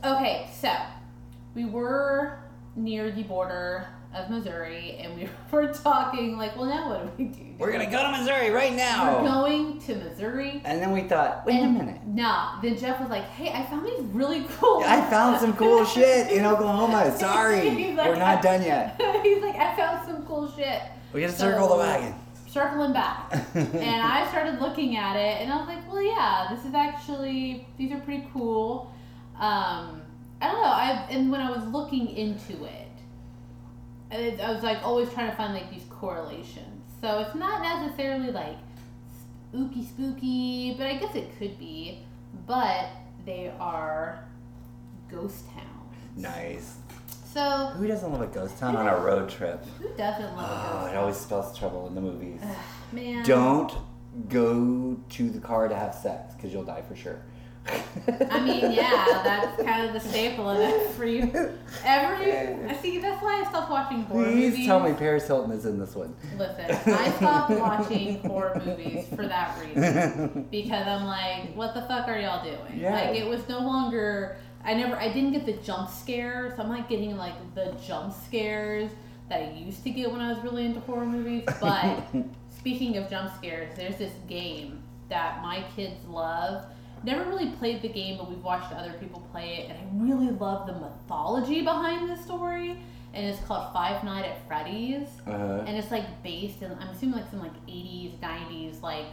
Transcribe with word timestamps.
Where 0.00 0.12
are 0.12 0.20
we 0.20 0.26
headed? 0.26 0.44
Okay, 0.44 0.50
so 0.58 0.72
we 1.54 1.64
were 1.64 2.38
near 2.76 3.10
the 3.10 3.22
border 3.22 3.86
of 4.14 4.28
Missouri, 4.28 4.96
and 5.00 5.14
we 5.16 5.28
were 5.50 5.72
talking 5.72 6.36
like, 6.36 6.54
well, 6.56 6.66
now 6.66 6.88
what 6.90 7.16
do 7.16 7.24
we 7.24 7.30
do? 7.30 7.42
We're 7.58 7.72
gonna 7.72 7.90
go 7.90 8.02
to 8.02 8.18
Missouri 8.18 8.50
right 8.50 8.72
now. 8.74 9.22
We're 9.22 9.28
going 9.28 9.78
to 9.82 9.94
Missouri. 9.94 10.60
And 10.64 10.82
then 10.82 10.92
we 10.92 11.02
thought, 11.02 11.46
wait 11.46 11.62
a 11.62 11.66
minute. 11.68 12.04
Nah. 12.06 12.60
Then 12.60 12.76
Jeff 12.76 12.98
was 13.00 13.08
like, 13.08 13.24
"Hey, 13.30 13.50
I 13.52 13.64
found 13.66 13.86
these 13.86 14.00
really 14.12 14.44
cool." 14.58 14.82
I 14.84 15.00
found 15.08 15.40
some 15.40 15.54
cool 15.56 15.84
shit 15.94 16.30
in 16.32 16.44
Oklahoma. 16.44 17.16
Sorry, 17.18 17.92
like, 17.94 18.08
we're 18.08 18.16
not 18.16 18.42
done 18.42 18.62
yet. 18.62 19.00
He's 19.22 19.40
like, 19.42 19.54
"I 19.56 19.76
found 19.76 20.04
some 20.06 20.26
cool 20.26 20.50
shit." 20.50 20.82
We 21.12 21.20
gotta 21.20 21.32
So- 21.32 21.50
circle 21.50 21.68
the 21.68 21.76
wagon. 21.76 22.14
circling 22.48 22.92
back. 22.92 23.32
and 23.54 24.02
I 24.02 24.26
started 24.30 24.60
looking 24.60 24.96
at 24.96 25.16
it, 25.16 25.40
and 25.40 25.52
I 25.52 25.56
was 25.56 25.68
like, 25.68 25.90
well, 25.90 26.02
yeah, 26.02 26.48
this 26.50 26.64
is 26.66 26.74
actually 26.74 27.66
these 27.78 27.92
are 27.92 28.00
pretty 28.00 28.26
cool. 28.32 28.91
Um, 29.42 30.02
I 30.40 30.46
don't 30.50 30.62
know. 30.62 30.68
I 30.68 31.06
and 31.10 31.30
when 31.30 31.40
I 31.40 31.50
was 31.50 31.64
looking 31.66 32.08
into 32.08 32.64
it, 32.64 32.88
it, 34.10 34.40
I 34.40 34.52
was 34.52 34.62
like 34.62 34.78
always 34.84 35.10
trying 35.12 35.30
to 35.30 35.36
find 35.36 35.52
like 35.52 35.70
these 35.70 35.84
correlations. 35.90 36.82
So 37.00 37.18
it's 37.20 37.34
not 37.34 37.60
necessarily 37.62 38.30
like 38.30 38.56
spooky, 39.50 39.84
spooky, 39.84 40.74
but 40.78 40.86
I 40.86 40.96
guess 40.98 41.14
it 41.16 41.36
could 41.38 41.58
be. 41.58 41.98
But 42.46 42.86
they 43.26 43.52
are 43.58 44.24
ghost 45.10 45.44
towns. 45.52 45.66
Nice. 46.16 46.76
So 47.32 47.72
Who 47.76 47.86
doesn't 47.86 48.12
love 48.12 48.20
a 48.22 48.26
ghost 48.26 48.58
town 48.58 48.76
on 48.76 48.86
a 48.86 48.96
road 49.00 49.28
trip? 49.28 49.64
who 49.80 49.88
doesn't 49.96 50.36
love 50.36 50.50
a 50.50 50.54
Oh, 50.54 50.80
ghost 50.82 50.92
it 50.92 50.96
always 50.98 51.16
spells 51.16 51.58
trouble 51.58 51.86
in 51.88 51.94
the 51.94 52.00
movies. 52.00 52.40
town? 52.40 52.56
Man, 52.92 53.24
Don't 53.24 53.72
go 54.28 54.96
to 55.08 55.30
the 55.30 55.40
car 55.40 55.66
to 55.68 55.74
have 55.74 55.94
sex 55.94 56.34
because 56.34 56.52
you'll 56.52 56.62
die 56.64 56.82
for 56.82 56.94
sure. 56.94 57.22
I 57.66 58.40
mean, 58.40 58.72
yeah, 58.72 59.20
that's 59.22 59.62
kind 59.62 59.86
of 59.86 59.92
the 59.92 60.00
staple 60.00 60.48
of 60.48 60.58
every 60.58 61.22
every. 61.84 62.32
I 62.66 62.76
see. 62.80 62.98
That's 62.98 63.22
why 63.22 63.40
I 63.40 63.48
stopped 63.48 63.70
watching 63.70 64.02
horror 64.02 64.24
Please 64.24 64.50
movies. 64.52 64.66
tell 64.66 64.80
me 64.80 64.92
Paris 64.94 65.26
Hilton 65.26 65.52
is 65.52 65.64
in 65.64 65.78
this 65.78 65.94
one. 65.94 66.14
Listen, 66.36 66.70
I 66.92 67.10
stopped 67.12 67.50
watching 67.50 68.20
horror 68.22 68.60
movies 68.64 69.06
for 69.14 69.26
that 69.28 69.56
reason 69.60 70.48
because 70.50 70.86
I'm 70.86 71.04
like, 71.04 71.54
what 71.54 71.74
the 71.74 71.82
fuck 71.82 72.08
are 72.08 72.18
y'all 72.18 72.42
doing? 72.42 72.80
Yeah. 72.80 72.94
Like, 72.94 73.16
it 73.16 73.26
was 73.26 73.48
no 73.48 73.60
longer. 73.60 74.36
I 74.64 74.74
never. 74.74 74.96
I 74.96 75.12
didn't 75.12 75.32
get 75.32 75.46
the 75.46 75.54
jump 75.64 75.88
scares. 75.88 76.58
I'm 76.58 76.68
not 76.68 76.88
getting 76.88 77.16
like 77.16 77.34
the 77.54 77.76
jump 77.86 78.12
scares 78.12 78.90
that 79.28 79.42
I 79.42 79.50
used 79.52 79.84
to 79.84 79.90
get 79.90 80.10
when 80.10 80.20
I 80.20 80.32
was 80.32 80.42
really 80.42 80.64
into 80.66 80.80
horror 80.80 81.06
movies. 81.06 81.44
But 81.60 82.02
speaking 82.58 82.96
of 82.96 83.08
jump 83.08 83.32
scares, 83.36 83.76
there's 83.76 83.96
this 83.96 84.12
game 84.28 84.82
that 85.08 85.42
my 85.42 85.64
kids 85.76 86.04
love. 86.08 86.64
Never 87.04 87.24
really 87.28 87.50
played 87.50 87.82
the 87.82 87.88
game, 87.88 88.16
but 88.18 88.28
we've 88.28 88.42
watched 88.42 88.72
other 88.72 88.92
people 88.94 89.26
play 89.32 89.58
it, 89.58 89.70
and 89.70 89.78
I 89.78 90.04
really 90.04 90.30
love 90.30 90.66
the 90.66 90.74
mythology 90.74 91.62
behind 91.62 92.08
the 92.08 92.16
story. 92.16 92.78
And 93.14 93.26
it's 93.26 93.40
called 93.44 93.72
Five 93.74 94.04
Night 94.04 94.24
at 94.24 94.46
Freddy's 94.48 95.08
Uh, 95.26 95.64
and 95.66 95.76
it's 95.76 95.90
like 95.90 96.22
based 96.22 96.62
in 96.62 96.72
I'm 96.72 96.88
assuming 96.88 97.16
like 97.16 97.30
some 97.30 97.40
like 97.40 97.66
80s 97.66 98.18
90s 98.20 98.80
like 98.80 99.04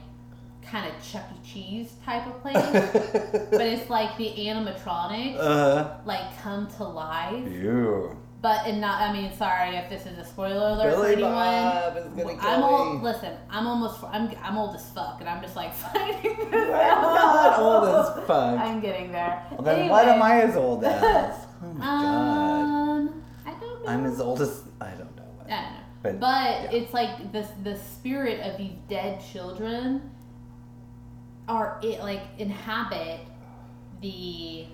kind 0.61 0.89
of 0.89 1.03
Chuck 1.03 1.25
E. 1.33 1.45
Cheese 1.45 1.94
type 2.05 2.25
of 2.27 2.41
place 2.41 2.55
but 3.51 3.61
it's 3.61 3.89
like 3.89 4.16
the 4.17 4.29
animatronics 4.38 5.38
uh, 5.38 5.97
like 6.06 6.38
come 6.41 6.67
to 6.77 6.83
life. 6.85 7.45
But 8.41 8.66
and 8.66 8.79
not 8.79 9.01
I 9.01 9.11
mean 9.13 9.31
sorry 9.35 9.75
if 9.75 9.89
this 9.89 10.05
is 10.05 10.17
a 10.17 10.23
spoiler 10.23 10.69
alert 10.69 10.94
for 10.95 11.01
Billy 11.01 11.13
anyone 11.13 11.31
Bob 11.33 11.97
is 11.97 12.03
gonna 12.05 12.35
kill 12.38 12.50
I'm 12.50 12.63
old 12.63 12.97
me. 12.97 13.03
listen 13.03 13.33
I'm 13.50 13.67
almost 13.67 14.03
I'm 14.05 14.31
I'm 14.41 14.57
old 14.57 14.75
as 14.75 14.89
fuck 14.91 15.17
and 15.19 15.27
I'm 15.29 15.41
just 15.41 15.55
like 15.55 15.73
finding 15.83 16.38
this 16.38 16.53
out. 16.53 17.01
not 17.01 17.59
old 17.59 17.89
as 17.89 18.25
fuck. 18.27 18.59
I'm 18.59 18.79
getting 18.79 19.11
there 19.11 19.45
Well, 19.51 19.61
then 19.63 19.89
what 19.89 20.07
am 20.07 20.22
I 20.22 20.41
as 20.44 20.55
old 20.55 20.83
as? 20.83 21.35
Oh 21.61 21.73
my 21.73 21.85
god. 21.85 21.85
um 21.85 23.23
I 23.45 23.51
don't 23.51 23.83
know 23.83 23.89
I'm 23.91 24.05
as 24.05 24.22
old 24.22 24.41
as 24.41 24.63
I 24.79 24.91
don't 24.91 25.13
know. 25.17 25.23
What. 25.35 25.51
I 25.51 25.61
don't 25.61 25.71
know 25.73 25.79
But, 26.03 26.19
But 26.21 26.27
yeah. 26.71 26.71
it's 26.79 26.94
like 26.94 27.33
the 27.33 27.45
the 27.63 27.75
spirit 27.77 28.39
of 28.41 28.57
these 28.57 28.71
dead 28.88 29.21
children 29.33 30.09
are 31.50 31.79
it 31.83 32.00
like 32.01 32.21
inhabit 32.38 33.19
the 34.01 34.66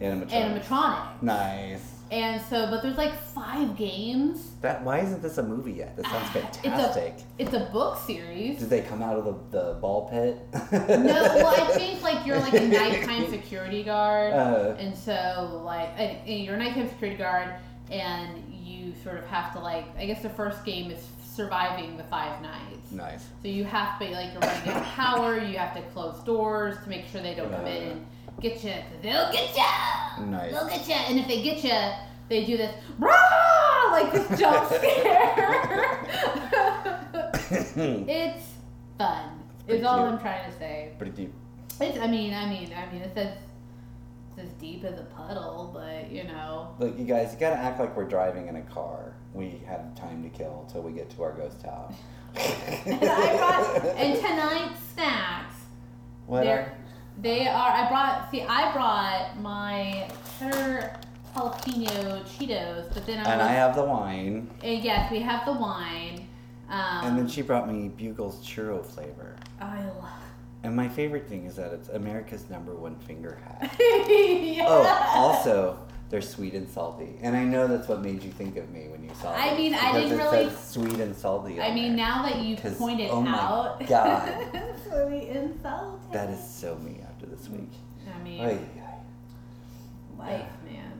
animatronic. 0.00 0.30
animatronic. 0.64 1.22
Nice. 1.22 1.91
And 2.12 2.42
so, 2.42 2.66
but 2.70 2.82
there's 2.82 2.98
like 2.98 3.14
five 3.14 3.74
games. 3.74 4.50
That 4.60 4.84
why 4.84 4.98
isn't 4.98 5.22
this 5.22 5.38
a 5.38 5.42
movie 5.42 5.72
yet? 5.72 5.96
That 5.96 6.04
sounds 6.06 6.28
fantastic. 6.62 7.14
It's 7.38 7.54
a 7.54 7.70
book 7.72 7.96
series. 8.06 8.58
Did 8.58 8.68
they 8.68 8.82
come 8.82 9.02
out 9.02 9.16
of 9.16 9.24
the, 9.24 9.58
the 9.58 9.74
ball 9.80 10.10
pit? 10.10 10.36
No, 10.72 10.98
well, 11.08 11.46
I 11.46 11.72
think 11.74 12.02
like 12.02 12.26
you're 12.26 12.38
like 12.38 12.52
a 12.52 12.66
nighttime 12.68 13.30
security 13.30 13.82
guard, 13.82 14.32
Uh, 14.42 14.76
and 14.78 14.94
so 14.96 15.62
like 15.64 15.88
and, 15.96 16.18
and 16.28 16.44
you're 16.44 16.56
a 16.56 16.58
nighttime 16.58 16.88
security 16.90 17.16
guard, 17.16 17.54
and 17.90 18.44
you 18.52 18.92
sort 19.02 19.16
of 19.16 19.26
have 19.28 19.52
to 19.54 19.60
like 19.60 19.86
I 19.96 20.04
guess 20.04 20.20
the 20.22 20.28
first 20.30 20.66
game 20.66 20.90
is 20.90 21.02
surviving 21.24 21.96
the 21.96 22.04
five 22.04 22.42
nights. 22.42 22.90
nice. 22.90 23.24
So 23.40 23.48
you 23.48 23.64
have 23.64 23.98
to 24.00 24.04
like 24.10 24.32
you're 24.34 24.42
running 24.42 24.68
out 24.68 24.82
of 24.82 24.88
power. 24.88 25.38
You 25.38 25.56
have 25.56 25.74
to 25.76 25.82
close 25.92 26.22
doors 26.24 26.76
to 26.84 26.90
make 26.90 27.06
sure 27.06 27.22
they 27.22 27.34
don't 27.34 27.50
come 27.50 27.66
in 27.66 27.82
and 27.92 28.06
get 28.40 28.62
you. 28.64 28.74
They'll 29.02 29.30
get 29.32 29.56
you. 29.56 30.24
Nice. 30.26 30.52
They'll 30.52 30.68
get 30.68 30.86
you. 30.88 30.94
And 30.94 31.18
if 31.18 31.26
they 31.28 31.42
get 31.42 31.62
you, 31.64 31.92
they 32.28 32.44
do 32.44 32.56
this 32.56 32.74
Rah! 32.98 33.88
like 33.90 34.12
this 34.12 34.38
jump 34.38 34.66
scare. 34.72 36.06
it's 38.08 38.44
fun. 38.98 39.42
pretty 39.66 39.80
Is 39.80 39.86
all 39.86 39.98
cute. 39.98 40.08
I'm 40.12 40.18
trying 40.20 40.50
to 40.50 40.58
say. 40.58 40.92
Pretty 40.98 41.12
deep. 41.12 41.32
It's. 41.80 41.98
I 41.98 42.06
mean. 42.06 42.32
I 42.34 42.48
mean. 42.48 42.72
I 42.74 42.90
mean. 42.92 43.02
It's 43.02 43.16
as, 43.16 43.36
as 44.38 44.48
deep 44.60 44.84
as 44.84 44.98
a 44.98 45.04
puddle, 45.04 45.70
but 45.74 46.10
you 46.10 46.24
know. 46.24 46.74
Look, 46.78 46.98
you 46.98 47.04
guys, 47.04 47.32
you 47.32 47.38
gotta 47.40 47.56
act 47.58 47.78
like 47.80 47.96
we're 47.96 48.08
driving 48.08 48.48
in 48.48 48.56
a 48.56 48.62
car. 48.62 49.14
We 49.34 49.60
have 49.66 49.94
time 49.94 50.22
to 50.22 50.28
kill 50.30 50.64
until 50.66 50.82
we 50.82 50.92
get 50.92 51.10
to 51.10 51.22
our 51.22 51.32
ghost 51.32 51.60
town. 51.60 51.94
And 52.86 53.04
I 53.04 53.36
brought 53.36 53.84
and 53.96 54.18
tonight's 54.18 54.80
snacks. 54.94 55.54
what? 56.26 56.44
They're, 56.44 56.60
are- 56.60 56.76
they 57.20 57.46
are. 57.48 57.70
I 57.72 57.88
brought. 57.88 58.30
See, 58.30 58.42
I 58.42 58.72
brought 58.72 59.40
my 59.40 60.08
cheddar 60.38 60.94
jalapeno 61.36 62.22
Cheetos, 62.24 62.92
but 62.94 63.06
then 63.06 63.24
I 63.26 63.32
and 63.32 63.42
I 63.42 63.48
have 63.52 63.74
the 63.74 63.84
wine. 63.84 64.50
and 64.62 64.82
yes, 64.84 65.10
we 65.10 65.20
have 65.20 65.44
the 65.44 65.52
wine. 65.52 66.26
Um, 66.68 67.04
And 67.04 67.18
then 67.18 67.28
she 67.28 67.42
brought 67.42 67.70
me 67.70 67.88
Bugles 67.88 68.44
churro 68.46 68.84
flavor. 68.84 69.36
I 69.60 69.84
love. 69.84 70.08
And 70.62 70.76
my 70.76 70.88
favorite 70.88 71.28
thing 71.28 71.44
is 71.46 71.56
that 71.56 71.72
it's 71.72 71.88
America's 71.90 72.48
number 72.48 72.74
one 72.74 72.96
finger 73.00 73.38
hat. 73.44 73.74
yeah. 73.80 74.64
Oh, 74.68 75.10
also, 75.14 75.76
they're 76.08 76.22
sweet 76.22 76.54
and 76.54 76.68
salty. 76.68 77.16
And 77.20 77.34
I 77.36 77.42
know 77.44 77.66
that's 77.66 77.88
what 77.88 78.00
made 78.00 78.22
you 78.22 78.30
think 78.30 78.56
of 78.56 78.70
me 78.70 78.86
when 78.88 79.02
you 79.02 79.10
saw 79.20 79.34
I 79.34 79.50
this, 79.50 79.58
mean, 79.58 79.74
I 79.74 79.92
didn't 79.92 80.12
it 80.20 80.22
really- 80.22 80.50
sweet 80.50 81.00
and 81.00 81.16
salty. 81.16 81.60
I 81.60 81.74
mean, 81.74 81.96
there. 81.96 82.06
now 82.06 82.22
that 82.22 82.38
you 82.38 82.56
pointed 82.56 83.10
oh 83.10 83.20
my 83.22 83.36
out, 83.38 83.86
God. 83.88 84.32
sweet 84.88 85.28
and 85.30 85.58
salty. 85.60 85.98
That 86.12 86.30
is 86.30 86.42
so 86.42 86.76
me 86.76 86.92
after 87.01 87.01
this 87.42 87.50
week. 87.50 87.70
I 88.14 88.22
mean, 88.22 88.40
Ay, 88.40 88.58
life, 90.18 90.46
man. 90.64 90.92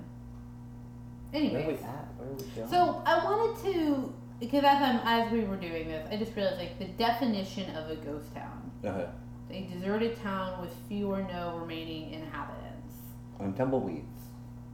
Where 1.31 1.63
are 1.63 1.67
we 1.67 1.75
at? 1.75 2.09
Where 2.17 2.29
are 2.29 2.35
we 2.35 2.43
going? 2.55 2.69
so 2.69 3.03
I 3.07 3.25
wanted 3.25 3.73
to 3.73 4.13
because 4.41 4.65
as 4.65 4.83
I'm 4.83 5.01
as 5.05 5.33
we 5.33 5.45
were 5.45 5.57
doing 5.57 5.89
this, 5.89 6.07
I 6.11 6.17
just 6.17 6.35
realized 6.37 6.59
like 6.59 6.79
the 6.79 6.87
definition 6.87 7.75
of 7.77 7.91
a 7.91 7.97
ghost 7.97 8.35
town. 8.35 8.71
uh, 8.85 9.07
a 9.51 9.63
deserted 9.75 10.21
town 10.23 10.61
with 10.63 10.71
few 10.89 11.11
or 11.11 11.23
no 11.23 11.59
remaining 11.59 12.13
inhabitants. 12.13 12.97
on 13.39 13.53
tumbleweeds. 13.55 14.07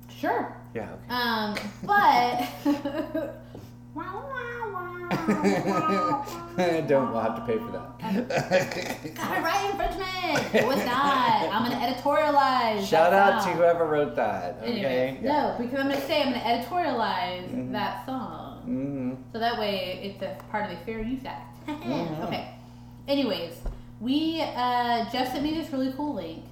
Sure. 0.09 0.57
Yeah. 0.75 0.91
Okay. 0.93 1.09
Um, 1.11 1.55
but. 1.85 3.35
I 4.01 4.05
don't 6.87 7.11
we'll 7.13 7.21
have 7.21 7.35
to 7.37 7.43
pay 7.47 7.59
for 7.59 7.71
that. 7.73 7.99
Copyright 9.17 9.71
infringement! 9.71 10.55
It's 10.55 10.85
not. 10.87 11.49
I'm 11.53 11.71
gonna 11.71 11.85
editorialize. 11.95 12.87
Shout 12.87 13.11
that 13.11 13.33
out 13.35 13.43
to 13.45 13.51
whoever 13.51 13.87
wrote 13.87 14.15
that. 14.17 14.59
Okay. 14.63 14.73
Anyway, 14.73 15.19
no, 15.23 15.55
because 15.59 15.79
I'm 15.81 15.89
gonna 15.89 16.01
say 16.07 16.23
I'm 16.23 16.33
gonna 16.33 16.45
editorialize 16.45 17.49
Mhm. 17.51 17.73
that 17.73 18.07
song. 18.07 18.61
hmm 18.65 19.15
So 19.33 19.39
that 19.39 19.59
way 19.59 20.01
it's 20.03 20.23
a 20.23 20.37
part 20.51 20.71
of 20.71 20.79
the 20.79 20.85
Fair 20.85 21.01
Use 21.03 21.25
Act. 21.25 21.57
Mhm. 21.69 22.25
Okay. 22.27 22.49
Anyways, 23.07 23.55
we 24.01 24.41
uh, 24.43 25.05
Jeff 25.11 25.33
sent 25.33 25.43
me 25.43 25.55
this 25.55 25.71
really 25.73 25.93
cool 25.93 26.15
link, 26.15 26.45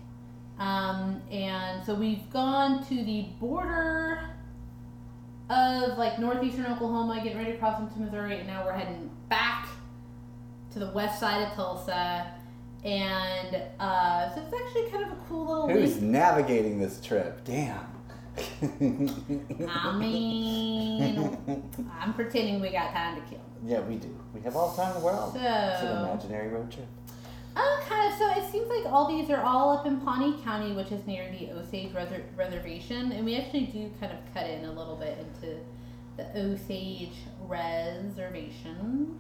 um, 0.58 1.20
and 1.30 1.84
so 1.84 1.94
we've 1.94 2.28
gone 2.30 2.82
to 2.86 2.94
the 3.04 3.26
border 3.40 4.20
of 5.50 5.96
like 5.98 6.18
northeastern 6.18 6.66
Oklahoma, 6.66 7.20
getting 7.22 7.38
ready 7.38 7.52
to 7.52 7.58
cross 7.58 7.80
into 7.80 7.98
Missouri, 8.00 8.38
and 8.38 8.46
now 8.46 8.64
we're 8.64 8.72
heading 8.72 9.10
back 9.28 9.68
to 10.72 10.78
the 10.78 10.90
west 10.90 11.20
side 11.20 11.42
of 11.46 11.52
Tulsa. 11.54 12.26
And 12.84 13.62
uh, 13.80 14.34
so 14.34 14.42
it's 14.42 14.54
actually 14.54 14.90
kind 14.90 15.04
of 15.04 15.12
a 15.12 15.20
cool 15.28 15.46
little 15.46 15.68
Who's 15.68 15.96
link. 15.96 16.02
navigating 16.04 16.78
this 16.78 17.00
trip? 17.00 17.44
Damn. 17.44 17.80
I 19.70 19.96
mean, 19.98 21.70
I'm 22.00 22.12
pretending 22.14 22.60
we 22.60 22.70
got 22.70 22.92
time 22.92 23.16
to 23.20 23.22
kill. 23.28 23.40
yeah, 23.64 23.80
we 23.80 23.96
do. 23.96 24.14
We 24.34 24.40
have 24.42 24.54
all 24.56 24.70
the 24.74 24.82
time 24.82 24.94
in 24.94 25.00
the 25.00 25.06
world. 25.06 25.32
So- 25.34 25.40
it's 25.40 25.82
an 25.82 26.04
imaginary 26.04 26.48
road 26.48 26.70
trip. 26.70 26.86
Uh, 27.56 27.80
kind 27.88 28.12
of. 28.12 28.18
So 28.18 28.30
it 28.32 28.50
seems 28.50 28.68
like 28.68 28.92
all 28.92 29.08
these 29.08 29.30
are 29.30 29.42
all 29.42 29.70
up 29.76 29.86
in 29.86 30.00
Pawnee 30.00 30.36
County, 30.44 30.72
which 30.72 30.92
is 30.92 31.06
near 31.06 31.30
the 31.30 31.50
Osage 31.52 31.92
Reser- 31.92 32.24
Reservation, 32.36 33.12
and 33.12 33.24
we 33.24 33.36
actually 33.36 33.64
do 33.66 33.90
kind 33.98 34.12
of 34.12 34.18
cut 34.34 34.46
in 34.48 34.64
a 34.66 34.72
little 34.72 34.96
bit 34.96 35.18
into 35.18 35.56
the 36.16 36.38
Osage 36.38 37.14
Reservation. 37.46 39.18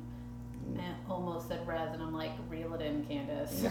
I 0.78 1.10
almost 1.10 1.48
said 1.48 1.66
res, 1.66 1.92
and 1.92 2.02
I'm 2.02 2.12
like, 2.12 2.32
reel 2.50 2.74
it 2.74 2.82
in, 2.82 3.04
Candace. 3.06 3.64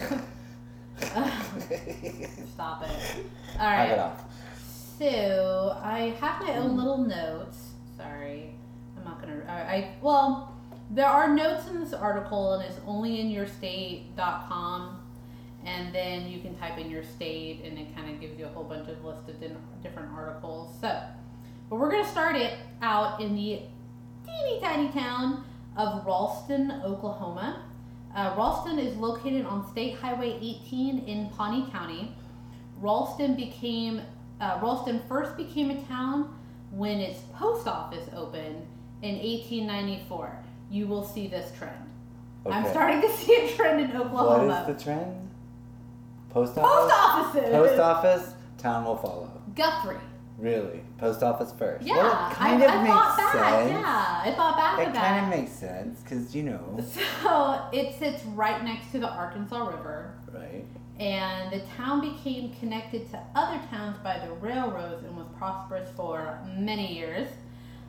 Stop 2.54 2.82
it. 2.84 3.26
All 3.60 3.66
Knock 3.96 4.18
it. 4.18 4.24
So 4.98 5.78
I 5.82 6.16
have 6.20 6.42
my 6.42 6.56
own 6.56 6.76
little 6.76 6.98
notes. 6.98 7.58
Sorry, 7.98 8.54
I'm 8.96 9.04
not 9.04 9.20
gonna. 9.20 9.42
I, 9.46 9.52
I 9.52 9.94
well, 10.00 10.55
there 10.90 11.06
are 11.06 11.28
notes 11.28 11.66
in 11.68 11.80
this 11.80 11.92
article, 11.92 12.54
and 12.54 12.62
it's 12.62 12.80
only 12.86 13.20
in 13.20 13.28
yourstate.com, 13.28 15.02
and 15.64 15.94
then 15.94 16.28
you 16.28 16.40
can 16.40 16.56
type 16.56 16.78
in 16.78 16.90
your 16.90 17.02
state, 17.02 17.62
and 17.64 17.78
it 17.78 17.94
kind 17.96 18.08
of 18.08 18.20
gives 18.20 18.38
you 18.38 18.46
a 18.46 18.48
whole 18.48 18.64
bunch 18.64 18.88
of 18.88 19.04
list 19.04 19.28
of 19.28 19.40
different 19.82 20.12
articles. 20.14 20.76
So, 20.80 21.00
but 21.68 21.76
we're 21.76 21.90
gonna 21.90 22.08
start 22.08 22.36
it 22.36 22.54
out 22.82 23.20
in 23.20 23.34
the 23.34 23.62
teeny 24.24 24.60
tiny 24.60 24.88
town 24.90 25.44
of 25.76 26.06
Ralston, 26.06 26.80
Oklahoma. 26.84 27.62
Uh, 28.14 28.34
Ralston 28.36 28.78
is 28.78 28.96
located 28.96 29.44
on 29.44 29.68
State 29.70 29.96
Highway 29.96 30.38
18 30.40 31.00
in 31.00 31.28
Pawnee 31.30 31.68
County. 31.70 32.14
Ralston 32.80 33.34
became 33.34 34.00
uh, 34.40 34.58
Ralston 34.62 35.00
first 35.08 35.36
became 35.36 35.70
a 35.70 35.80
town 35.82 36.34
when 36.70 37.00
its 37.00 37.20
post 37.34 37.66
office 37.66 38.08
opened 38.14 38.66
in 39.02 39.16
1894. 39.16 40.45
You 40.70 40.86
will 40.86 41.04
see 41.04 41.26
this 41.28 41.52
trend. 41.56 41.74
I'm 42.50 42.66
starting 42.70 43.00
to 43.02 43.08
see 43.16 43.34
a 43.34 43.56
trend 43.56 43.80
in 43.80 43.96
Oklahoma. 43.96 44.46
What 44.46 44.70
is 44.70 44.76
the 44.76 44.84
trend? 44.84 45.30
Post 46.30 46.58
office. 46.58 46.70
post 46.70 46.94
office? 46.94 47.36
offices. 47.36 47.50
Post 47.52 47.80
office, 47.80 48.34
town 48.58 48.84
will 48.84 48.96
follow. 48.96 49.30
Guthrie. 49.54 49.96
Really? 50.38 50.82
Post 50.98 51.22
office 51.22 51.50
first. 51.58 51.86
Yeah, 51.86 51.94
Well, 51.96 52.30
it 52.30 52.34
kind 52.34 52.62
I, 52.62 52.66
of 52.66 52.70
I 52.72 52.82
makes 52.82 53.32
sense. 53.32 53.70
Yeah, 53.72 54.20
I 54.24 54.34
thought 54.36 54.56
back 54.58 54.78
It 54.80 54.88
of 54.88 54.94
kind 54.94 55.16
that. 55.16 55.22
of 55.24 55.28
makes 55.40 55.52
sense 55.52 56.00
because 56.02 56.34
you 56.36 56.42
know, 56.42 56.78
So 57.22 57.64
it 57.72 57.98
sits 57.98 58.22
right 58.26 58.62
next 58.62 58.92
to 58.92 58.98
the 58.98 59.08
Arkansas 59.08 59.66
River, 59.66 60.14
right? 60.34 60.64
and 61.00 61.52
the 61.52 61.60
town 61.76 62.00
became 62.02 62.52
connected 62.60 63.10
to 63.10 63.20
other 63.34 63.60
towns 63.70 63.96
by 64.04 64.18
the 64.18 64.32
railroads 64.34 65.04
and 65.04 65.16
was 65.16 65.26
prosperous 65.38 65.88
for 65.96 66.38
many 66.56 66.94
years. 66.94 67.28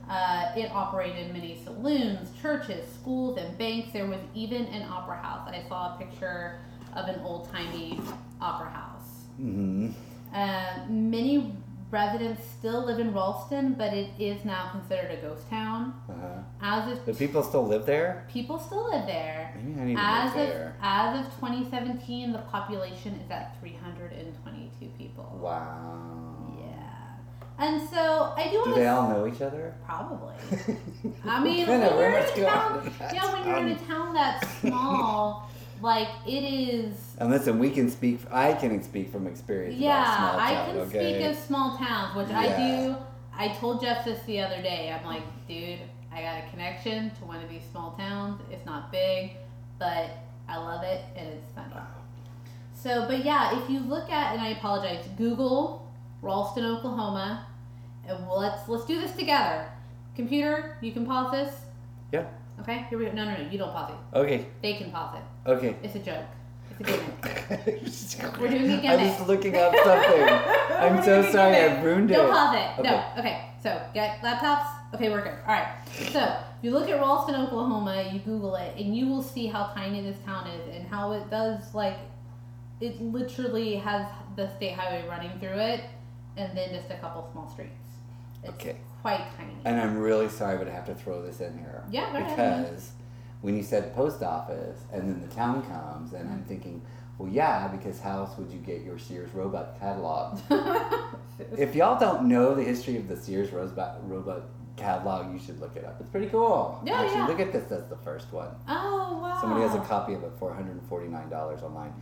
Uh, 0.09 0.51
it 0.55 0.71
operated 0.71 1.33
many 1.33 1.59
saloons, 1.63 2.29
churches, 2.41 2.85
schools, 2.93 3.37
and 3.37 3.57
banks. 3.57 3.91
There 3.91 4.05
was 4.07 4.19
even 4.33 4.65
an 4.67 4.87
opera 4.89 5.17
house. 5.17 5.47
I 5.49 5.67
saw 5.67 5.95
a 5.95 5.97
picture 5.97 6.59
of 6.95 7.07
an 7.07 7.19
old 7.23 7.51
timey 7.51 7.99
opera 8.39 8.69
house. 8.69 9.25
Mm-hmm. 9.39 9.89
Uh, 10.33 10.85
many 10.89 11.53
residents 11.89 12.41
still 12.59 12.85
live 12.85 12.99
in 12.99 13.13
Ralston, 13.13 13.73
but 13.73 13.93
it 13.93 14.09
is 14.19 14.43
now 14.43 14.69
considered 14.71 15.11
a 15.11 15.21
ghost 15.21 15.49
town. 15.49 15.93
Uh-huh. 16.09 16.41
As 16.61 17.07
of 17.07 17.17
people 17.17 17.43
still 17.43 17.65
live 17.65 17.85
there? 17.85 18.25
people 18.29 18.59
still 18.59 18.89
live 18.91 19.05
there. 19.05 19.55
Maybe 19.63 19.79
I 19.79 19.85
need 19.85 19.95
to 19.95 20.01
As 20.01 20.35
live 20.35 20.49
of 20.49 20.53
there. 20.53 20.75
as 20.81 21.25
of 21.25 21.33
2017, 21.35 22.33
the 22.33 22.39
population 22.39 23.13
is 23.23 23.31
at 23.31 23.55
322 23.61 24.87
people. 24.97 25.39
Wow. 25.41 26.26
Yeah, 27.59 27.65
and 27.65 27.89
so 27.89 28.33
I 28.35 28.49
do 28.51 28.63
Do 28.65 28.75
they 28.75 28.87
all 28.87 29.09
know 29.09 29.27
each 29.27 29.41
other? 29.41 29.75
probably. 29.85 30.33
I 31.25 31.43
mean, 31.43 31.67
when 31.67 31.81
you're 31.81 32.09
in 32.09 32.23
a 32.23 32.45
town, 32.45 32.93
yeah, 33.13 33.33
when 33.33 33.47
you're 33.47 33.57
in 33.57 33.69
a 33.69 33.71
um, 33.71 33.87
town? 33.87 34.13
that's 34.13 34.59
small, 34.59 35.49
like 35.81 36.09
it 36.25 36.43
is. 36.43 36.95
And 37.17 37.29
listen, 37.29 37.59
we 37.59 37.69
can 37.71 37.89
speak. 37.89 38.19
I 38.31 38.53
can 38.53 38.81
speak 38.83 39.11
from 39.11 39.27
experience. 39.27 39.79
Yeah, 39.79 40.35
I 40.39 40.65
can 40.65 40.77
okay? 40.81 41.13
speak 41.13 41.31
of 41.31 41.37
small 41.37 41.77
towns, 41.77 42.15
which 42.15 42.29
I 42.29 42.57
do. 42.57 42.95
I 43.33 43.49
told 43.49 43.81
Jeff 43.81 44.03
this 44.03 44.21
the 44.23 44.39
other 44.41 44.61
day. 44.61 44.91
I'm 44.91 45.05
like, 45.05 45.23
dude, 45.47 45.79
I 46.11 46.21
got 46.21 46.43
a 46.43 46.49
connection 46.49 47.11
to 47.11 47.25
one 47.25 47.43
of 47.43 47.49
these 47.49 47.61
small 47.71 47.91
towns. 47.91 48.41
It's 48.51 48.65
not 48.65 48.91
big, 48.91 49.31
but 49.77 50.09
I 50.49 50.57
love 50.57 50.83
it 50.83 51.03
and 51.15 51.27
it's 51.27 51.51
funny. 51.53 51.75
So, 52.73 53.07
but 53.07 53.25
yeah, 53.25 53.61
if 53.61 53.69
you 53.69 53.79
look 53.79 54.09
at, 54.11 54.33
and 54.33 54.41
I 54.41 54.49
apologize, 54.49 55.03
Google 55.17 55.86
Ralston, 56.21 56.65
Oklahoma, 56.65 57.47
and 58.07 58.27
let's 58.27 58.67
let's 58.67 58.85
do 58.85 58.99
this 58.99 59.11
together. 59.13 59.69
Computer, 60.15 60.77
you 60.81 60.91
can 60.91 61.05
pause 61.05 61.31
this. 61.31 61.53
Yeah. 62.11 62.25
Okay. 62.61 62.85
Here 62.89 62.97
we 62.97 63.05
go. 63.05 63.11
No, 63.11 63.25
no, 63.25 63.37
no. 63.37 63.49
You 63.49 63.57
don't 63.57 63.71
pause 63.71 63.91
it. 63.91 64.17
Okay. 64.17 64.47
They 64.61 64.73
can 64.73 64.91
pause 64.91 65.17
it. 65.17 65.49
Okay. 65.49 65.75
It's 65.83 65.95
a 65.95 65.99
joke. 65.99 66.25
It's 66.79 66.89
a 68.15 68.17
gimmick. 68.21 68.41
We're 68.41 68.49
doing 68.49 68.85
a 68.85 68.93
I'm 68.93 68.99
just 68.99 69.27
looking 69.27 69.55
up 69.55 69.73
something. 69.75 70.23
I'm 70.79 71.03
so 71.03 71.21
sorry. 71.31 71.55
I 71.55 71.81
ruined 71.81 72.09
it. 72.09 72.15
Don't 72.15 72.31
pause 72.31 72.55
it. 72.55 72.83
No. 72.83 72.95
Okay. 72.95 73.19
Okay. 73.19 73.49
So 73.61 73.81
get 73.93 74.21
laptops. 74.21 74.67
Okay, 74.93 75.09
we're 75.09 75.21
good. 75.23 75.33
All 75.45 75.53
right. 75.53 75.67
So 76.11 76.21
if 76.21 76.63
you 76.63 76.71
look 76.71 76.89
at 76.89 76.99
Ralston, 76.99 77.35
Oklahoma, 77.35 78.09
you 78.11 78.19
Google 78.19 78.55
it, 78.55 78.73
and 78.77 78.95
you 78.95 79.07
will 79.07 79.21
see 79.21 79.47
how 79.47 79.67
tiny 79.75 80.01
this 80.01 80.17
town 80.25 80.47
is 80.47 80.75
and 80.75 80.87
how 80.87 81.11
it 81.11 81.29
does 81.29 81.73
like 81.73 81.97
it 82.79 83.01
literally 83.01 83.75
has 83.75 84.07
the 84.35 84.47
state 84.55 84.73
highway 84.73 85.07
running 85.07 85.31
through 85.39 85.57
it, 85.59 85.81
and 86.37 86.57
then 86.57 86.73
just 86.73 86.89
a 86.91 86.97
couple 86.97 87.27
small 87.31 87.49
streets. 87.49 87.71
It's 88.43 88.53
Okay. 88.53 88.77
quite 89.01 89.25
tiny. 89.37 89.53
And 89.65 89.79
I'm 89.79 89.97
really 89.97 90.29
sorry, 90.29 90.57
but 90.57 90.67
I 90.67 90.71
have 90.71 90.85
to 90.85 90.95
throw 90.95 91.21
this 91.21 91.41
in 91.41 91.57
here. 91.57 91.83
Yeah. 91.89 92.11
Because 92.11 92.91
when 93.41 93.57
you 93.57 93.63
said 93.63 93.93
post 93.95 94.23
office 94.23 94.79
and 94.91 95.09
then 95.09 95.27
the 95.27 95.33
town 95.35 95.63
comes, 95.63 96.13
and 96.13 96.29
I'm 96.29 96.39
mm-hmm. 96.39 96.47
thinking, 96.47 96.81
well, 97.17 97.29
yeah, 97.29 97.67
because 97.67 97.99
how 97.99 98.19
else 98.19 98.37
would 98.37 98.51
you 98.51 98.59
get 98.59 98.81
your 98.81 98.99
Sears 98.99 99.33
Roebuck 99.33 99.79
catalog? 99.79 100.39
if 101.57 101.73
y'all 101.75 101.99
don't 101.99 102.27
know 102.27 102.53
the 102.53 102.63
history 102.63 102.97
of 102.97 103.07
the 103.07 103.17
Sears 103.17 103.51
Roebuck, 103.51 103.97
Roebuck 104.03 104.43
catalog, 104.75 105.33
you 105.33 105.39
should 105.39 105.59
look 105.59 105.75
it 105.75 105.83
up. 105.83 105.99
It's 105.99 106.09
pretty 106.09 106.27
cool. 106.27 106.79
Yeah, 106.85 107.01
Actually, 107.01 107.17
yeah. 107.17 107.27
look 107.27 107.39
at 107.39 107.51
this. 107.51 107.63
That's 107.67 107.87
the 107.87 107.97
first 107.97 108.31
one. 108.31 108.49
oh 108.67 109.19
wow. 109.19 109.37
Somebody 109.41 109.63
has 109.63 109.73
a 109.73 109.79
copy 109.79 110.13
of 110.13 110.23
it 110.23 110.31
for 110.37 110.51
$149 110.51 111.63
online. 111.63 111.93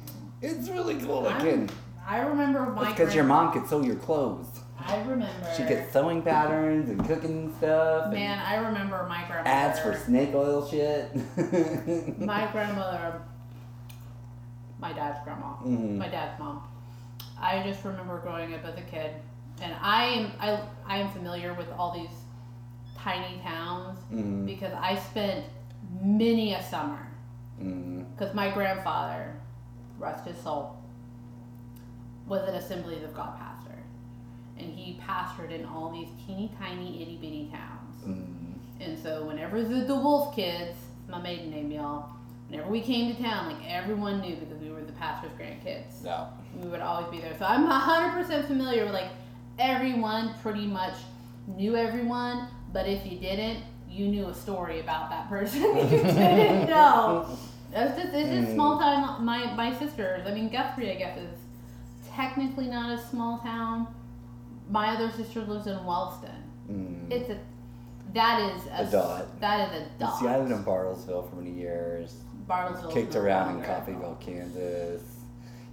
It's 0.41 0.69
really 0.69 0.95
cool 0.95 1.23
looking. 1.23 1.69
I 2.07 2.19
remember 2.19 2.61
my. 2.67 2.83
It's 2.89 2.97
because 2.99 3.15
your 3.15 3.23
mom 3.23 3.51
could 3.51 3.67
sew 3.67 3.81
your 3.81 3.95
clothes. 3.95 4.47
I 4.79 4.97
remember. 5.01 5.53
She 5.57 5.63
gets 5.63 5.91
sewing 5.91 6.21
patterns 6.21 6.89
and 6.89 7.03
cooking 7.07 7.53
stuff. 7.57 8.05
and 8.05 8.13
Man, 8.13 8.39
I 8.39 8.57
remember 8.57 9.05
my 9.09 9.23
grandmother. 9.25 9.47
ads 9.49 9.79
for 9.79 9.95
snake 9.95 10.31
oil 10.35 10.67
shit. 10.67 11.15
my 12.19 12.47
grandmother, 12.51 13.21
my 14.79 14.93
dad's 14.93 15.23
grandma, 15.23 15.55
Mhm. 15.63 15.97
my 15.97 16.07
dad's 16.07 16.37
mom. 16.39 16.61
I 17.41 17.63
just 17.63 17.83
remember 17.83 18.19
growing 18.19 18.53
up 18.53 18.63
as 18.65 18.77
a 18.77 18.81
kid, 18.81 19.11
and 19.61 19.73
I 19.81 20.03
am 20.05 20.31
I 20.39 20.59
I 20.87 20.97
am 20.99 21.09
familiar 21.11 21.53
with 21.55 21.71
all 21.77 21.91
these 21.93 22.15
tiny 22.97 23.39
towns 23.41 23.97
Mhm. 24.11 24.45
because 24.45 24.73
I 24.73 24.95
spent 24.95 25.45
many 26.01 26.53
a 26.53 26.61
summer 26.61 27.07
Mm. 27.61 28.05
because 28.11 28.33
my 28.35 28.51
grandfather, 28.51 29.33
rest 29.97 30.25
his 30.25 30.37
soul, 30.37 30.74
was 32.27 32.47
an 32.47 32.55
Assemblies 32.55 33.03
of 33.03 33.13
God 33.15 33.37
pastor, 33.37 33.77
and 34.57 34.71
he 34.71 34.99
pastored 35.07 35.51
in 35.51 35.65
all 35.65 35.91
these 35.91 36.07
teeny 36.25 36.51
tiny 36.59 37.01
itty 37.01 37.17
bitty 37.21 37.51
towns. 37.51 38.03
Mm. 38.07 38.25
And 38.81 38.99
so 38.99 39.23
whenever 39.25 39.63
the, 39.63 39.81
the 39.85 39.95
Wolf 39.95 40.35
kids, 40.35 40.75
my 41.07 41.21
maiden 41.21 41.49
name, 41.51 41.71
y'all, 41.71 42.09
whenever 42.49 42.69
we 42.69 42.81
came 42.81 43.15
to 43.15 43.21
town, 43.21 43.51
like 43.53 43.63
everyone 43.69 44.21
knew 44.21 44.35
because 44.35 44.57
we 44.61 44.69
were 44.71 44.81
the 44.81 44.91
pastor's 44.93 45.31
grandkids. 45.39 46.03
No. 46.03 46.27
We 46.61 46.67
would 46.69 46.81
always 46.81 47.07
be 47.11 47.19
there. 47.19 47.35
So 47.37 47.45
I'm 47.45 47.67
100% 47.67 48.47
familiar 48.47 48.85
with 48.85 48.93
like 48.93 49.09
everyone 49.59 50.33
pretty 50.41 50.65
much 50.67 50.95
knew 51.47 51.75
everyone, 51.75 52.47
but 52.73 52.87
if 52.87 53.05
you 53.09 53.17
didn't, 53.19 53.63
you 53.89 54.07
knew 54.07 54.27
a 54.27 54.33
story 54.33 54.79
about 54.81 55.09
that 55.09 55.29
person 55.29 55.61
you 55.63 55.73
didn't 55.89 56.67
know. 56.69 57.37
It's 57.73 57.95
just, 58.01 58.13
it's 58.13 58.29
just 58.29 58.47
Mm. 58.49 58.53
small 58.55 58.79
town. 58.79 59.23
My, 59.23 59.53
my 59.53 59.77
sisters, 59.77 60.25
I 60.27 60.33
mean, 60.33 60.49
Guthrie, 60.49 60.91
I 60.91 60.95
guess, 60.95 61.17
is 61.17 61.29
technically 62.15 62.67
not 62.67 62.97
a 62.97 63.01
small 63.01 63.39
town. 63.39 63.87
My 64.69 64.95
other 64.95 65.11
sister 65.11 65.41
lives 65.41 65.67
in 65.67 65.83
Wellston. 65.85 66.43
Mm. 66.71 67.11
It's 67.11 67.29
a 67.29 67.37
that 68.13 68.55
is 68.55 68.61
A 68.71 68.89
dot. 68.89 69.41
That 69.41 69.73
is 69.73 69.81
a 69.81 69.85
dot. 69.99 70.19
See, 70.19 70.27
I 70.27 70.37
lived 70.37 70.51
in 70.51 70.63
Bartlesville 70.63 71.29
for 71.29 71.35
many 71.35 71.51
years. 71.51 72.15
Bartlesville 72.47 72.93
Kicked 72.93 73.15
around 73.15 73.49
in 73.49 73.55
longer. 73.55 73.67
Coffeyville, 73.67 74.19
Kansas. 74.21 75.03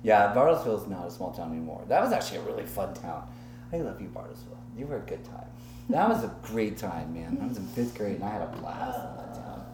Yeah, 0.02 0.32
Bartlesville's 0.34 0.88
not 0.88 1.06
a 1.06 1.10
small 1.10 1.30
town 1.32 1.52
anymore. 1.52 1.84
That 1.88 2.02
was 2.02 2.12
actually 2.12 2.38
a 2.38 2.42
really 2.42 2.64
fun 2.64 2.94
town. 2.94 3.28
I 3.72 3.76
love 3.76 4.00
you, 4.00 4.08
Bartlesville. 4.08 4.58
You 4.76 4.86
were 4.86 4.96
a 4.96 5.00
good 5.00 5.24
time. 5.24 5.46
That 5.90 6.08
was 6.08 6.24
a 6.24 6.34
great 6.42 6.76
time, 6.76 7.14
man. 7.14 7.38
I 7.40 7.46
was 7.46 7.58
in 7.58 7.66
fifth 7.68 7.96
grade 7.96 8.16
and 8.16 8.24
I 8.24 8.30
had 8.30 8.42
a 8.42 8.46
blast 8.46 8.98
in 8.98 9.16
that 9.16 9.34
town. 9.34 9.64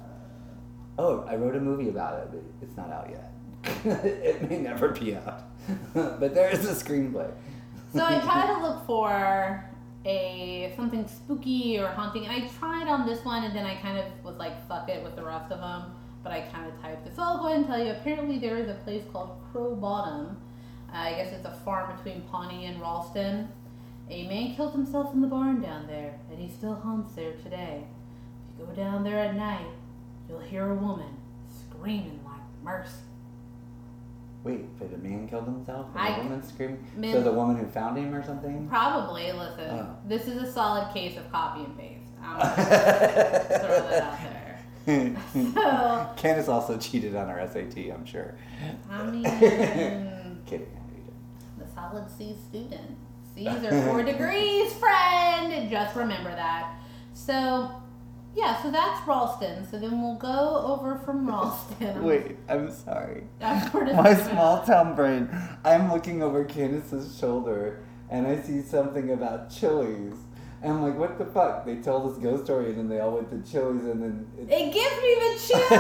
Oh, 1.01 1.25
I 1.29 1.37
wrote 1.37 1.55
a 1.55 1.61
movie 1.61 1.91
about 1.91 2.19
it, 2.19 2.29
but 2.33 2.43
it's 2.61 2.77
not 2.77 2.91
out 2.91 3.09
yet. 3.09 3.28
it 3.85 4.49
may 4.49 4.59
never 4.59 4.89
be 4.89 5.17
out. 5.17 5.43
but 5.95 6.35
there 6.35 6.51
is 6.51 6.65
a 6.65 6.85
screenplay. 6.85 7.31
So 7.93 8.05
I 8.05 8.19
try 8.25 8.47
to 8.47 8.63
look 8.63 8.87
for 8.87 9.65
a 10.05 10.73
something 10.77 11.07
spooky 11.07 11.79
or 11.79 11.89
haunting. 11.89 12.27
And 12.27 12.33
I 12.33 12.49
tried 12.49 12.89
on 12.89 13.07
this 13.07 13.25
one, 13.25 13.45
and 13.45 13.55
then 13.55 13.67
I 13.67 13.77
kind 13.77 13.99
of 13.99 14.05
was 14.25 14.37
like, 14.37 14.67
fuck 14.69 14.89
it 14.89 15.03
with 15.03 15.17
the 15.17 15.25
rest 15.25 15.53
of 15.53 15.61
them. 15.61 15.93
But 16.23 16.33
I 16.33 16.41
kind 16.43 16.71
of 16.71 16.81
typed 16.81 17.07
it. 17.07 17.15
So 17.15 17.23
I'll 17.23 17.39
go 17.39 17.47
ahead 17.47 17.59
and 17.59 17.67
tell 17.67 17.83
you. 17.83 17.93
Apparently, 17.93 18.39
there 18.39 18.57
is 18.59 18.69
a 18.69 18.75
place 18.75 19.05
called 19.13 19.39
Crow 19.53 19.75
Bottom. 19.75 20.37
Uh, 20.93 20.97
I 20.97 21.13
guess 21.13 21.33
it's 21.33 21.45
a 21.45 21.53
farm 21.65 21.95
between 21.97 22.23
Pawnee 22.23 22.67
and 22.67 22.81
Ralston. 22.81 23.49
A 24.11 24.27
man 24.27 24.55
killed 24.57 24.73
himself 24.73 25.13
in 25.13 25.21
the 25.21 25.27
barn 25.27 25.61
down 25.61 25.87
there, 25.87 26.19
and 26.31 26.39
he 26.39 26.49
still 26.49 26.75
haunts 26.75 27.15
there 27.15 27.33
today. 27.43 27.85
If 28.55 28.61
you 28.61 28.67
go 28.67 28.73
down 28.73 29.05
there 29.05 29.19
at 29.19 29.35
night, 29.35 29.67
you'll 30.29 30.41
hear 30.41 30.71
a 30.71 30.75
woman 30.75 31.19
screaming 31.51 32.21
like 32.25 32.41
mercy. 32.63 33.08
Wait, 34.45 34.79
did 34.79 34.95
a 34.95 34.99
man 34.99 35.27
kill 35.29 35.43
himself? 35.43 35.87
And 35.95 36.01
I- 36.15 36.17
a 36.19 36.23
woman 36.23 36.43
screaming? 36.43 36.85
Men- 36.97 37.13
So 37.13 37.23
the 37.23 37.33
woman 37.33 37.57
who 37.57 37.67
found 37.67 37.99
him 37.99 38.15
or 38.15 38.23
something? 38.23 38.69
Probably. 38.69 39.33
Listen, 39.33 39.71
Oh. 39.71 39.97
this 40.07 40.27
is 40.29 40.43
a 40.43 40.51
solid 40.53 40.93
case 40.95 41.17
of 41.19 41.31
copy 41.31 41.65
and 41.65 41.77
paste. 41.79 42.05
I'm 42.23 42.39
throw 42.57 42.65
that 42.67 44.03
out 44.03 44.19
there. 44.21 44.45
So, 45.35 46.09
Candace 46.17 46.49
also 46.49 46.79
cheated 46.79 47.15
on 47.15 47.29
her 47.29 47.47
SAT, 47.47 47.91
I'm 47.93 48.07
sure. 48.07 48.37
I 48.91 49.03
mean, 49.05 49.23
Kidding, 50.47 50.67
the 51.59 51.67
solid 51.75 52.11
C 52.11 52.35
student. 52.49 52.97
C's 53.35 53.47
are 53.49 53.83
four 53.83 54.03
degrees, 54.03 54.73
friend. 54.75 55.69
Just 55.71 55.95
remember 55.95 56.31
that. 56.31 56.75
So, 57.13 57.71
yeah. 58.35 58.63
So 58.63 58.71
that's 58.71 59.07
Ralston. 59.07 59.67
So 59.71 59.79
then 59.79 60.01
we'll 60.03 60.17
go 60.17 60.65
over 60.67 60.97
from 60.99 61.27
Ralston. 61.29 62.03
Wait, 62.05 62.37
I'm 62.49 62.71
sorry. 62.71 63.25
I'm 63.41 63.71
sort 63.71 63.89
of- 63.89 63.97
My 63.97 64.15
small 64.15 64.63
town 64.65 64.95
brain. 64.95 65.29
I'm 65.65 65.93
looking 65.93 66.23
over 66.23 66.45
Candace's 66.45 67.19
shoulder 67.19 67.81
and 68.11 68.27
I 68.27 68.41
see 68.41 68.63
something 68.63 69.11
about 69.11 69.51
Chili's. 69.51 70.17
And 70.61 70.73
I'm 70.73 70.83
like, 70.83 70.97
what 70.99 71.19
the 71.19 71.25
fuck? 71.27 71.65
They 71.65 71.77
told 71.77 72.11
this 72.11 72.19
ghost 72.23 72.45
story 72.47 72.71
and 72.71 72.79
then 72.79 72.89
they 72.89 72.99
all 73.01 73.13
went 73.13 73.31
to 73.31 73.51
Chili's 73.51 73.85
and 73.85 74.03
then. 74.03 74.27
It, 74.39 74.51
It 74.51 74.73
gives 74.73 75.03
me 75.03 75.15
the 75.15 75.41
chill. 75.47 75.79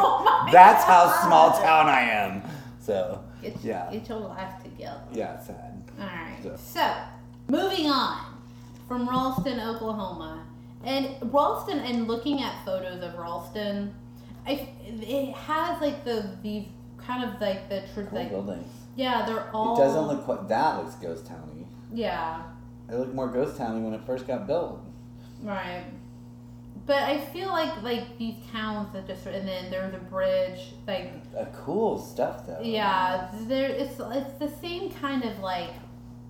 Oh 0.00 0.22
my 0.46 0.50
that's 0.52 0.84
how 0.84 1.10
small 1.26 1.52
town 1.52 1.86
I 1.88 2.00
am. 2.00 2.42
So, 2.80 3.22
Get, 3.42 3.56
yeah. 3.62 3.88
get 3.92 4.08
your 4.08 4.20
life 4.20 4.62
together. 4.62 5.00
Yeah, 5.12 5.38
sad. 5.38 5.82
Alright, 6.00 6.42
So- 6.42 6.56
so 6.56 6.94
moving 7.48 7.86
on 7.86 8.34
from 8.88 9.06
Ralston, 9.08 9.60
Oklahoma. 9.60 10.44
And 10.84 11.16
Ralston, 11.32 11.78
and 11.80 12.06
looking 12.06 12.40
at 12.42 12.64
photos 12.64 13.02
of 13.02 13.18
Ralston, 13.18 13.92
I, 14.46 14.68
it 14.86 15.34
has 15.34 15.80
like 15.80 16.04
the 16.04 16.30
these 16.42 16.66
kind 16.98 17.24
of 17.24 17.40
like 17.40 17.68
the 17.68 17.80
tr- 17.94 18.02
Cool 18.08 18.18
like 18.18 18.30
buildings. 18.30 18.70
yeah 18.96 19.24
they're 19.26 19.50
all 19.54 19.74
It 19.76 19.84
doesn't 19.84 20.06
look 20.06 20.24
quite. 20.24 20.48
That 20.48 20.78
looks 20.78 20.94
ghost 20.96 21.26
towny. 21.26 21.66
yeah 21.92 22.42
It 22.90 22.94
looked 22.96 23.14
more 23.14 23.28
ghost 23.28 23.56
towny 23.56 23.80
when 23.80 23.92
it 23.94 24.00
first 24.06 24.26
got 24.26 24.46
built. 24.46 24.80
right 25.42 25.84
but 26.86 27.02
I 27.02 27.18
feel 27.20 27.48
like 27.48 27.82
like 27.82 28.16
these 28.18 28.36
towns 28.50 28.92
that 28.94 29.06
just 29.06 29.26
and 29.26 29.46
then 29.46 29.70
there's 29.70 29.92
a 29.94 29.98
bridge 29.98 30.72
like 30.86 31.12
Uh, 31.38 31.44
cool 31.52 31.98
stuff 31.98 32.46
though. 32.46 32.60
yeah 32.62 33.28
there 33.46 33.68
it's 33.70 33.98
it's 34.00 34.38
the 34.38 34.48
same 34.60 34.90
kind 34.92 35.24
of 35.24 35.38
like 35.40 35.70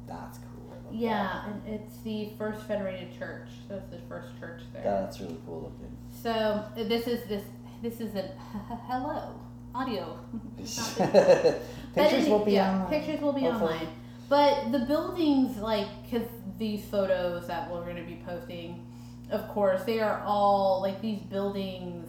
That's 0.09 0.38
cool. 0.38 0.48
Yeah 0.92 1.47
and 1.47 1.62
it's 1.66 1.99
the 2.02 2.30
First 2.38 2.62
Federated 2.66 3.16
Church 3.18 3.49
so 3.68 3.75
it's 3.76 3.90
the 3.90 3.99
first 4.09 4.28
church 4.40 4.62
there 4.73 4.83
that. 4.83 5.00
That's 5.04 5.21
really 5.21 5.38
cool 5.47 5.73
looking. 5.73 5.97
So 6.23 6.64
this 6.76 7.07
is 7.07 7.25
this 7.28 7.45
this 7.83 8.00
is 8.00 8.14
a 8.14 8.23
hello 8.88 9.40
audio. 9.75 10.18
It's 10.59 10.99
not 10.99 11.12
But 11.12 11.61
Pictures 11.95 12.23
any- 12.25 12.30
will 12.30 12.45
be 12.45 12.52
yeah, 12.52 12.73
online. 12.73 12.88
Pictures 12.90 13.21
will 13.21 13.33
be 13.33 13.42
Hopefully. 13.42 13.75
online. 13.75 13.88
But 14.28 14.73
the 14.73 14.80
buildings, 14.80 15.57
like, 15.57 15.88
because 16.04 16.28
these 16.59 16.85
photos 16.85 17.47
that 17.47 17.71
we're 17.71 17.83
going 17.85 17.97
to 17.97 18.02
be 18.02 18.21
posting, 18.26 18.87
of 19.30 19.49
course, 19.49 19.85
they 19.85 20.00
are 20.00 20.21
all 20.26 20.83
like 20.83 21.00
these 21.00 21.21
buildings 21.21 22.07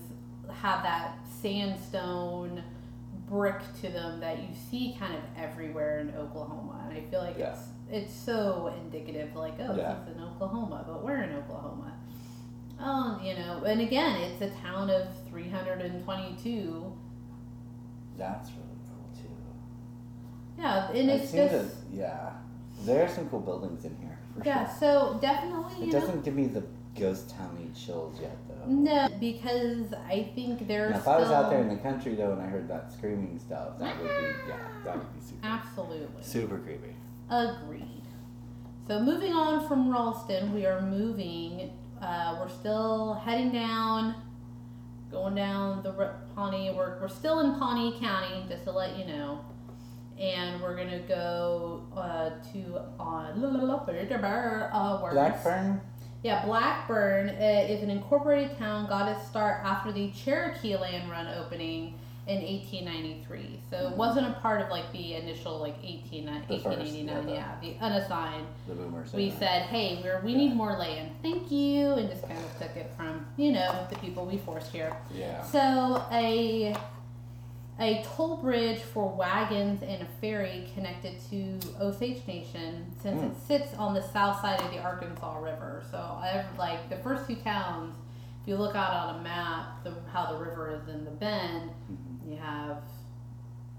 have 0.52 0.84
that 0.84 1.16
sandstone 1.42 2.64
brick 3.30 3.62
to 3.82 3.90
them 3.90 4.20
that 4.20 4.40
you 4.40 4.50
see 4.70 4.96
kind 5.00 5.14
of 5.16 5.22
everywhere 5.38 6.00
in 6.00 6.14
Oklahoma, 6.16 6.82
and 6.90 6.98
I 6.98 7.02
feel 7.10 7.22
like 7.22 7.38
Yeah. 7.38 7.52
it's 7.54 7.62
it's 7.92 8.14
so 8.14 8.74
indicative. 8.84 9.36
Like, 9.36 9.56
oh, 9.60 9.76
Yeah. 9.76 9.96
this 10.06 10.10
is 10.10 10.18
in 10.18 10.24
Oklahoma, 10.24 10.84
but 10.88 11.04
we're 11.04 11.24
in 11.24 11.34
Oklahoma. 11.36 11.94
Oh, 12.80 13.20
you 13.24 13.34
know, 13.36 13.64
and 13.66 13.82
again, 13.82 14.22
it's 14.22 14.42
a 14.42 14.50
town 14.62 14.90
of 14.90 15.08
322. 15.30 16.94
That's 18.18 18.50
really 18.52 18.66
cool 18.88 19.10
too. 19.22 20.62
Yeah, 20.62 20.90
and 20.92 21.10
it's 21.10 21.32
just 21.32 21.92
the- 21.92 21.98
yeah. 21.98 22.32
There 22.86 23.04
are 23.04 23.10
some 23.10 23.30
cool 23.30 23.42
buildings 23.42 23.84
in 23.84 23.96
here 23.98 24.18
for 24.38 24.46
yeah. 24.46 24.66
sure. 24.68 24.78
So 24.80 25.18
definitely, 25.22 25.88
It 25.90 25.92
doesn't 25.92 26.24
give 26.24 26.36
me 26.36 26.48
the 26.48 26.64
ghost 26.96 27.30
towny 27.30 27.70
chills 27.76 28.20
yet 28.22 28.38
though. 28.48 28.66
no, 28.72 29.10
because 29.20 29.94
I 30.08 30.32
think 30.36 30.66
there's 30.68 30.92
Now, 30.92 30.98
if 31.00 31.08
I 31.08 31.18
was 31.20 31.30
out 31.32 31.50
there 31.50 31.62
in 31.62 31.70
the 31.70 31.78
country 31.78 32.16
though 32.16 32.32
and 32.32 32.42
I 32.42 32.46
heard 32.48 32.68
that 32.70 32.92
screaming 32.94 33.38
stuff, 33.40 33.78
that 33.80 33.98
would 34.00 34.08
be 34.08 34.14
yeah, 34.48 34.58
that 34.86 34.98
would 34.98 35.14
be 35.14 35.22
super 35.22 35.40
absolutely 35.46 36.24
super 36.24 36.58
creepy. 36.60 36.96
Agreed. 37.30 38.04
So 38.88 39.00
moving 39.00 39.34
on 39.34 39.68
from 39.68 39.92
Ralston, 39.92 40.54
we 40.54 40.66
are 40.66 40.82
moving. 40.82 41.72
Uh, 42.02 42.38
we're 42.40 42.50
still 42.50 43.14
heading 43.26 43.52
down, 43.52 44.16
going 45.12 45.36
down 45.36 45.84
the 45.84 45.92
Pawnee. 46.36 46.72
We're, 46.76 47.00
we're 47.00 47.08
still 47.08 47.42
in 47.42 47.60
Pawnee 47.60 48.00
County, 48.00 48.46
just 48.48 48.64
to 48.64 48.72
let 48.72 48.98
you 48.98 49.06
know. 49.06 49.46
And 50.20 50.62
we're 50.62 50.76
gonna 50.76 51.00
go 51.08 51.86
uh, 51.96 52.32
to 52.52 52.82
uh. 53.00 53.32
Blackburn? 55.14 55.82
Yeah, 56.24 56.44
Blackburn 56.44 57.30
uh, 57.30 57.66
is 57.70 57.82
an 57.84 57.90
incorporated 57.90 58.58
town. 58.58 58.90
Got 58.90 59.08
its 59.16 59.26
start 59.28 59.64
after 59.64 59.92
the 59.92 60.12
Cherokee 60.12 60.76
Land 60.76 61.10
Run 61.10 61.28
opening 61.28 61.94
in 62.30 62.42
1893. 62.42 63.60
So 63.72 63.78
it 63.78 63.90
hmm. 63.90 63.98
wasn't 63.98 64.28
a 64.28 64.34
part 64.40 64.62
of 64.62 64.70
like 64.70 64.92
the 64.92 65.16
initial 65.16 65.58
like 65.60 65.76
18, 65.84 66.26
The 66.26 66.32
first, 66.60 66.66
1889. 66.66 67.28
yeah, 67.28 67.34
Yeah, 67.34 67.56
the 67.62 67.84
unassigned. 67.84 68.46
The 68.68 68.76
boomers. 68.76 69.12
We 69.14 69.26
yeah. 69.26 69.40
said, 69.40 69.62
hey, 69.64 70.00
we're, 70.04 70.22
we 70.22 70.36
need 70.36 70.56
more 70.56 70.74
land. 70.74 71.12
Thank 71.24 71.52
you, 71.52 71.94
and 71.94 72.08
just 72.08 72.28
kind 72.28 72.40
of 72.40 72.58
took 72.60 72.76
it 72.76 72.92
from 72.96 73.26
you 73.36 73.52
know 73.52 73.88
the 73.90 73.98
people 73.98 74.26
we 74.26 74.38
forced 74.38 74.72
here. 74.72 74.96
Yeah. 75.14 75.44
So 75.44 76.06
a 76.12 76.76
a 77.80 78.04
toll 78.04 78.38
bridge 78.38 78.82
for 78.82 79.08
wagons 79.08 79.82
and 79.82 80.02
a 80.02 80.08
ferry 80.20 80.68
connected 80.76 81.16
to 81.30 81.58
Osage 81.80 82.28
Nation 82.28 82.86
since 83.02 83.22
it 83.24 83.28
hmm. 83.28 83.48
sits 83.48 83.74
on 83.76 83.94
the 83.94 84.02
south 84.02 84.42
side 84.42 84.62
of 84.62 84.70
the 84.72 84.80
Arkansas 84.80 85.40
River. 85.40 85.84
So 85.90 85.98
I 85.98 86.44
like 86.58 86.90
the 86.90 86.98
first 86.98 87.26
two 87.26 87.36
towns. 87.38 87.96
If 88.42 88.50
you 88.50 88.56
look 88.56 88.76
out 88.76 88.92
on 88.92 89.20
a 89.20 89.22
map, 89.22 89.84
the, 89.84 89.94
how 90.12 90.34
the 90.34 90.38
river 90.38 90.72
is 90.76 90.94
in 90.94 91.06
the 91.06 91.12
bend, 91.12 91.72
hmm. 91.88 92.09
You 92.30 92.38
have 92.38 92.84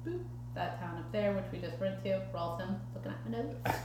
boop, 0.07 0.21
that 0.54 0.80
town 0.80 0.99
up 0.99 1.12
there, 1.12 1.33
which 1.33 1.45
we 1.52 1.59
just 1.59 1.78
went 1.80 2.02
to, 2.04 2.23
Ralston. 2.35 2.80
Looking 2.95 3.12
at 3.12 3.30
my 3.30 3.38
notes. 3.38 3.78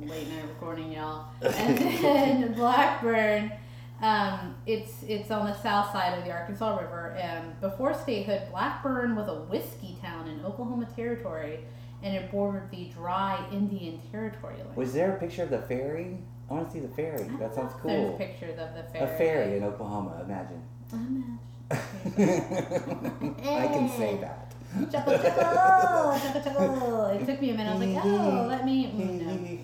Late 0.00 0.28
night 0.28 0.44
recording, 0.48 0.92
y'all. 0.92 1.26
And 1.42 1.78
then 1.78 2.52
Blackburn. 2.56 3.52
Um, 4.00 4.54
it's 4.64 5.02
it's 5.08 5.30
on 5.32 5.46
the 5.46 5.60
south 5.60 5.90
side 5.90 6.16
of 6.16 6.24
the 6.24 6.30
Arkansas 6.30 6.76
River, 6.76 7.16
and 7.20 7.60
before 7.60 7.92
statehood, 7.94 8.42
Blackburn 8.50 9.16
was 9.16 9.26
a 9.26 9.34
whiskey 9.34 9.98
town 10.00 10.28
in 10.28 10.44
Oklahoma 10.44 10.86
Territory, 10.94 11.64
and 12.04 12.14
it 12.14 12.30
bordered 12.30 12.70
the 12.70 12.84
dry 12.94 13.44
Indian 13.50 14.00
Territory 14.12 14.54
line. 14.58 14.76
Was 14.76 14.92
there 14.92 15.16
a 15.16 15.18
picture 15.18 15.42
of 15.42 15.50
the 15.50 15.62
ferry? 15.62 16.16
I 16.48 16.54
want 16.54 16.68
to 16.68 16.72
see 16.72 16.80
the 16.80 16.94
ferry. 16.94 17.24
That 17.40 17.54
sounds 17.56 17.72
cool. 17.82 17.90
There's 17.90 18.16
pictures 18.16 18.58
of 18.58 18.72
the 18.74 18.84
ferry. 18.92 19.14
A 19.14 19.18
ferry 19.18 19.56
in 19.56 19.64
Oklahoma, 19.64 20.22
imagine. 20.24 20.62
Imagine. 20.92 21.38
I 21.70 23.66
can 23.72 23.88
say 23.90 24.18
that. 24.20 24.52
chuckle, 24.90 25.12
chuckle, 25.18 26.18
chuckle, 26.18 26.42
chuckle. 26.42 27.06
It 27.06 27.26
took 27.26 27.40
me 27.40 27.50
a 27.50 27.54
minute. 27.54 27.70
I 27.70 27.74
was 27.74 27.86
like, 27.88 28.04
oh, 28.04 28.46
let 28.48 28.64
me. 28.64 28.86
mm, 28.86 29.20
No, 29.20 29.34
no, 29.34 29.58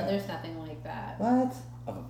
Yeah. 0.00 0.06
there's 0.06 0.26
nothing 0.28 0.58
like 0.58 0.82
that. 0.84 1.18
What? 1.20 1.54
Oh, 1.86 2.04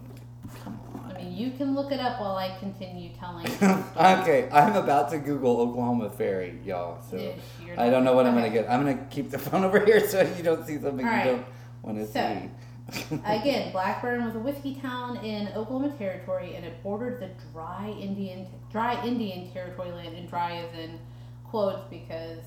come 0.64 0.80
on. 0.94 1.12
I 1.14 1.18
mean, 1.22 1.36
you 1.36 1.50
can 1.52 1.74
look 1.74 1.92
it 1.92 2.00
up 2.00 2.20
while 2.20 2.36
I 2.36 2.56
continue 2.58 3.10
telling. 3.18 3.46
okay, 3.96 4.48
I'm 4.52 4.74
about 4.76 5.10
to 5.10 5.18
Google 5.18 5.60
Oklahoma 5.60 6.10
ferry, 6.10 6.58
y'all. 6.64 7.00
So 7.10 7.16
you're 7.64 7.78
I 7.78 7.90
don't 7.90 8.04
know 8.04 8.14
what 8.14 8.26
I'm 8.26 8.34
gonna 8.34 8.50
get. 8.50 8.68
I'm 8.68 8.84
gonna 8.84 9.06
keep 9.10 9.30
the 9.30 9.38
phone 9.38 9.64
over 9.64 9.84
here 9.84 10.06
so 10.08 10.20
you 10.36 10.42
don't 10.42 10.66
see 10.66 10.78
something 10.80 11.04
right. 11.06 11.26
you 11.26 11.32
don't 11.32 11.44
want 11.82 11.98
to 11.98 12.06
So, 12.06 12.12
see. 12.40 12.50
Again, 13.24 13.70
Blackburn 13.72 14.24
was 14.24 14.34
a 14.34 14.38
whiskey 14.38 14.74
town 14.76 15.18
in 15.18 15.48
Oklahoma 15.48 15.90
Territory, 15.98 16.54
and 16.56 16.64
it 16.64 16.82
bordered 16.82 17.20
the 17.20 17.28
dry 17.52 17.94
Indian 18.00 18.46
dry 18.72 19.02
Indian 19.04 19.50
Territory 19.52 19.90
land, 19.92 20.16
and 20.16 20.28
dry 20.28 20.58
is 20.60 20.72
in 20.78 20.98
quotes 21.44 21.82
because 21.90 22.38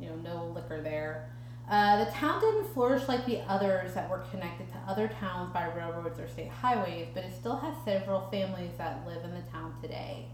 you 0.00 0.08
know 0.08 0.16
no 0.16 0.46
liquor 0.54 0.80
there. 0.80 1.30
Uh, 1.68 2.04
the 2.04 2.10
town 2.12 2.40
didn't 2.40 2.72
flourish 2.72 3.08
like 3.08 3.26
the 3.26 3.40
others 3.48 3.92
that 3.94 4.08
were 4.08 4.24
connected 4.30 4.68
to 4.70 4.78
other 4.88 5.08
towns 5.20 5.52
by 5.52 5.66
railroads 5.74 6.18
or 6.20 6.28
state 6.28 6.48
highways, 6.48 7.08
but 7.12 7.24
it 7.24 7.34
still 7.34 7.56
has 7.56 7.74
several 7.84 8.20
families 8.30 8.70
that 8.78 9.04
live 9.06 9.22
in 9.24 9.32
the 9.32 9.42
town 9.52 9.74
today. 9.82 10.26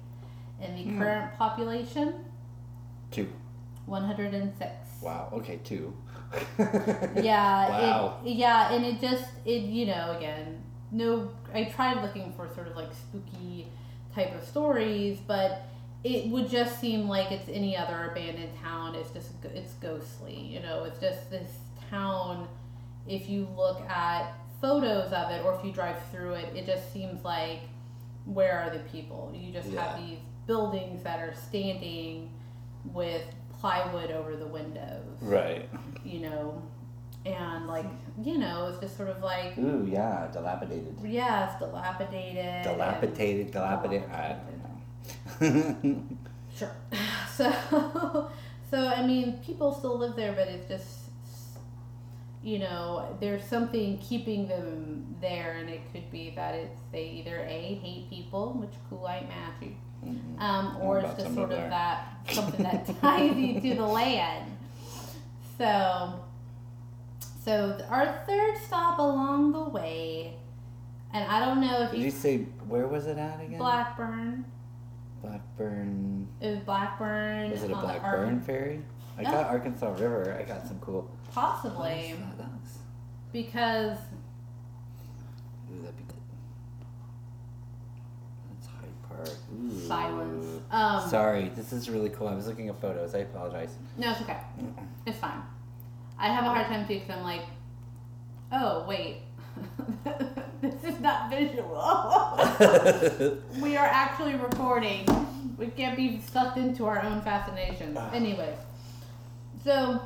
And 0.61 0.77
the 0.77 0.83
Hmm. 0.85 0.99
current 1.01 1.35
population, 1.39 2.25
Two. 3.11 3.33
106. 3.87 4.73
Wow. 5.03 5.29
Okay, 5.33 5.59
two. 5.65 5.93
Yeah. 7.15 7.69
Wow. 7.69 8.21
It, 8.25 8.37
yeah, 8.37 8.73
and 8.73 8.85
it 8.85 9.01
just 9.01 9.25
it 9.45 9.63
you 9.65 9.87
know 9.87 10.17
again 10.17 10.63
no 10.91 11.31
I 11.55 11.65
tried 11.65 12.03
looking 12.03 12.33
for 12.35 12.49
sort 12.55 12.69
of 12.69 12.77
like 12.77 12.93
spooky 12.93 13.69
type 14.15 14.35
of 14.35 14.47
stories, 14.47 15.19
but 15.27 15.63
it 16.05 16.29
would 16.31 16.51
just 16.51 16.81
seem 16.81 17.09
like 17.09 17.31
it's 17.31 17.49
any 17.49 17.77
other 17.77 18.11
abandoned 18.11 18.53
town. 18.63 18.95
It's 18.95 19.11
just 19.11 19.31
it's 19.45 19.73
ghostly. 19.75 20.37
You 20.39 20.61
know, 20.61 20.85
it's 20.85 20.99
just 20.99 21.31
this 21.31 21.51
town. 21.91 22.49
If 23.07 23.29
you 23.29 23.49
look 23.57 23.81
at 23.89 24.35
photos 24.61 25.13
of 25.13 25.31
it 25.31 25.45
or 25.45 25.55
if 25.59 25.65
you 25.65 25.73
drive 25.73 25.97
through 26.13 26.35
it, 26.35 26.57
it 26.57 26.67
just 26.67 26.93
seems 26.93 27.25
like 27.25 27.61
where 28.25 28.59
are 28.61 28.71
the 28.71 28.79
people? 28.91 29.33
You 29.35 29.53
just 29.53 29.71
have 29.73 29.99
these 29.99 30.19
buildings 30.47 31.03
that 31.03 31.19
are 31.21 31.35
standing 31.35 32.31
with 32.85 33.23
plywood 33.63 34.11
over 34.11 34.35
the 34.37 34.47
windows 34.47 35.07
right. 35.21 35.69
you 36.05 36.19
know, 36.19 36.61
and 37.25 37.69
like, 37.69 37.87
you 38.25 38.37
know, 38.39 38.67
it's 38.67 38.81
just 38.81 38.97
sort 38.97 39.09
of 39.09 39.23
like, 39.23 39.57
Ooh, 39.57 39.87
yeah, 39.89 40.29
dilapidated. 40.33 40.97
yeah, 41.05 41.49
it's 41.49 41.59
dilapidated. 41.61 42.45
and- 42.45 42.65
Dilapidated, 42.65 43.53
dilapidated. 43.53 44.11
I 44.11 44.37
don't 45.41 45.95
know. 45.95 46.03
Sure. 46.59 46.71
So, 47.37 48.31
so 48.71 48.79
I 48.89 49.07
mean, 49.07 49.39
people 49.47 49.73
still 49.73 49.97
live 49.97 50.17
there, 50.17 50.33
but 50.33 50.49
it's 50.49 50.69
just, 50.69 50.99
you 52.43 52.59
know, 52.59 53.17
there's 53.21 53.45
something 53.45 53.99
keeping 53.99 54.49
them 54.49 55.17
there, 55.21 55.53
and 55.59 55.71
it 55.71 55.81
could 55.93 56.11
be 56.11 56.33
that 56.37 56.55
it's 56.55 56.81
they 56.93 57.05
either 57.05 57.39
a 57.41 57.75
hate 57.83 58.11
people, 58.11 58.53
which 58.55 58.75
cool 58.91 59.01
light 59.03 59.29
Mhm. 60.05 60.41
um, 60.41 60.77
or 60.81 60.99
it's 60.99 61.15
just 61.23 61.35
sort 61.35 61.53
of 61.53 61.59
of 61.59 61.71
that. 61.71 62.07
something 62.31 62.63
that 62.63 62.87
ties 63.01 63.37
you 63.37 63.61
to 63.61 63.75
the 63.77 63.87
land. 63.87 64.51
So, 65.59 66.21
so 67.45 67.79
our 67.89 68.23
third 68.27 68.57
stop 68.67 68.99
along 68.99 69.53
the 69.53 69.63
way, 69.69 70.35
and 71.13 71.25
I 71.31 71.39
don't 71.45 71.61
know 71.61 71.83
if 71.83 71.91
Did 71.93 71.99
you 72.01 72.05
you 72.07 72.11
say 72.11 72.39
where 72.69 72.87
was 72.89 73.07
it 73.07 73.19
at 73.19 73.41
again? 73.41 73.59
Blackburn. 73.59 74.45
Blackburn. 75.23 76.27
It 76.41 76.51
was 76.51 76.59
Blackburn. 76.61 77.51
Was 77.53 77.63
it 77.63 77.71
a 77.71 77.75
Blackburn 77.77 78.35
Ar- 78.37 78.41
ferry? 78.41 78.83
I 79.19 79.23
No. 79.23 79.31
got 79.31 79.47
Arkansas 79.51 79.93
River. 79.93 80.37
I 80.41 80.43
got 80.43 80.67
some 80.67 80.81
cool. 80.81 81.09
Possibly 81.33 81.79
What 81.79 81.99
is 82.01 82.19
that? 82.19 82.39
That's- 82.39 82.79
because 83.33 83.99
Ooh, 85.73 85.81
that'd 85.81 85.97
be 85.97 86.03
good. 86.03 86.17
That's 88.51 88.67
Hyde 88.67 89.03
Park. 89.09 89.29
Silence. 89.93 90.63
Um, 90.71 91.11
Sorry, 91.11 91.51
this 91.55 91.73
is 91.73 91.91
really 91.91 92.09
cool. 92.11 92.29
I 92.29 92.35
was 92.35 92.47
looking 92.47 92.69
at 92.69 92.81
photos. 92.81 93.15
I 93.15 93.19
apologize. 93.19 93.75
No, 93.99 94.11
it's 94.11 94.23
okay. 94.23 94.39
It's 95.07 95.19
fine. 95.19 95.43
I 96.19 96.29
have 96.29 96.45
a 96.45 96.49
hard 96.49 96.67
time 96.67 96.87
too 96.87 96.95
because 96.95 97.11
I'm 97.11 97.25
like, 97.25 97.43
oh 98.53 98.85
wait, 98.89 99.19
this 100.61 100.85
is 100.85 101.01
not 101.01 101.31
visual. 101.31 101.77
we 103.61 103.77
are 103.77 103.87
actually 103.87 104.37
recording. 104.37 105.07
We 105.59 105.67
can't 105.67 105.97
be 105.97 106.21
sucked 106.21 106.57
into 106.59 106.87
our 106.87 107.03
own 107.03 107.21
fascination. 107.23 107.97
Ah. 107.99 108.11
Anyways, 108.13 108.57
so 109.65 110.01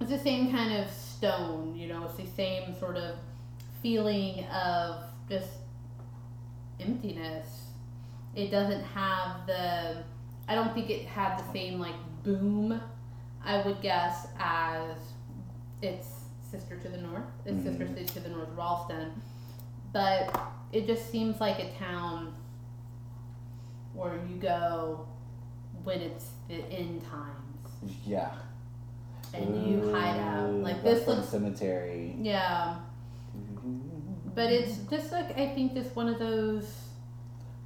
it's 0.00 0.10
the 0.10 0.18
same 0.18 0.50
kind 0.50 0.72
of 0.72 0.90
stone, 0.90 1.74
you 1.76 1.88
know, 1.88 2.04
it's 2.04 2.16
the 2.16 2.26
same 2.36 2.78
sort 2.78 2.96
of 2.96 3.16
feeling 3.82 4.44
of 4.46 5.02
just 5.28 5.50
emptiness. 6.80 7.63
It 8.36 8.50
doesn't 8.50 8.82
have 8.84 9.46
the, 9.46 10.02
I 10.48 10.54
don't 10.54 10.74
think 10.74 10.90
it 10.90 11.06
had 11.06 11.38
the 11.38 11.52
same 11.52 11.78
like 11.78 11.94
boom, 12.22 12.80
I 13.44 13.62
would 13.64 13.80
guess, 13.80 14.26
as 14.38 14.96
its 15.82 16.08
sister 16.50 16.76
to 16.78 16.88
the 16.88 16.98
north, 16.98 17.24
its 17.44 17.62
sister 17.62 17.84
Mhm. 17.84 17.94
city 17.94 18.06
to 18.06 18.20
the 18.20 18.28
north, 18.30 18.48
Ralston. 18.56 19.12
But 19.92 20.36
it 20.72 20.86
just 20.86 21.10
seems 21.10 21.40
like 21.40 21.58
a 21.60 21.70
town 21.78 22.34
where 23.92 24.16
you 24.28 24.36
go 24.36 25.06
when 25.84 26.00
it's 26.00 26.30
the 26.48 26.54
end 26.70 27.02
times 27.04 27.70
yeah. 28.04 28.32
and 29.32 29.66
you 29.68 29.92
hide 29.92 30.18
out. 30.18 30.52
Like 30.54 30.82
this 30.82 31.06
looks, 31.06 31.28
cemetery. 31.28 32.16
yeah. 32.20 32.76
But 34.34 34.50
it's 34.52 34.78
just 34.90 35.12
like 35.12 35.38
I 35.38 35.54
think 35.54 35.74
just 35.74 35.94
one 35.94 36.08
of 36.08 36.18
those. 36.18 36.64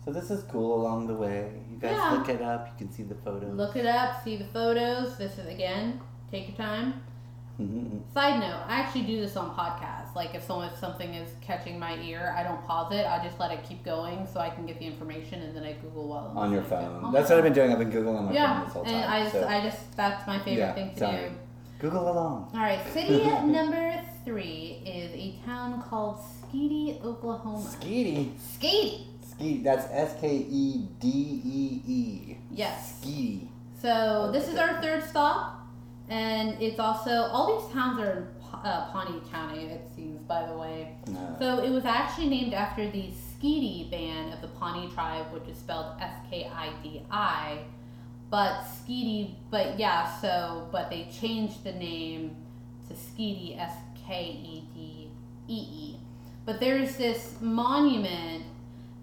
So 0.08 0.14
this 0.14 0.30
is 0.30 0.42
cool 0.44 0.74
along 0.80 1.06
the 1.06 1.12
way. 1.12 1.52
You 1.70 1.76
guys 1.76 1.92
Yeah. 1.94 2.12
look 2.12 2.30
it 2.30 2.40
up. 2.40 2.66
You 2.68 2.86
can 2.86 2.90
see 2.90 3.02
the 3.02 3.14
photos. 3.16 3.52
Look 3.54 3.76
it 3.76 3.84
up, 3.84 4.24
see 4.24 4.38
the 4.38 4.44
photos. 4.46 5.18
This 5.18 5.36
is 5.36 5.46
again, 5.46 6.00
take 6.30 6.48
your 6.48 6.56
time. 6.56 7.02
Mhm. 7.60 8.00
Side 8.14 8.40
note, 8.40 8.62
I 8.66 8.80
actually 8.80 9.02
do 9.02 9.20
this 9.20 9.36
on 9.36 9.50
podcasts. 9.54 10.14
Like 10.16 10.34
if 10.34 10.44
someone 10.44 10.68
if 10.72 10.78
something 10.78 11.12
is 11.12 11.28
catching 11.42 11.78
my 11.78 11.98
ear, 11.98 12.34
I 12.34 12.42
don't 12.42 12.66
pause 12.66 12.90
it. 12.94 13.04
I 13.06 13.22
just 13.22 13.38
let 13.38 13.50
it 13.52 13.62
keep 13.68 13.84
going 13.84 14.26
so 14.32 14.40
I 14.40 14.48
can 14.48 14.64
get 14.64 14.78
the 14.78 14.86
information 14.86 15.42
and 15.42 15.54
then 15.54 15.62
I 15.64 15.74
Google 15.74 16.08
while 16.08 16.28
I'm 16.30 16.38
on 16.38 16.52
your 16.52 16.62
listening 16.62 16.80
to 16.80 16.86
it. 16.86 16.88
phone. 16.94 17.04
On 17.04 17.12
That's 17.12 17.28
what 17.28 17.36
I've 17.36 17.44
been 17.44 17.52
doing. 17.52 17.72
I've 17.72 17.78
been 17.78 17.92
googling 17.92 18.16
on 18.18 18.24
my 18.24 18.32
phone 18.32 18.34
Yeah, 18.34 18.64
this 18.64 18.72
whole 18.72 18.84
time. 18.84 19.04
I 19.12 19.20
just, 19.24 19.32
so 19.34 19.46
I 19.46 19.60
just 19.60 19.94
that's 19.94 20.26
my 20.26 20.38
favorite 20.38 20.56
Yeah, 20.56 20.72
thing 20.72 20.90
to 20.94 20.98
sorry. 21.00 21.16
do. 21.28 21.34
Google 21.80 22.10
along. 22.10 22.50
All 22.54 22.60
right, 22.60 22.80
city 22.94 23.24
number 23.44 24.00
three 24.24 24.80
is 24.86 25.12
a 25.14 25.38
town 25.44 25.82
called 25.82 26.16
Skedee, 26.18 27.04
Oklahoma. 27.04 27.58
Skedee. 27.58 28.30
Skedee. 28.58 29.04
That's 29.38 29.86
S 29.92 30.16
K 30.20 30.46
E 30.50 30.86
D 31.00 31.08
E 31.44 31.82
E. 31.86 32.36
Yes. 32.50 33.00
Skedee. 33.00 33.48
So 33.80 34.30
this 34.32 34.48
is 34.48 34.58
our 34.58 34.82
third 34.82 35.04
stop, 35.04 35.66
and 36.08 36.60
it's 36.60 36.80
also 36.80 37.10
all 37.10 37.60
these 37.60 37.72
towns 37.72 38.00
are 38.00 38.10
in 38.12 38.26
uh, 38.52 38.90
Pawnee 38.90 39.20
County. 39.30 39.66
It 39.66 39.88
seems, 39.94 40.20
by 40.22 40.46
the 40.46 40.56
way. 40.56 40.96
Uh, 41.08 41.38
So 41.38 41.62
it 41.62 41.70
was 41.70 41.84
actually 41.84 42.28
named 42.28 42.54
after 42.54 42.90
the 42.90 43.10
Skidi 43.12 43.88
band 43.90 44.34
of 44.34 44.40
the 44.40 44.48
Pawnee 44.48 44.90
tribe, 44.92 45.26
which 45.32 45.46
is 45.48 45.56
spelled 45.56 46.00
S 46.00 46.14
K 46.28 46.50
I 46.52 46.70
D 46.82 47.02
I. 47.10 47.58
But 48.30 48.64
Skedee, 48.64 49.36
but 49.50 49.78
yeah, 49.78 50.12
so 50.20 50.68
but 50.72 50.90
they 50.90 51.08
changed 51.10 51.62
the 51.64 51.72
name 51.72 52.36
to 52.88 52.94
Skedee 52.94 53.56
S 53.58 53.74
K 54.06 54.24
E 54.42 54.64
D 54.74 55.10
E 55.46 55.66
E. 55.84 55.96
But 56.44 56.58
there's 56.60 56.96
this 56.96 57.36
monument 57.40 58.44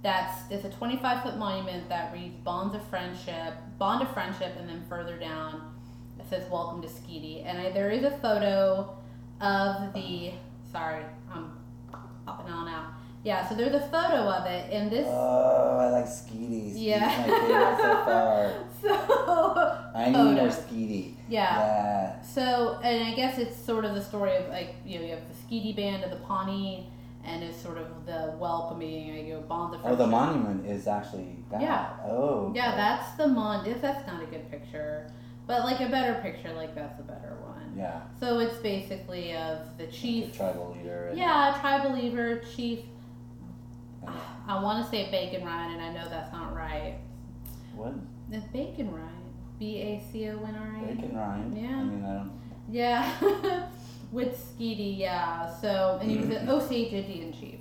that's 0.05 0.37
it's 0.51 0.63
a 0.65 0.69
25 0.69 1.23
foot 1.23 1.37
monument 1.37 1.89
that 1.89 2.13
reads 2.13 2.35
bonds 2.43 2.75
of 2.75 2.87
friendship, 2.89 3.55
bond 3.79 4.03
of 4.03 4.13
friendship, 4.13 4.55
and 4.59 4.69
then 4.69 4.83
further 4.87 5.17
down 5.17 5.73
it 6.19 6.29
says 6.29 6.47
welcome 6.51 6.79
to 6.83 6.87
Skedee. 6.87 7.43
And 7.45 7.57
I, 7.57 7.71
there 7.71 7.89
is 7.89 8.03
a 8.03 8.11
photo 8.11 8.95
of 9.41 9.93
the 9.93 10.31
sorry, 10.71 11.03
I'm 11.33 11.57
popping 12.25 12.53
on 12.53 12.67
out. 12.67 12.93
Yeah, 13.23 13.49
so 13.49 13.55
there's 13.55 13.73
a 13.73 13.79
photo 13.79 14.29
of 14.29 14.45
it, 14.45 14.71
and 14.71 14.91
this 14.91 15.07
oh, 15.09 15.77
I 15.79 15.89
like 15.89 16.05
Skedee. 16.05 16.73
Skedee's 16.73 16.77
Yeah. 16.77 17.25
so 17.77 18.05
far. 18.05 18.53
so 18.83 19.89
I 19.95 20.05
need 20.05 20.13
Photo. 20.13 20.33
more 20.35 20.47
Skedee. 20.49 21.13
yeah. 21.27 21.57
Yeah. 21.57 22.21
So, 22.21 22.79
and 22.83 23.03
I 23.03 23.15
guess 23.15 23.39
it's 23.39 23.57
sort 23.57 23.85
of 23.85 23.95
the 23.95 24.03
story 24.03 24.35
of 24.35 24.47
like 24.49 24.75
you 24.85 24.99
know 24.99 25.05
you 25.05 25.11
have 25.15 25.23
the 25.27 25.33
Skidi 25.55 25.75
band 25.75 26.03
of 26.03 26.11
the 26.11 26.17
Pawnee, 26.17 26.87
and 27.25 27.43
it's 27.43 27.59
sort 27.61 27.77
of 27.77 28.05
the 28.05 28.33
welcoming, 28.39 29.25
you 29.27 29.33
know, 29.35 29.41
bonds 29.41 29.75
of 29.75 29.81
Oh, 29.83 29.95
the 29.95 30.07
monument 30.07 30.65
is 30.65 30.87
actually 30.87 31.37
that. 31.51 31.61
Yeah. 31.61 31.89
Oh. 32.05 32.51
Yeah, 32.55 32.69
okay. 32.69 32.77
that's 32.77 33.11
the 33.17 33.27
mon. 33.27 33.65
If 33.65 33.81
that's 33.81 34.05
not 34.07 34.21
a 34.23 34.25
good 34.25 34.49
picture, 34.51 35.11
but 35.47 35.63
like 35.65 35.79
a 35.81 35.89
better 35.89 36.19
picture, 36.21 36.51
like 36.53 36.73
that's 36.75 36.99
a 36.99 37.03
better 37.03 37.37
one. 37.45 37.73
Yeah. 37.77 38.01
So 38.19 38.39
it's 38.39 38.55
basically 38.57 39.35
of 39.35 39.59
the 39.77 39.85
The 39.85 39.91
chief. 39.91 40.35
tribal 40.37 40.75
leader. 40.77 41.11
Yeah, 41.15 41.57
tribal 41.61 41.93
leader, 41.93 42.41
chief. 42.55 42.79
and- 44.05 44.13
I 44.47 44.61
want 44.61 44.83
to 44.83 44.89
say 44.91 45.09
Bacon 45.11 45.43
Rind, 45.45 45.73
and 45.73 45.81
I 45.81 45.91
know 45.93 46.07
that's 46.09 46.31
not 46.31 46.55
right. 46.55 46.97
what? 47.75 47.93
The 48.29 48.39
Bacon 48.53 48.91
Rind. 48.93 49.09
B 49.57 49.77
A 49.77 50.03
C 50.11 50.27
O 50.29 50.31
N 50.45 50.55
R 50.55 50.75
I. 50.77 50.93
Bacon 50.93 51.15
Rind. 51.17 51.57
Yeah. 51.57 51.67
I 51.69 51.83
mean, 51.83 52.03
I 52.05 52.13
don't. 52.15 52.31
Yeah, 52.69 53.11
with 54.15 54.57
Skedee, 54.57 54.97
yeah. 54.97 55.53
So, 55.59 55.99
and 56.01 56.09
he 56.09 56.17
was 56.17 56.29
an 56.29 56.49
Osage 56.49 56.93
Indian 56.93 57.33
chief. 57.33 57.59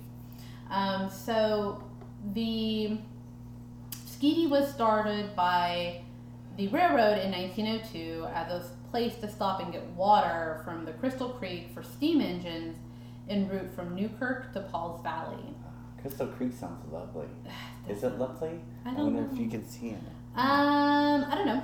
Um, 0.71 1.09
so, 1.09 1.83
the 2.33 2.97
Skedee 3.91 4.49
was 4.49 4.73
started 4.73 5.35
by 5.35 6.01
the 6.57 6.69
railroad 6.69 7.19
in 7.19 7.31
1902 7.31 8.25
as 8.33 8.51
a 8.51 8.65
place 8.89 9.15
to 9.17 9.29
stop 9.29 9.59
and 9.59 9.73
get 9.73 9.83
water 9.89 10.61
from 10.63 10.85
the 10.85 10.93
Crystal 10.93 11.29
Creek 11.29 11.69
for 11.73 11.83
steam 11.83 12.21
engines 12.21 12.77
en 13.27 13.49
route 13.49 13.69
from 13.75 13.93
Newkirk 13.93 14.53
to 14.53 14.61
Paul's 14.61 15.03
Valley. 15.03 15.53
Crystal 15.99 16.27
Creek 16.27 16.53
sounds 16.53 16.81
lovely. 16.91 17.27
Is 17.89 18.03
it 18.03 18.17
lovely? 18.17 18.61
I 18.85 18.91
I 18.91 18.93
don't 18.93 19.13
wonder 19.13 19.29
if 19.31 19.37
you 19.37 19.49
can 19.49 19.67
see 19.67 19.89
it. 19.89 19.99
Um, 20.35 21.25
I 21.25 21.33
don't 21.35 21.45
know. 21.45 21.63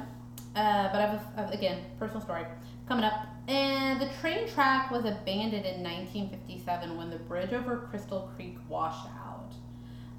Uh, 0.56 0.92
but 0.92 1.00
I 1.00 1.06
have, 1.08 1.14
a, 1.14 1.24
I 1.38 1.42
have, 1.42 1.52
again, 1.54 1.84
personal 1.98 2.22
story 2.22 2.44
coming 2.92 3.06
up. 3.06 3.26
And 3.48 4.02
the 4.02 4.10
train 4.20 4.48
track 4.50 4.92
was 4.92 5.06
abandoned 5.06 5.66
in 5.66 5.82
1957 5.82 6.98
when 6.98 7.10
the 7.10 7.18
bridge 7.18 7.54
over 7.54 7.88
Crystal 7.90 8.30
Creek 8.36 8.58
washed 8.68 9.08
out. 9.26 9.54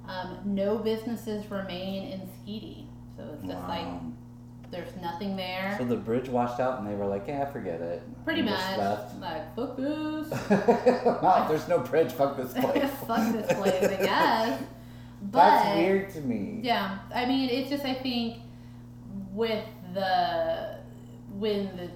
Um, 0.07 0.37
no 0.43 0.77
businesses 0.77 1.49
remain 1.51 2.11
in 2.11 2.19
Skedee. 2.21 2.85
So 3.15 3.23
it's 3.33 3.45
just 3.45 3.67
like 3.67 3.85
There's 4.71 4.95
nothing 5.01 5.35
there. 5.35 5.75
So 5.77 5.85
the 5.85 5.95
bridge 5.95 6.29
washed 6.29 6.59
out, 6.59 6.79
and 6.79 6.87
they 6.87 6.95
were 6.95 7.05
like, 7.05 7.27
"Yeah, 7.27 7.45
forget 7.45 7.79
it." 7.79 8.01
Pretty 8.25 8.41
And 8.41 8.49
much. 8.49 8.77
left. 8.77 9.19
Like, 9.21 9.55
fuck 9.55 9.77
this. 9.77 10.31
wow, 11.21 11.45
there's 11.47 11.67
no 11.67 11.77
bridge. 11.79 12.11
Fuck 12.11 12.37
this 12.37 12.53
place. 12.59 12.89
fuck 13.07 13.31
this 13.33 13.53
place, 13.53 13.83
I 13.83 14.03
guess. 14.03 14.63
But 15.31 15.39
That's 15.39 15.77
weird 15.77 16.09
to 16.15 16.21
me. 16.21 16.59
Yeah, 16.63 16.97
I 17.15 17.25
mean, 17.25 17.49
it's 17.49 17.69
just 17.69 17.85
I 17.85 17.93
think 17.93 18.39
with 19.31 19.63
the 19.93 20.79
when 21.37 21.77
the 21.77 21.89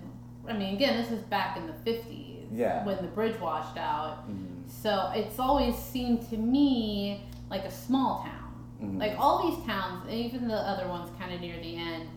I 0.48 0.54
mean, 0.54 0.76
again, 0.76 0.98
this 1.02 1.12
is 1.12 1.22
back 1.24 1.58
in 1.58 1.68
the 1.68 1.74
fifties. 1.74 2.48
Yeah. 2.52 2.86
When 2.86 2.96
the 2.98 3.04
bridge 3.08 3.40
washed 3.42 3.78
out, 3.78 4.30
Mhm. 4.30 4.70
so 4.70 5.12
it's 5.14 5.38
always 5.40 5.76
seemed 5.76 6.28
to 6.30 6.38
me 6.38 7.24
like 7.50 7.66
a 7.66 7.72
small 7.72 8.20
town. 8.22 8.54
Mhm. 8.82 9.00
Like 9.00 9.16
all 9.20 9.50
these 9.50 9.66
towns, 9.66 10.04
and 10.06 10.14
even 10.14 10.48
the 10.48 10.56
other 10.56 10.88
ones, 10.88 11.10
kind 11.20 11.34
of 11.34 11.42
near 11.42 11.58
the 11.62 11.76
end. 11.76 12.08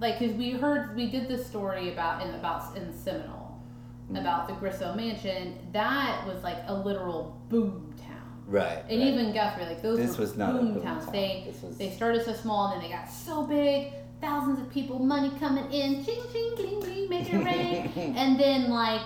Like, 0.00 0.18
cause 0.18 0.32
we 0.32 0.50
heard 0.52 0.96
we 0.96 1.10
did 1.10 1.28
this 1.28 1.46
story 1.46 1.92
about 1.92 2.22
in 2.26 2.34
about 2.34 2.76
in 2.76 2.92
Seminole 2.92 3.58
Mhm. 4.10 4.20
about 4.20 4.48
the 4.48 4.54
Grisso 4.54 4.96
Mansion. 4.96 5.56
That 5.72 6.26
was 6.26 6.42
like 6.42 6.58
a 6.66 6.74
literal 6.74 7.36
boom 7.48 7.94
town. 7.96 8.08
Right. 8.48 8.82
And 8.88 8.98
right. 9.00 9.08
even 9.08 9.32
Guthrie, 9.32 9.66
like 9.66 9.80
those 9.82 9.98
This 9.98 10.18
was 10.18 10.36
not 10.36 10.54
boom 10.54 10.82
towns. 10.82 11.04
town. 11.04 11.12
They 11.12 11.54
was- 11.62 11.78
they 11.78 11.90
started 11.90 12.24
so 12.24 12.32
small 12.32 12.66
and 12.72 12.82
then 12.82 12.90
they 12.90 12.94
got 12.96 13.08
so 13.08 13.44
big, 13.46 13.92
thousands 14.22 14.58
of 14.60 14.70
people, 14.70 14.98
money 14.98 15.30
coming 15.38 15.70
in, 15.70 16.02
ching 16.04 16.22
ching 16.32 16.54
ching 16.56 16.82
ching, 16.82 17.08
make 17.10 17.30
it 17.32 17.44
rain. 17.44 17.92
and 18.16 18.40
then 18.40 18.70
like 18.70 19.02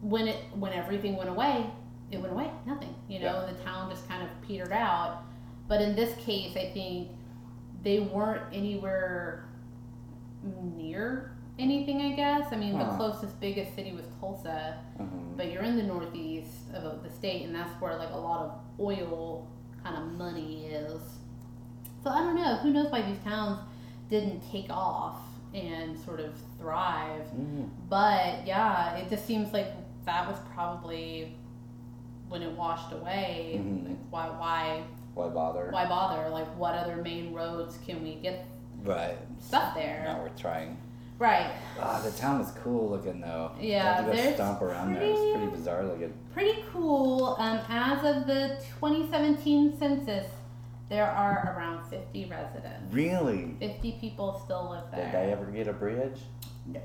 when 0.00 0.26
it 0.28 0.38
when 0.54 0.72
everything 0.72 1.16
went 1.16 1.28
away, 1.28 1.66
it 2.10 2.18
went 2.18 2.32
away, 2.32 2.50
nothing. 2.66 2.94
You 3.08 3.18
know, 3.18 3.26
Yeah. 3.26 3.46
and 3.48 3.58
the 3.58 3.62
town 3.62 3.90
just 3.90 4.08
kind 4.08 4.22
of 4.22 4.28
petered 4.46 4.72
out. 4.72 5.24
But 5.68 5.82
in 5.82 5.94
this 5.96 6.14
case, 6.24 6.56
I 6.56 6.70
think 6.72 7.08
they 7.82 7.98
weren't 8.00 8.42
anywhere 8.52 9.48
near 10.76 11.32
anything. 11.58 12.00
I 12.02 12.12
guess. 12.14 12.52
I 12.52 12.56
mean, 12.56 12.78
the 12.78 12.84
Huh. 12.84 12.96
closest 12.96 13.38
biggest 13.40 13.74
city 13.74 13.92
was 13.92 14.06
Tulsa 14.20 14.78
Mhm. 14.98 15.36
but 15.36 15.50
you're 15.52 15.62
in 15.62 15.76
the 15.76 15.82
northeast 15.82 16.70
of 16.72 17.02
the 17.02 17.10
state 17.10 17.44
and 17.44 17.54
that's 17.54 17.70
where 17.80 17.96
like 17.96 18.10
a 18.12 18.16
lot 18.16 18.40
of 18.46 18.52
oil 18.80 19.46
kind 19.84 19.96
of 19.96 20.12
money 20.16 20.64
is 20.66 21.00
so 22.02 22.08
i 22.10 22.18
don't 22.20 22.34
know 22.34 22.54
who 22.56 22.70
knows 22.72 22.90
why 22.90 23.02
these 23.02 23.18
towns 23.18 23.58
didn't 24.08 24.40
take 24.50 24.70
off 24.70 25.18
and 25.54 25.98
sort 25.98 26.20
of 26.20 26.34
thrive 26.58 27.22
Mhm. 27.34 27.68
but 27.88 28.46
yeah 28.46 28.94
it 28.96 29.08
just 29.08 29.24
seems 29.26 29.52
like 29.52 29.68
that 30.04 30.28
was 30.28 30.36
probably 30.54 31.34
when 32.28 32.42
it 32.42 32.52
washed 32.56 32.92
away 32.92 33.60
Mhm. 33.60 33.88
like 33.88 33.98
why 34.10 34.28
why 34.38 34.82
Why 35.14 35.28
bother? 35.28 35.68
why 35.70 35.86
bother 35.86 36.28
like 36.28 36.46
what 36.58 36.74
other 36.74 36.96
main 36.96 37.32
roads 37.32 37.78
can 37.86 38.02
we 38.02 38.16
get 38.16 38.46
Right. 38.84 39.16
stuff 39.40 39.74
there 39.74 40.02
Now 40.04 40.20
we're 40.22 40.28
trying. 40.36 40.76
right 41.18 41.50
Ah, 41.80 42.00
the 42.04 42.10
town 42.10 42.38
was 42.40 42.50
cool 42.62 42.90
looking 42.90 43.20
though. 43.20 43.52
Yeah, 43.60 43.82
Got 43.84 43.96
to 44.00 44.06
go 44.06 44.12
there's 44.16 44.34
stomp 44.34 44.60
around 44.62 44.92
there. 44.94 45.02
It's 45.02 45.18
pretty- 45.18 45.32
pretty 45.38 45.50
bizarre 45.56 45.84
looking. 45.84 46.12
pretty 46.32 46.62
cool. 46.72 47.36
Um, 47.38 47.58
as 47.70 47.98
of 48.04 48.26
the 48.26 48.58
2017 48.78 49.76
census, 49.78 50.26
there 50.88 51.06
are 51.06 51.54
around 51.56 51.84
50 51.88 52.26
residents. 52.26 52.92
Really? 52.92 53.56
50 53.58 53.92
people 54.00 54.40
still 54.44 54.70
live 54.70 54.84
there. 54.92 55.04
Did 55.04 55.14
they 55.14 55.32
ever 55.32 55.46
get 55.46 55.68
a 55.68 55.72
bridge? 55.72 56.20
No. 56.66 56.80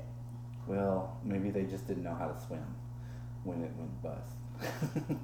Well, 0.66 1.16
maybe 1.24 1.50
they 1.50 1.64
just 1.64 1.86
didn't 1.86 2.04
know 2.04 2.14
how 2.14 2.28
to 2.28 2.40
swim 2.46 2.64
when 3.44 3.62
it 3.62 3.72
went 3.76 4.02
bust. 4.02 4.36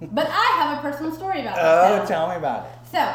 But 0.12 0.26
I 0.28 0.56
have 0.58 0.78
a 0.78 0.82
personal 0.82 1.12
story 1.12 1.40
about 1.42 1.54
this. 1.56 2.02
oh, 2.02 2.06
tell 2.06 2.28
me 2.28 2.36
about 2.36 2.66
it. 2.66 2.72
So, 2.90 3.14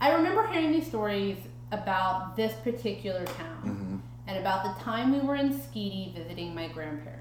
I 0.00 0.12
remember 0.12 0.46
hearing 0.48 0.72
these 0.72 0.86
stories 0.86 1.36
about 1.70 2.34
this 2.36 2.54
particular 2.64 3.24
town 3.24 3.62
hmm 3.62 3.96
and 4.26 4.38
about 4.38 4.62
the 4.62 4.84
time 4.84 5.10
we 5.12 5.18
were 5.18 5.34
in 5.34 5.52
Skedee 5.52 6.14
visiting 6.14 6.54
my 6.54 6.68
grandparents. 6.68 7.19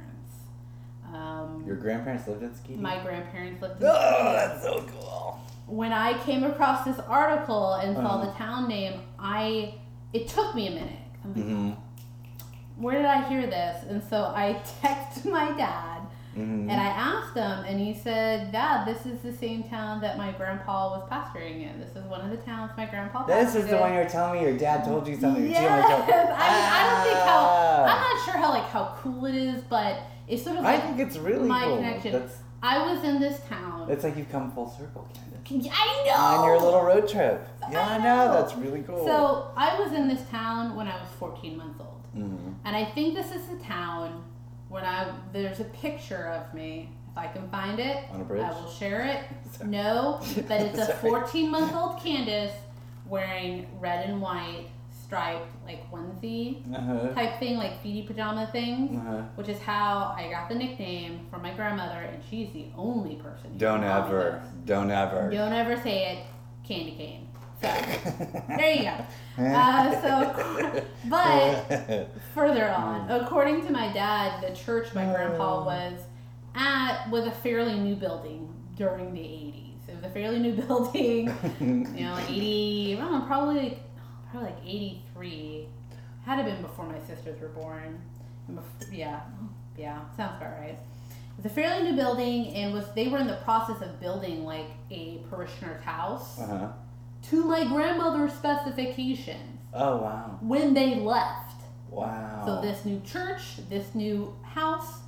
Um, 1.14 1.64
Your 1.66 1.76
grandparents 1.76 2.28
lived 2.28 2.44
in 2.44 2.50
Skedee? 2.52 2.80
my 2.80 3.02
grandparents 3.04 3.62
lived 3.62 3.82
in 3.82 3.88
Oh, 3.88 3.94
Skedee. 3.94 4.34
that's 4.36 4.64
so 4.64 4.82
cool. 4.94 5.40
when 5.68 5.92
I 5.94 6.18
came 6.20 6.44
across 6.44 6.84
this 6.86 7.00
article 7.00 7.74
and 7.76 7.96
saw 7.96 8.16
Uh-huh. 8.16 8.26
the 8.26 8.32
town 8.34 8.68
name, 8.68 9.02
I 9.20 9.76
it 10.14 10.28
took 10.28 10.56
me 10.56 10.68
a 10.68 10.72
minute. 10.72 11.00
I'm 11.24 11.34
like, 11.36 11.44
hmm 11.44 11.72
where 12.78 12.96
did 12.96 13.06
I 13.06 13.28
hear 13.28 13.46
this? 13.46 13.84
And 13.90 14.02
so 14.02 14.32
I 14.34 14.54
texted 14.82 15.30
my 15.30 15.52
dad 15.58 16.02
hmm 16.34 16.70
and 16.70 16.80
I 16.80 16.86
asked 16.86 17.36
him, 17.36 17.66
and 17.66 17.80
he 17.80 17.94
said, 17.94 18.52
Dad, 18.52 18.86
this 18.86 19.06
is 19.06 19.20
the 19.22 19.34
same 19.34 19.64
town 19.64 20.00
that 20.02 20.16
my 20.18 20.32
grandpa 20.32 20.92
was 20.92 21.10
pastoring 21.10 21.64
in. 21.70 21.80
This 21.80 21.94
is 21.96 22.04
one 22.06 22.22
of 22.22 22.30
the 22.30 22.38
towns 22.38 22.72
my 22.78 22.86
grandpa 22.86 23.26
This 23.26 23.56
is 23.56 23.68
the 23.68 23.78
one 23.78 23.92
you 23.94 24.00
were 24.00 24.06
telling 24.06 24.40
me 24.40 24.48
your 24.48 24.58
dad 24.58 24.86
told 24.86 25.08
you 25.08 25.16
something. 25.20 25.50
Yes. 25.50 25.58
She 25.60 25.66
only 25.68 25.82
told- 25.82 26.04
I 26.10 26.48
mean, 26.54 26.68
I 26.78 26.82
don't 26.90 27.04
think 27.04 27.18
how. 27.18 27.40
Ah. 27.42 27.84
I'm 27.84 28.02
not 28.16 28.26
sure 28.26 28.38
how 28.38 28.50
like 28.52 28.70
how 28.70 28.96
cool 29.02 29.26
it 29.26 29.36
is, 29.36 29.62
but 29.64 30.02
it's 30.30 30.44
sort 30.44 30.58
of 30.58 30.66
I 30.66 30.76
like 30.76 30.84
think 30.84 31.00
it's 31.00 31.18
really 31.18 31.48
my 31.48 31.64
cool. 31.66 31.78
connection. 31.78 32.12
That's, 32.14 32.38
I 32.62 32.92
was 32.94 33.04
in 33.04 33.20
this 33.20 33.40
town. 33.50 33.90
it's 33.90 34.04
like 34.04 34.16
you've 34.18 34.30
come 34.30 34.52
full 34.52 34.70
circle, 34.70 35.08
Candace. 35.14 35.72
I 35.76 36.04
know. 36.06 36.14
On 36.14 36.46
your 36.46 36.60
little 36.62 36.84
road 36.84 37.08
trip. 37.10 37.48
Yeah, 37.72 37.88
I 37.88 37.98
know. 37.98 38.04
know. 38.28 38.34
That's 38.42 38.54
really 38.56 38.84
cool. 38.84 39.04
So 39.06 39.52
I 39.58 39.80
was 39.80 39.94
in 39.94 40.08
this 40.08 40.22
town 40.30 40.76
when 40.76 40.88
I 40.88 40.96
was 41.00 41.10
14 41.18 41.58
months 41.58 41.80
old. 41.80 42.06
hmm 42.14 42.52
And 42.66 42.76
I 42.76 42.86
think 42.86 43.16
this 43.16 43.32
is 43.32 43.46
the 43.48 43.56
town 43.58 44.24
when 44.68 44.84
I 44.84 45.12
there's 45.34 45.60
a 45.60 45.66
picture 45.66 46.28
of 46.28 46.54
me. 46.54 46.90
If 47.12 47.18
I 47.18 47.26
can 47.28 47.50
find 47.50 47.80
it, 47.80 48.04
On 48.14 48.22
a 48.22 48.24
bridge? 48.24 48.44
I 48.44 48.52
will 48.52 48.70
share 48.70 49.02
it. 49.06 49.24
Sorry. 49.58 49.70
No, 49.72 50.20
but 50.48 50.62
it's 50.62 50.78
a 50.78 50.94
14 51.02 51.50
month 51.50 51.74
old 51.74 52.00
Candace 52.00 52.54
wearing 53.08 53.66
red 53.80 54.06
and 54.08 54.22
white 54.22 54.68
striped 55.10 55.48
like 55.66 55.82
onesie 55.92 56.62
Uh-huh. 56.76 57.14
type 57.16 57.40
thing, 57.40 57.58
like 57.58 57.84
feety 57.84 58.06
pajama 58.06 58.48
things, 58.52 58.96
Uh-huh. 58.96 59.24
which 59.36 59.50
is 59.50 59.60
how 59.60 60.14
I 60.16 60.30
got 60.30 60.48
the 60.50 60.56
nickname 60.56 61.26
from 61.32 61.42
my 61.42 61.52
grandmother, 61.54 62.00
and 62.00 62.22
she's 62.30 62.52
the 62.54 62.68
only 62.78 63.16
person. 63.16 63.52
who 63.54 63.58
Don't 63.58 63.84
ever. 63.84 64.42
Don't 64.66 64.92
ever. 64.92 65.30
Don't 65.32 65.54
ever 65.54 65.76
say 65.82 66.12
it, 66.12 66.20
candy 66.68 66.92
cane. 66.92 67.28
So 67.62 67.68
there 68.58 68.72
you 68.72 68.84
go. 68.84 69.44
Uh, 69.44 70.02
so, 70.02 70.84
but 71.10 72.08
further 72.36 72.70
on, 72.70 73.10
according 73.10 73.66
to 73.66 73.72
my 73.74 73.92
dad, 73.92 74.42
the 74.44 74.56
church 74.56 74.94
my 74.94 75.06
grandpa 75.06 75.62
Oh. 75.62 75.66
was 75.66 76.00
at 76.56 77.10
was 77.10 77.26
a 77.26 77.32
fairly 77.32 77.80
new 77.80 77.96
building 77.96 78.54
during 78.78 79.14
the 79.14 79.20
80s. 79.20 79.90
It 79.90 79.96
was 79.96 80.04
a 80.06 80.10
fairly 80.10 80.38
new 80.40 80.54
building, 80.64 81.34
you 81.60 82.04
know, 82.06 82.14
like 82.14 82.30
80, 82.30 82.98
I 82.98 83.02
don't 83.02 83.12
know, 83.20 83.26
probably 83.26 83.56
like, 83.64 83.80
probably 84.32 84.50
like 84.52 84.60
83. 84.66 85.68
Had 86.26 86.38
to 86.38 86.44
been 86.44 86.62
before 86.62 86.86
my 86.86 87.00
sisters 87.00 87.40
were 87.42 87.48
born. 87.50 88.00
And 88.48 88.60
Yeah, 88.92 89.22
yeah, 89.78 90.00
sounds 90.18 90.38
about 90.38 90.60
right. 90.60 90.78
It 90.78 91.44
was 91.44 91.46
a 91.46 91.50
fairly 91.50 91.90
new 91.90 91.96
building, 91.96 92.54
and 92.56 92.74
was 92.74 92.86
they 92.96 93.08
were 93.08 93.18
in 93.18 93.28
the 93.28 93.38
process 93.46 93.82
of 93.82 94.00
building 94.02 94.44
like 94.44 94.68
a 94.92 95.20
parishioner's 95.30 95.82
house 95.84 96.40
uh-huh. 96.40 96.68
to 97.30 97.44
my 97.46 97.64
grandmother's 97.66 98.34
specifications 98.34 99.60
Oh 99.74 99.98
wow. 99.98 100.38
when 100.42 100.74
they 100.74 100.96
left. 100.96 101.62
Wow. 101.90 102.44
So 102.46 102.62
this 102.62 102.86
new 102.86 103.00
church, 103.02 103.58
this 103.70 103.96
new 103.96 104.36
house, 104.44 105.00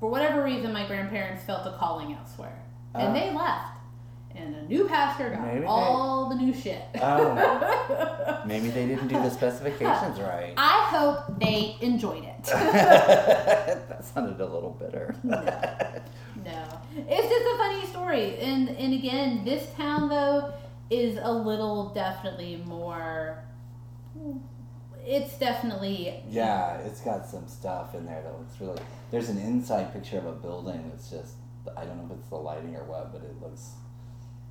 for 0.00 0.08
whatever 0.10 0.42
reason, 0.42 0.72
my 0.72 0.86
grandparents 0.86 1.44
felt 1.44 1.66
a 1.66 1.76
calling 1.78 2.12
elsewhere, 2.14 2.62
and 2.94 3.08
Ah. 3.08 3.12
they 3.12 3.32
left. 3.34 3.77
And 4.38 4.54
a 4.54 4.62
new 4.62 4.86
pastor 4.86 5.30
got 5.30 5.42
Maybe 5.46 5.60
they- 5.60 5.66
all 5.66 6.28
the 6.28 6.36
new 6.36 6.54
shit. 6.54 6.82
Oh. 7.00 8.42
Maybe 8.46 8.70
they 8.70 8.86
didn't 8.86 9.08
do 9.08 9.14
the 9.16 9.30
specifications 9.30 10.20
right. 10.20 10.54
I 10.56 10.86
hope 10.90 11.38
they 11.40 11.76
enjoyed 11.80 12.24
it. 12.24 12.44
that 12.44 14.04
sounded 14.04 14.40
a 14.40 14.46
little 14.46 14.70
bitter. 14.70 15.14
no, 15.24 16.64
it's 16.94 17.28
just 17.28 17.54
a 17.54 17.58
funny 17.58 17.86
story, 17.86 18.38
and 18.38 18.68
and 18.70 18.94
again, 18.94 19.44
this 19.44 19.68
town 19.76 20.08
though 20.08 20.52
is 20.90 21.18
a 21.20 21.32
little 21.32 21.88
definitely 21.94 22.62
more. 22.64 23.42
It's 25.04 25.38
definitely 25.38 26.22
yeah, 26.28 26.78
it's 26.78 27.00
got 27.00 27.26
some 27.26 27.46
stuff 27.48 27.94
in 27.94 28.04
there 28.06 28.22
that 28.22 28.38
looks 28.38 28.60
really. 28.60 28.80
There's 29.10 29.28
an 29.30 29.38
inside 29.38 29.92
picture 29.92 30.18
of 30.18 30.26
a 30.26 30.32
building 30.32 30.90
that's 30.90 31.10
just. 31.10 31.34
I 31.76 31.84
don't 31.84 31.98
know 31.98 32.04
if 32.14 32.18
it's 32.20 32.28
the 32.28 32.36
lighting 32.36 32.74
or 32.76 32.84
what, 32.84 33.12
but 33.12 33.22
it 33.22 33.34
looks. 33.42 33.72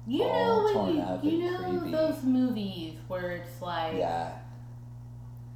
You 0.08 0.20
know 0.20 0.72
when 0.74 0.96
you, 1.24 1.32
you 1.38 1.52
know 1.52 1.80
creepy. 1.80 1.92
those 1.92 2.24
movies 2.24 2.94
where 3.10 3.32
it's 3.32 3.62
like 3.62 3.98
Yeah. 3.98 4.32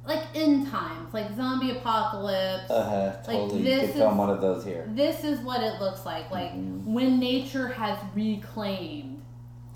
like 0.06 0.24
end 0.34 0.68
times, 0.68 1.14
like 1.14 1.34
zombie 1.36 1.70
apocalypse. 1.70 2.70
Uh 2.70 2.84
huh. 2.84 3.12
Like, 3.26 3.36
Totally. 3.38 3.58
you 3.60 3.64
this 3.64 3.80
could 3.80 3.90
is- 3.90 3.96
film 3.96 4.18
one 4.18 4.30
of 4.30 4.40
those 4.40 4.64
here. 4.64 4.84
This 4.94 5.24
is 5.24 5.40
what 5.40 5.62
it 5.62 5.80
looks 5.80 6.04
like, 6.04 6.30
like 6.30 6.52
Mhm. 6.52 6.84
when 6.84 7.18
nature 7.18 7.68
has 7.68 7.98
reclaimed. 8.14 9.20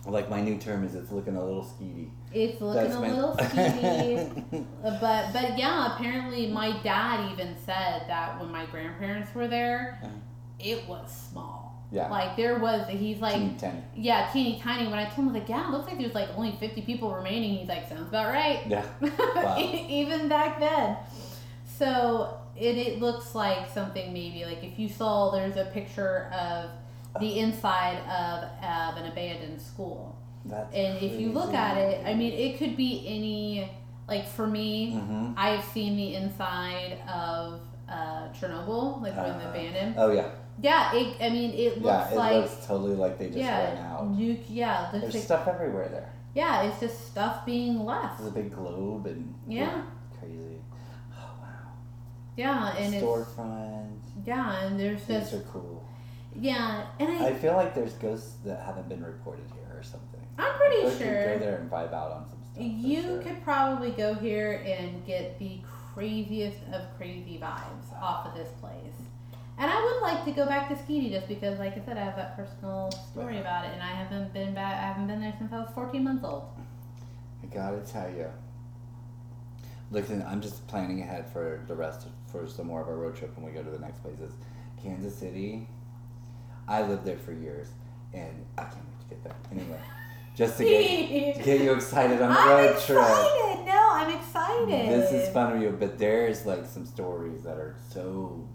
Like 0.05 0.29
my 0.31 0.41
new 0.41 0.57
term 0.59 0.85
is, 0.85 0.95
it's 0.95 1.11
looking 1.11 1.37
a 1.37 1.45
little 1.45 1.65
skeety. 1.65 2.11
It's 2.33 2.61
looking 2.61 2.93
a 2.93 3.01
my- 3.01 3.11
little 3.13 3.35
skeety. 3.41 4.65
Uh, 4.85 5.01
but 5.01 5.33
but 5.33 5.59
yeah, 5.59 5.95
apparently 5.95 6.49
my 6.51 6.77
dad 6.83 7.33
even 7.33 7.57
said 7.65 8.03
that 8.09 8.39
when 8.41 8.51
my 8.53 8.67
grandparents 8.67 9.35
were 9.35 9.49
there, 9.49 9.99
Uh-huh. 10.03 10.13
it 10.61 10.87
was 10.89 11.11
small. 11.31 11.56
Yeah. 11.93 12.09
Like 12.11 12.37
there 12.37 12.59
was, 12.59 12.89
he's 12.89 13.21
like, 13.21 13.35
Teeny 13.35 13.57
tiny. 13.59 13.83
yeah, 13.95 14.29
teeny 14.33 14.61
tiny. 14.61 14.89
When 14.89 14.99
I 14.99 15.05
told 15.05 15.19
him, 15.19 15.29
I 15.29 15.33
was 15.33 15.41
like, 15.41 15.49
yeah, 15.49 15.69
it 15.69 15.71
looks 15.71 15.87
like 15.87 15.99
there's 15.99 16.15
like 16.15 16.29
only 16.37 16.53
50 16.59 16.83
people 16.83 17.15
remaining. 17.15 17.57
He's 17.59 17.69
like, 17.69 17.89
sounds 17.89 18.09
about 18.09 18.29
right. 18.33 18.63
Yeah. 18.67 18.85
Wow. 19.37 19.57
Even 19.59 20.29
back 20.29 20.59
then. 20.59 20.97
So 21.79 22.39
it, 22.57 22.77
it 22.77 23.01
looks 23.01 23.35
like 23.35 23.71
something 23.71 24.13
maybe 24.13 24.45
like 24.45 24.65
if 24.65 24.79
you 24.79 24.89
saw 24.89 25.31
there's 25.31 25.57
a 25.57 25.67
picture 25.67 26.31
of 26.33 26.71
the 27.21 27.39
inside 27.39 27.99
of, 28.09 28.45
of 28.65 28.97
an 29.03 29.11
abandoned 29.11 29.61
school. 29.61 30.17
That's 30.45 30.75
And 30.75 30.99
if 31.03 31.19
you 31.21 31.31
look 31.33 31.55
at 31.55 31.77
it, 31.77 32.07
I 32.07 32.15
mean, 32.15 32.33
it 32.33 32.59
could 32.59 32.77
be 32.77 33.05
any, 33.07 33.71
like 34.09 34.27
for 34.29 34.47
me, 34.47 34.93
hmm 34.93 35.33
I've 35.37 35.65
seen 35.65 35.97
the 35.97 36.15
inside 36.15 36.99
of 37.09 37.61
uh, 37.89 38.29
Chernobyl, 38.33 39.01
like 39.03 39.17
when 39.17 39.39
the 39.39 39.47
Uh, 39.47 39.51
abandoned. 39.51 39.95
Oh 39.99 40.11
yeah, 40.13 40.29
Yeah, 40.63 40.95
it, 40.95 41.17
I 41.21 41.29
mean, 41.29 41.53
it 41.53 41.83
looks 41.83 41.85
like. 41.85 42.11
yeah. 42.11 42.13
It 42.13 42.17
like, 42.17 42.35
looks 42.51 42.67
totally 42.67 42.95
like 42.97 43.19
they 43.19 43.27
just 43.27 43.39
ran 43.39 43.77
out. 43.79 44.11
nuke, 44.17 44.45
yeah, 44.49 44.89
There's 44.93 45.13
pic- 45.13 45.23
stuff 45.23 45.47
everywhere 45.49 45.89
there. 45.89 46.11
yeah, 46.35 46.63
it's 46.63 46.81
just 46.81 47.07
stuff 47.09 47.45
being 47.45 47.85
left. 47.85 48.19
There's 48.19 48.31
a 48.31 48.35
big 48.35 48.55
globe 48.55 49.07
and 49.07 49.35
Yeah. 49.47 49.83
crazy. 50.19 50.59
Oh 51.13 51.31
wow. 51.43 51.73
Yeah, 52.37 52.75
and 52.77 52.95
it's, 52.95 53.05
Storefront. 53.05 53.99
yeah, 54.25 54.65
and 54.65 54.81
there's 54.81 55.01
These 55.05 55.19
just, 55.31 55.35
are 55.35 55.41
cool. 55.53 55.87
yeah, 56.35 56.87
and 56.99 57.11
I, 57.11 57.29
I 57.29 57.35
feel 57.35 57.53
like 57.55 57.75
there's 57.75 57.93
ghosts 57.95 58.37
that 58.47 58.63
haven't 58.65 58.89
been 58.89 59.05
reported 59.05 59.45
here 59.55 59.79
or 59.79 59.83
something. 59.83 60.21
I'm 60.39 60.55
pretty 60.55 60.83
sure. 60.99 61.35
Go 61.35 61.39
there 61.39 61.59
and 61.59 61.71
vibe 61.71 61.93
out 61.93 62.13
on 62.13 62.27
some 62.31 62.39
stuff. 62.43 62.65
You 62.65 63.03
sure. 63.03 63.23
could 63.23 63.43
probably 63.45 63.91
go 63.91 64.15
here 64.15 64.63
and 64.67 65.05
get 65.07 65.39
the 65.39 65.61
craziest 65.95 66.59
of 66.73 66.83
crazy 66.97 67.39
vibes 67.43 67.93
off 68.01 68.27
of 68.27 68.35
this 68.35 68.49
place. 68.61 68.73
And 69.59 69.71
I 69.71 69.83
would 69.83 70.03
like 70.03 70.25
to 70.27 70.33
go 70.33 70.45
back 70.47 70.69
to 70.69 70.75
Skedee 70.75 71.11
just 71.11 71.29
because, 71.29 71.59
like 71.59 71.77
I 71.79 71.85
said, 71.85 71.97
I 71.97 72.05
have 72.05 72.17
that 72.17 72.37
personal 72.37 72.91
story 72.93 73.39
about 73.39 73.65
it, 73.65 73.73
and 73.73 73.83
I 73.83 73.87
haven't 73.89 74.33
been 74.35 74.55
back. 74.55 74.75
I 74.75 74.87
haven't 74.87 75.07
been 75.07 75.21
there 75.21 75.35
since 75.39 75.53
I 75.53 75.59
was 75.61 75.71
14 75.75 76.05
months 76.05 76.25
old. 76.25 76.45
I 77.43 77.47
gotta 77.47 77.81
tell 77.81 78.11
you. 78.11 78.29
Listen, 79.91 80.23
I'm 80.29 80.43
just 80.43 80.67
planning 80.67 81.01
ahead 81.01 81.31
for 81.33 81.65
the 81.69 81.75
rest 81.75 82.07
of, 82.07 82.13
for 82.31 82.47
some 82.47 82.67
more 82.67 82.83
of 82.83 82.89
our 82.89 82.97
road 82.97 83.17
trip 83.17 83.35
when 83.37 83.47
we 83.47 83.53
go 83.53 83.63
to 83.63 83.71
the 83.71 83.79
next 83.79 84.03
places. 84.03 84.33
Kansas 84.83 85.15
City. 85.15 85.67
I 86.69 86.83
lived 86.83 87.05
there 87.05 87.19
for 87.19 87.33
years, 87.33 87.69
and 88.13 88.45
I 88.59 88.63
can't 88.63 88.75
wait 88.75 89.01
to 89.01 89.15
get 89.15 89.25
there. 89.25 89.37
Anyway, 89.53 89.81
just 90.37 90.59
to 90.59 90.65
get 90.65 91.37
to 91.37 91.43
get 91.43 91.61
you 91.63 91.73
excited 91.73 92.21
on 92.21 92.31
the 92.31 92.39
I'm 92.39 92.49
road 92.49 92.71
excited. 92.73 93.65
No, 93.65 93.89
I'm 93.93 94.11
excited. 94.19 94.69
This 94.69 95.13
is 95.13 95.33
fun 95.33 95.53
for 95.53 95.59
you, 95.59 95.71
but 95.71 95.99
there's 95.99 96.45
like 96.45 96.67
some 96.67 96.85
stories 96.85 97.43
that 97.45 97.57
are 97.57 97.77
so 97.91 98.47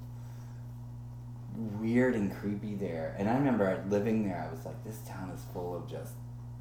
weird 1.55 2.15
and 2.15 2.33
creepy 2.35 2.75
there. 2.75 3.15
And 3.17 3.29
I 3.29 3.33
remember 3.35 3.83
living 3.89 4.27
there, 4.27 4.45
I 4.47 4.51
was 4.53 4.65
like, 4.65 4.83
this 4.83 4.99
town 5.07 5.29
is 5.31 5.41
full 5.53 5.75
of 5.75 5.89
just 5.89 6.13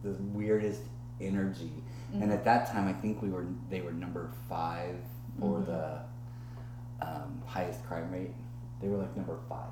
the 0.03 0.11
weirdest 0.21 0.83
energy. 1.21 1.71
Mm-hmm. 2.13 2.23
And 2.23 2.33
at 2.33 2.45
that 2.45 2.71
time, 2.73 2.89
I 2.89 2.93
think 2.93 3.23
we 3.23 3.29
were 3.31 3.47
they 3.69 3.81
were 3.83 3.93
number 3.93 4.31
five 4.49 4.97
for 5.39 5.61
Mhm. 5.61 5.67
the 5.67 6.01
um, 7.07 7.43
highest 7.47 7.85
crime 7.87 8.11
rate. 8.11 8.33
They 8.81 8.89
were 8.89 8.99
like 8.99 9.17
number 9.17 9.39
five. 9.49 9.71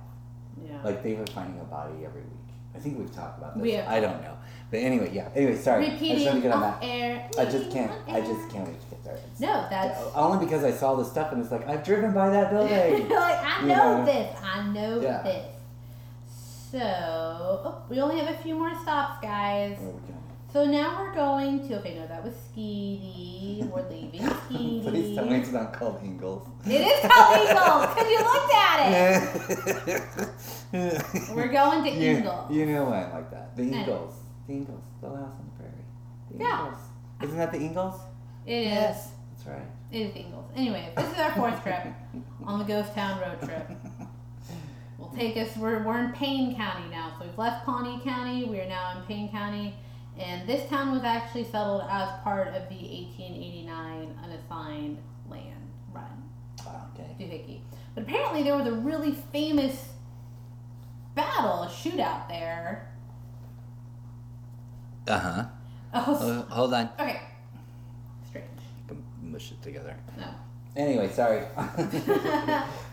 Yeah. 0.65 0.81
Like 0.83 1.03
they 1.03 1.15
were 1.15 1.27
finding 1.27 1.61
a 1.61 1.65
body 1.65 2.05
every 2.05 2.23
week. 2.23 2.33
I 2.79 2.81
think 2.81 2.99
we've 2.99 3.13
talked 3.13 3.39
about 3.39 3.55
this. 3.55 3.63
We 3.63 3.73
have. 3.73 3.89
I 3.89 3.99
don't 3.99 4.23
know, 4.23 4.37
but 4.71 4.77
anyway, 4.79 5.11
yeah. 5.13 5.29
Anyway, 5.35 5.57
sorry. 5.57 5.87
I 5.87 5.91
just 5.91 6.01
to 6.01 6.41
get 6.41 6.53
on 6.53 6.61
that. 6.61 6.79
air. 6.81 7.29
I 7.37 7.45
just 7.45 7.57
mm-hmm. 7.57 7.73
can't. 7.73 7.93
I 8.09 8.21
just 8.21 8.33
mm-hmm. 8.33 8.51
can't 8.51 8.69
wait 8.69 8.81
to 8.81 8.87
get 8.87 9.05
there. 9.05 9.19
No, 9.41 9.67
that's. 9.69 10.01
only 10.15 10.45
because 10.45 10.63
I 10.63 10.71
saw 10.71 10.95
this 10.95 11.11
stuff 11.11 11.33
and 11.33 11.43
it's 11.43 11.51
like 11.51 11.67
I've 11.67 11.85
driven 11.85 12.13
by 12.15 12.31
that 12.31 12.51
building. 12.53 13.09
like 13.09 13.39
I 13.45 13.61
You 13.63 13.67
know 13.67 13.99
know? 13.99 14.05
this. 14.05 14.37
I 14.41 14.69
know 14.69 15.01
Yeah. 15.01 15.23
this. 15.23 15.47
So 16.71 16.79
oh, 16.81 17.83
we 17.89 18.01
only 18.01 18.21
have 18.21 18.33
a 18.33 18.39
few 18.39 18.55
more 18.55 18.73
stops, 18.83 19.21
guys. 19.23 19.77
Where 19.79 19.89
are 19.89 19.93
we 19.93 20.01
going? 20.07 20.18
So 20.53 20.65
now 20.65 20.99
we're 21.03 21.15
going 21.15 21.69
to. 21.69 21.79
Okay, 21.81 21.95
no, 21.99 22.07
that 22.07 22.25
was 22.25 22.33
Skedee. 22.33 23.69
We're 23.71 23.87
leaving 23.91 24.21
Please 24.49 25.15
tell 25.15 25.27
me 25.27 25.33
Skedee. 25.33 25.41
it's 25.43 25.53
not 25.53 25.73
called 25.75 26.01
Ingles. 26.03 26.47
It 26.67 26.81
is 26.81 27.11
called 27.11 27.37
Eagles 27.37 27.95
because 27.95 28.11
you 28.11 28.19
looked 28.19 28.55
at 28.55 28.79
it. 30.73 31.31
We're 31.35 31.49
going 31.49 31.85
to 31.85 31.91
you, 31.91 32.17
Ingalls. 32.17 32.51
You 32.51 32.67
know 32.67 32.85
why 32.85 33.03
I 33.05 33.13
like 33.15 33.31
that. 33.31 33.57
The 33.57 33.63
know. 33.65 33.79
Ingles. 33.79 34.15
The 34.47 34.53
Ingles. 34.55 34.85
The 35.03 35.09
house 35.09 35.19
on 35.19 35.51
the 35.53 35.63
prairie. 35.63 35.85
The 36.31 36.39
Yeah. 36.39 36.65
Ingles. 36.67 36.81
Isn't 37.23 37.37
that 37.39 37.53
the 37.53 37.59
Ingles? 37.59 38.01
It 38.47 38.53
is. 38.69 38.69
That's 38.73 39.47
right. 39.47 39.67
It 39.93 39.99
is 40.01 40.17
Ingalls. 40.17 40.51
Anyway, 40.57 40.91
this 40.97 41.13
is 41.13 41.19
our 41.19 41.33
fourth 41.33 41.63
trip 41.63 41.87
on 42.45 42.59
the 42.59 42.65
Ghost 42.65 42.95
Town 42.95 43.21
road 43.21 43.41
trip. 43.43 43.69
We'll 44.99 45.11
take 45.11 45.37
us. 45.37 45.57
We're 45.57 45.85
we're 45.85 46.01
in 46.07 46.11
Payne 46.13 46.57
County 46.57 46.89
now, 46.91 47.15
so 47.17 47.25
we've 47.25 47.39
left 47.39 47.65
Pawnee 47.65 48.01
County. 48.03 48.45
We 48.47 48.59
are 48.61 48.67
now 48.69 48.99
in 48.99 49.05
Payne 49.07 49.31
County, 49.31 49.73
and 50.19 50.49
this 50.49 50.69
town 50.69 50.93
was 50.93 51.05
actually 51.05 51.45
settled 51.45 51.83
as 51.89 52.09
part 52.23 52.49
of 52.49 52.69
the 52.69 52.77
1889 52.77 54.19
unassigned 54.25 54.99
land 55.29 55.71
run 55.93 56.29
okay. 56.95 57.15
doohickey. 57.19 57.61
But 57.95 58.05
apparently, 58.05 58.43
there 58.43 58.57
was 58.57 58.67
a 58.67 58.73
really 58.73 59.13
famous 59.33 59.89
battle, 61.15 61.63
a 61.63 61.69
shootout 61.69 62.29
there. 62.29 62.93
Uh 65.07 65.19
huh. 65.19 65.45
Oh, 65.95 66.47
hold 66.51 66.75
on. 66.75 66.91
okay. 66.99 67.21
Strange. 68.29 68.47
You 68.89 68.97
can 69.21 69.33
Mush 69.33 69.53
it 69.53 69.63
together. 69.63 69.97
No. 70.19 70.27
Anyway, 70.77 71.11
sorry. 71.11 71.43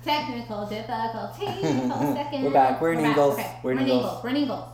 Technical 0.03 0.65
difficulty. 0.65 1.45
Hold 1.45 2.03
a 2.03 2.13
second. 2.15 2.43
We're 2.43 2.51
back. 2.51 2.81
We're 2.81 2.93
in 2.93 2.99
Ingalls. 2.99 3.33
Okay. 3.35 3.59
We're 3.61 3.69
We're, 3.69 3.71
in 3.73 3.77
in 3.77 3.83
Ingalls. 3.83 4.03
Ingalls. 4.03 4.23
We're 4.23 4.29
in 4.29 4.37
Ingalls. 4.37 4.69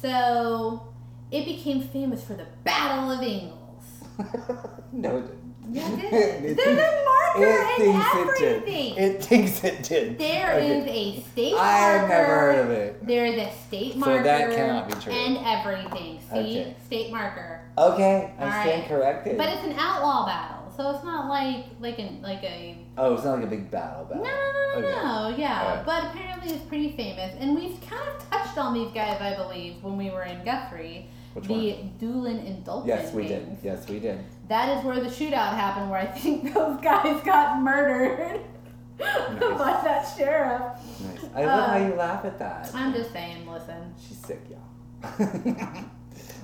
So 0.00 0.95
it 1.36 1.44
became 1.44 1.82
famous 1.82 2.24
for 2.24 2.34
the 2.34 2.46
Battle 2.64 3.10
of 3.10 3.22
Ingalls. 3.22 3.84
no, 4.92 5.18
it 5.18 5.26
didn't. 5.26 5.46
Yeah, 5.68 5.88
it 5.98 6.44
It. 6.44 6.56
There's 6.56 6.78
a 6.78 7.04
marker 7.04 7.42
It 7.44 7.76
thinks 7.76 8.06
it 8.14 8.38
did. 8.38 8.56
everything. 8.62 8.96
It 8.96 9.24
thinks 9.24 9.64
it 9.64 9.82
did. 9.82 10.18
There 10.18 10.58
is 10.60 10.82
Okay. 10.84 10.90
a 11.18 11.20
state 11.32 11.52
marker. 11.54 11.66
I've 11.66 12.08
never 12.08 12.24
heard 12.34 12.58
of 12.64 12.70
it. 12.70 13.06
There 13.06 13.26
is 13.26 13.36
a 13.36 13.50
state 13.66 13.92
So 13.94 13.98
marker. 13.98 14.22
that 14.22 14.50
cannot 14.54 14.88
be 14.88 14.94
true. 14.94 15.12
And 15.12 15.38
everything. 15.44 16.20
See? 16.20 16.36
Okay. 16.38 16.76
State 16.86 17.10
marker. 17.10 17.62
Okay, 17.76 18.32
I 18.38 18.44
All 18.44 18.50
stand 18.62 18.80
right. 18.82 18.88
corrected. 18.88 19.36
But 19.38 19.48
it's 19.48 19.64
an 19.64 19.72
outlaw 19.76 20.24
battle, 20.24 20.72
so 20.76 20.90
it's 20.94 21.04
not 21.04 21.28
like 21.28 21.64
like 21.80 21.98
an 21.98 22.22
like 22.22 22.42
a 22.44 22.78
oh, 22.96 23.14
it's 23.14 23.24
not 23.24 23.34
like 23.34 23.44
a 23.44 23.50
big 23.50 23.68
battle. 23.70 24.06
No, 24.14 24.22
battle. 24.22 24.24
no, 24.24 24.80
no, 24.80 24.80
no, 24.80 24.86
Okay. 24.86 25.06
no. 25.32 25.36
Yeah, 25.36 25.62
Alright. 25.62 25.84
but 25.86 26.04
apparently 26.04 26.54
it's 26.54 26.64
pretty 26.64 26.92
famous, 26.96 27.34
and 27.40 27.54
we've 27.56 27.78
kind 27.82 28.08
of 28.08 28.30
touched 28.30 28.56
on 28.56 28.72
these 28.72 28.92
guys, 28.92 29.20
I 29.20 29.34
believe, 29.34 29.82
when 29.82 29.96
we 29.98 30.10
were 30.10 30.22
in 30.22 30.42
Guthrie. 30.44 31.10
Which 31.36 31.48
the 31.48 31.72
one? 31.72 31.92
Doolin 31.98 32.38
and 32.38 32.64
Dalton. 32.64 32.88
Yes, 32.88 33.12
we 33.12 33.28
did. 33.28 33.58
Yes, 33.62 33.86
we 33.88 34.00
did. 34.00 34.24
That 34.48 34.78
is 34.78 34.84
where 34.84 35.00
the 35.00 35.10
shootout 35.10 35.54
happened, 35.54 35.90
where 35.90 36.00
I 36.00 36.06
think 36.06 36.54
those 36.54 36.80
guys 36.80 37.22
got 37.24 37.60
murdered 37.60 38.40
by 38.98 39.80
that 39.84 40.08
sheriff. 40.16 40.62
Nice. 41.00 41.30
I 41.34 41.44
love 41.44 41.70
how 41.70 41.86
you 41.86 41.94
laugh 41.94 42.24
at 42.24 42.38
that. 42.38 42.70
I'm 42.74 42.94
just 42.94 43.12
saying. 43.12 43.46
Listen, 43.46 43.94
She's 44.08 44.16
sick, 44.16 44.40
y'all. 44.48 45.10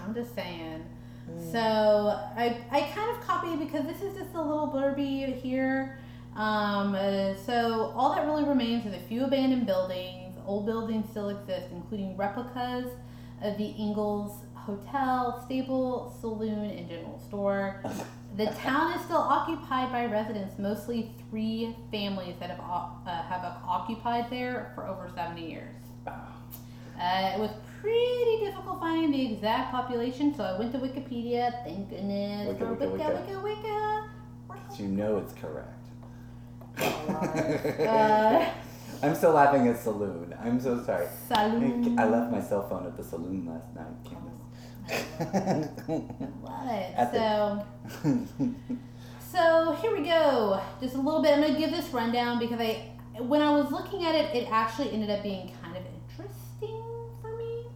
I'm 0.04 0.14
just 0.14 0.34
saying. 0.34 0.84
So 1.50 1.58
I, 2.36 2.58
I 2.70 2.82
kind 2.94 3.10
of 3.16 3.22
copied 3.22 3.60
because 3.60 3.86
this 3.86 4.02
is 4.02 4.14
just 4.14 4.34
a 4.34 4.42
little 4.42 4.68
blurby 4.68 5.40
here. 5.40 5.98
Um, 6.36 6.94
uh, 6.94 7.34
so 7.46 7.92
all 7.96 8.14
that 8.14 8.26
really 8.26 8.44
remains 8.44 8.84
is 8.84 8.94
a 8.94 9.00
few 9.08 9.24
abandoned 9.24 9.66
buildings. 9.66 10.36
Old 10.44 10.66
buildings 10.66 11.08
still 11.10 11.30
exist, 11.30 11.68
including 11.72 12.16
replicas 12.18 12.90
of 13.42 13.56
the 13.56 13.74
Ingalls 13.78 14.42
Hotel, 14.66 15.42
stable, 15.44 16.14
saloon, 16.20 16.70
and 16.70 16.88
general 16.88 17.20
store. 17.26 17.82
The 18.36 18.46
town 18.62 18.92
is 18.92 19.04
still 19.04 19.18
occupied 19.18 19.90
by 19.90 20.06
residents, 20.06 20.58
mostly 20.58 21.12
three 21.28 21.74
families 21.90 22.36
that 22.38 22.50
have 22.50 22.60
uh, 22.60 23.22
have 23.22 23.56
occupied 23.66 24.30
there 24.30 24.72
for 24.74 24.86
over 24.86 25.10
70 25.14 25.42
years. 25.42 25.74
Uh, 26.06 27.32
it 27.34 27.40
was 27.40 27.50
pretty 27.80 28.44
difficult 28.44 28.78
finding 28.78 29.10
the 29.10 29.32
exact 29.34 29.72
population, 29.72 30.34
so 30.34 30.44
I 30.44 30.58
went 30.58 30.72
to 30.72 30.78
Wikipedia. 30.78 31.64
Thank 31.64 31.90
goodness 31.90 32.48
Wicca, 32.48 32.66
for 32.66 32.74
wicca, 32.74 32.88
Wicca, 32.88 33.40
wicca. 33.40 33.42
Wicca, 33.42 34.08
Wicca. 34.48 34.82
you 34.82 34.88
know 34.88 35.18
it's 35.18 35.34
correct. 35.34 35.68
Uh, 37.82 38.50
I'm 39.02 39.16
still 39.16 39.32
laughing 39.32 39.66
at 39.66 39.80
saloon. 39.80 40.32
I'm 40.40 40.60
so 40.60 40.80
sorry. 40.84 41.08
Saloon. 41.26 41.98
I 41.98 42.06
left 42.06 42.30
my 42.30 42.40
cell 42.40 42.68
phone 42.68 42.86
at 42.86 42.96
the 42.96 43.02
saloon 43.02 43.46
last 43.46 43.74
night, 43.74 43.86
Love 44.90 46.68
it. 46.68 47.08
So, 47.12 47.64
so 49.30 49.72
here 49.80 49.96
we 49.96 50.04
go. 50.04 50.60
Just 50.80 50.94
a 50.94 51.00
little 51.00 51.22
bit. 51.22 51.32
I'm 51.34 51.42
gonna 51.42 51.58
give 51.58 51.70
this 51.70 51.88
rundown 51.90 52.38
because 52.38 52.60
I, 52.60 52.90
when 53.20 53.40
I 53.40 53.50
was 53.50 53.70
looking 53.70 54.04
at 54.04 54.14
it, 54.14 54.34
it 54.34 54.48
actually 54.50 54.90
ended 54.92 55.10
up 55.10 55.22
being 55.22 55.52
kind 55.62 55.76
of 55.76 55.82
interesting 56.10 56.82
for 57.20 57.36
me. 57.36 57.66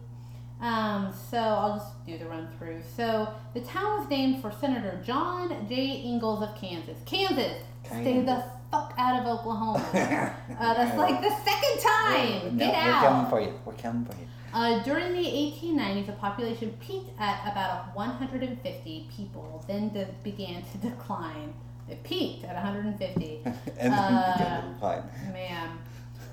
Um, 0.61 1.13
so 1.29 1.37
I'll 1.37 1.77
just 1.77 2.05
do 2.05 2.17
the 2.17 2.25
run 2.25 2.49
through. 2.57 2.81
So 2.95 3.29
the 3.53 3.61
town 3.61 3.99
was 3.99 4.09
named 4.09 4.41
for 4.41 4.51
Senator 4.51 5.01
John 5.05 5.67
J. 5.69 6.03
Ingalls 6.05 6.41
of 6.43 6.55
Kansas. 6.55 6.97
Kansas, 7.05 7.53
stay 7.85 8.21
the 8.21 8.43
fuck 8.71 8.93
out 8.97 9.21
of 9.21 9.27
Oklahoma. 9.27 10.33
Uh, 10.57 10.73
that's 10.73 10.97
like 10.97 11.21
the 11.21 11.29
second 11.45 11.79
time. 11.83 12.57
No, 12.57 12.65
Get 12.65 12.73
we're 12.73 12.91
coming 13.09 13.29
for 13.29 13.41
you. 13.41 13.53
We're 13.63 13.73
coming 13.73 14.05
for 14.05 14.13
you. 14.13 14.27
Uh, 14.57 14.81
during 14.83 15.13
the 15.13 15.21
1890s, 15.23 16.07
the 16.07 16.13
population 16.13 16.75
peaked 16.79 17.11
at 17.19 17.41
about 17.51 17.95
150 17.95 19.07
people, 19.15 19.63
then 19.67 19.89
de- 19.89 20.07
began 20.23 20.63
to 20.71 20.77
decline 20.89 21.53
It 21.87 22.03
peaked 22.03 22.43
at 22.43 22.55
150. 22.55 23.41
and 23.45 23.53
then 23.77 23.93
Uh, 23.93 24.73
fine. 24.81 25.03
Man. 25.31 25.77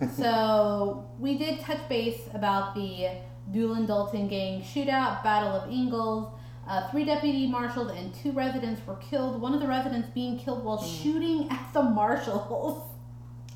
So 0.17 1.05
we 1.21 1.37
did 1.39 1.61
touch 1.61 1.83
base 1.89 2.21
about 2.35 2.75
the 2.75 3.11
Doolin 3.53 3.87
Dalton 3.87 4.27
gang 4.27 4.63
shootout, 4.63 5.23
Battle 5.23 5.53
of 5.53 5.71
Ingalls. 5.71 6.33
Uh, 6.67 6.89
three 6.91 7.05
deputy 7.05 7.47
marshals 7.47 7.91
and 7.93 8.13
two 8.15 8.33
residents 8.33 8.81
were 8.87 8.97
killed. 8.97 9.41
One 9.41 9.53
of 9.55 9.61
the 9.61 9.69
residents 9.69 10.09
being 10.15 10.39
killed 10.39 10.65
while 10.65 10.83
shooting 10.83 11.49
at 11.51 11.65
the 11.75 11.83
marshals. 11.83 12.83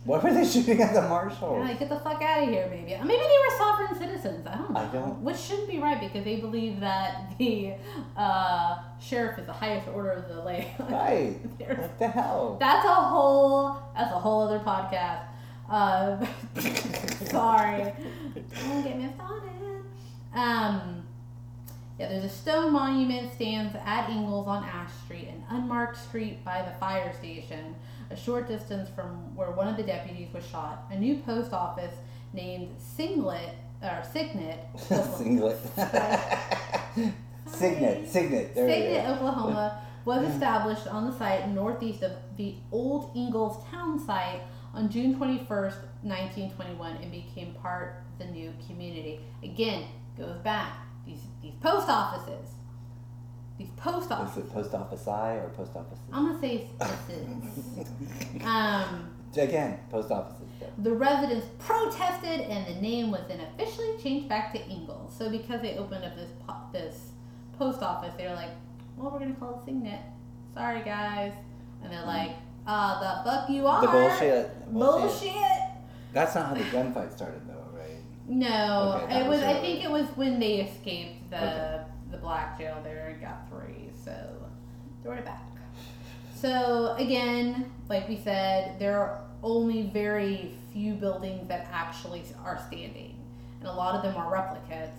What 0.08 0.22
were 0.24 0.32
they 0.32 0.46
shooting 0.46 0.80
at 0.80 0.94
the 0.94 1.02
marshal? 1.02 1.62
Yeah, 1.62 1.74
get 1.74 1.90
the 1.90 1.98
fuck 2.00 2.22
out 2.22 2.42
of 2.42 2.48
here, 2.48 2.66
baby. 2.68 2.94
Uh, 2.94 3.04
Maybe 3.04 3.20
they 3.20 3.38
were 3.46 3.58
sovereign 3.58 3.94
citizens. 3.98 4.46
I 4.46 4.54
don't 4.56 4.70
know. 4.72 4.80
I 4.80 4.86
don't- 4.86 5.20
Which 5.22 5.36
shouldn't 5.36 5.68
be 5.68 5.78
right 5.80 6.00
because 6.00 6.24
they 6.24 6.36
believe 6.36 6.80
that 6.80 7.34
the 7.38 7.74
uh, 8.16 8.78
sheriff 9.00 9.38
is 9.38 9.44
the 9.44 9.52
highest 9.52 9.86
order 9.88 10.12
of 10.12 10.28
the 10.28 10.40
land. 10.42 10.66
Right. 10.90 11.36
What 11.58 11.98
the 11.98 12.08
hell? 12.08 12.56
That's 12.58 12.86
a 12.86 12.94
whole. 12.94 13.76
That's 13.94 14.10
a 14.12 14.18
whole 14.18 14.40
other 14.48 14.60
podcast. 14.60 15.24
Uh, 15.68 16.24
sorry. 17.26 17.92
Don't 18.64 18.82
get 18.82 18.96
me 18.98 19.10
started. 19.14 19.82
Um, 20.34 21.02
yeah, 21.98 22.08
there's 22.08 22.24
a 22.24 22.28
stone 22.30 22.72
monument 22.72 23.30
stands 23.34 23.76
at 23.84 24.08
Ingalls 24.08 24.46
on 24.48 24.64
Ash 24.64 24.90
Street, 25.04 25.28
an 25.28 25.44
unmarked 25.50 25.98
street 25.98 26.42
by 26.44 26.62
the 26.62 26.70
fire 26.78 27.12
station, 27.18 27.74
a 28.10 28.16
short 28.16 28.48
distance 28.48 28.88
from 28.88 29.34
where 29.36 29.50
one 29.50 29.68
of 29.68 29.76
the 29.76 29.82
deputies 29.82 30.32
was 30.32 30.46
shot. 30.46 30.84
A 30.90 30.98
new 30.98 31.16
post 31.18 31.52
office 31.52 31.94
named 32.32 32.74
Singlet 32.78 33.54
or 33.82 34.02
Signet. 34.12 34.60
Singlet. 35.16 35.58
Signet. 37.46 38.08
Signet. 38.08 38.54
There 38.54 38.68
Signet. 38.68 39.06
Oklahoma, 39.10 39.82
was 40.04 40.26
established 40.32 40.86
on 40.86 41.04
the 41.10 41.16
site 41.16 41.48
northeast 41.48 42.02
of 42.02 42.12
the 42.36 42.54
old 42.72 43.10
Ingalls 43.14 43.62
town 43.70 43.98
site 43.98 44.40
on 44.74 44.90
June 44.90 45.14
21st, 45.14 45.76
1921, 46.02 46.96
and 46.96 47.10
became 47.10 47.54
part 47.54 48.02
of 48.12 48.26
the 48.26 48.32
new 48.32 48.52
community. 48.66 49.20
Again, 49.42 49.84
goes 50.16 50.38
back. 50.38 50.86
These, 51.06 51.20
these 51.42 51.54
post 51.60 51.88
offices. 51.88 52.50
These 53.58 53.70
post 53.76 54.06
Is 54.06 54.12
offices. 54.12 54.44
it 54.44 54.52
post 54.52 54.72
office 54.74 55.08
I 55.08 55.32
or 55.34 55.48
post 55.50 55.74
office? 55.74 55.98
I'm 56.12 56.26
going 56.28 56.40
to 56.40 56.40
say 56.40 56.68
citizens. 57.08 57.86
Um, 58.44 59.10
Again, 59.36 59.78
post 59.90 60.10
offices. 60.10 60.46
yeah. 60.60 60.68
the 60.78 60.92
residents 60.92 61.46
protested, 61.58 62.40
and 62.40 62.66
the 62.74 62.80
name 62.80 63.10
was 63.10 63.20
then 63.28 63.40
officially 63.40 63.96
changed 64.02 64.28
back 64.28 64.52
to 64.54 64.70
Ingalls. 64.70 65.14
So 65.16 65.28
because 65.28 65.60
they 65.60 65.76
opened 65.76 66.04
up 66.04 66.16
this 66.16 66.30
po- 66.46 66.54
this 66.72 67.10
post 67.58 67.82
office, 67.82 68.12
they 68.16 68.26
were 68.26 68.34
like, 68.34 68.50
"Well, 68.96 69.10
we're 69.10 69.18
gonna 69.20 69.34
call 69.34 69.58
it 69.60 69.64
Signet." 69.64 70.00
Sorry, 70.54 70.82
guys, 70.82 71.32
and 71.82 71.92
they're 71.92 72.06
like, 72.06 72.32
"Uh, 72.66 73.00
the 73.00 73.30
fuck 73.30 73.50
you 73.50 73.66
are." 73.66 73.80
The 73.82 73.88
bullshit. 73.88 74.72
Bullshit. 74.72 75.32
That's 76.12 76.34
not 76.34 76.46
how 76.48 76.54
the 76.54 76.64
gunfight 76.64 77.12
started, 77.14 77.42
though, 77.46 77.78
right? 77.78 77.98
No, 78.26 79.02
Okay, 79.04 79.20
it 79.20 79.28
was 79.28 79.38
was. 79.40 79.46
I 79.46 79.60
think 79.60 79.84
it 79.84 79.90
was 79.90 80.06
when 80.16 80.40
they 80.40 80.54
escaped 80.62 81.30
the 81.30 81.36
Okay. 81.36 81.84
The 82.10 82.16
black 82.18 82.58
jail 82.58 82.78
there 82.84 83.08
and 83.12 83.20
got 83.20 83.48
three. 83.50 83.90
So 84.04 84.12
throw 85.02 85.12
it 85.12 85.24
back. 85.24 85.42
So 86.34 86.94
again, 86.98 87.70
like 87.88 88.08
we 88.08 88.16
said, 88.16 88.78
there 88.78 88.98
are 88.98 89.20
only 89.42 89.82
very 89.92 90.54
few 90.72 90.94
buildings 90.94 91.48
that 91.48 91.68
actually 91.72 92.22
are 92.44 92.62
standing, 92.68 93.14
and 93.60 93.68
a 93.68 93.72
lot 93.72 93.94
of 93.94 94.02
them 94.02 94.16
are 94.16 94.32
replicas. 94.32 94.90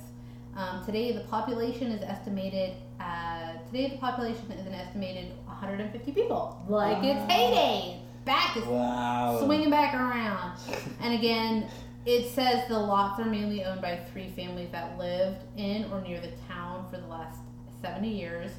Um, 0.55 0.83
today, 0.85 1.13
the 1.13 1.21
population 1.21 1.91
is 1.91 2.01
estimated. 2.03 2.73
Uh, 2.99 3.53
today, 3.67 3.89
the 3.91 3.97
population 3.97 4.51
is 4.51 4.65
an 4.65 4.73
estimated 4.73 5.31
150 5.45 6.11
people. 6.11 6.61
Like 6.67 6.97
it's 7.03 7.21
Wow. 7.21 7.27
heyday, 7.29 8.01
back 8.25 8.57
is 8.57 8.65
Wow. 8.65 9.39
swinging 9.41 9.69
back 9.69 9.93
around. 9.93 10.57
And 11.01 11.13
again, 11.13 11.69
it 12.05 12.29
says 12.33 12.67
the 12.67 12.77
lots 12.77 13.19
are 13.19 13.25
mainly 13.25 13.63
owned 13.63 13.81
by 13.81 13.99
three 14.11 14.29
families 14.29 14.69
that 14.71 14.97
lived 14.97 15.43
in 15.57 15.85
or 15.91 16.01
near 16.01 16.19
the 16.19 16.31
town 16.47 16.85
for 16.89 16.97
the 16.97 17.07
last 17.07 17.39
70 17.81 18.09
years 18.09 18.51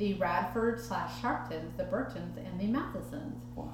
the 0.00 0.14
Radford 0.14 0.80
slash 0.80 1.20
Sharptons, 1.20 1.76
the 1.76 1.84
Burtons, 1.84 2.38
and 2.38 2.58
the 2.58 2.66
Mathesons. 2.66 3.36
Wow. 3.54 3.68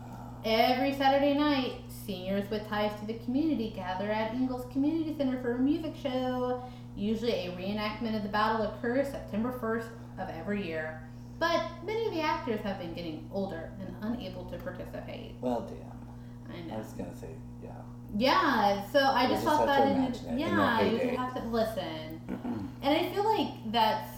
Every 0.44 0.92
Saturday 0.92 1.35
night, 1.35 1.83
seniors 1.88 2.50
with 2.50 2.66
ties 2.68 2.98
to 2.98 3.07
the 3.07 3.14
community 3.20 3.72
gather 3.74 4.11
at 4.11 4.35
Ingalls 4.35 4.66
Community 4.72 5.14
Center 5.16 5.40
for 5.40 5.55
a 5.55 5.59
music 5.61 5.94
show. 5.94 6.64
Usually, 6.96 7.46
a 7.46 7.52
reenactment 7.52 8.16
of 8.16 8.24
the 8.24 8.29
battle 8.29 8.66
occurs 8.66 9.07
September 9.09 9.52
1st 9.52 9.88
of 10.18 10.35
every 10.35 10.66
year. 10.66 11.00
But 11.38 11.62
many 11.85 12.07
of 12.07 12.12
the 12.12 12.22
actors 12.22 12.61
have 12.62 12.81
been 12.81 12.92
getting 12.92 13.31
older 13.33 13.70
and 13.79 13.94
unable 14.02 14.46
to 14.46 14.59
participate. 14.59 15.37
Well, 15.40 15.61
damn. 15.61 16.70
I 16.70 16.74
I 16.74 16.79
was 16.79 16.88
gonna 16.92 17.14
say, 17.14 17.29
yeah. 18.16 18.85
So 18.92 19.00
I 19.00 19.26
just 19.29 19.44
just 19.44 19.44
thought 19.44 19.66
that 19.66 19.87
in, 19.88 20.02
it 20.05 20.20
yeah, 20.38 20.83
you 20.83 21.16
have 21.16 21.35
to 21.35 21.42
listen. 21.48 22.20
And 22.83 22.94
I 22.94 23.11
feel 23.12 23.24
like 23.24 23.72
that's 23.72 24.11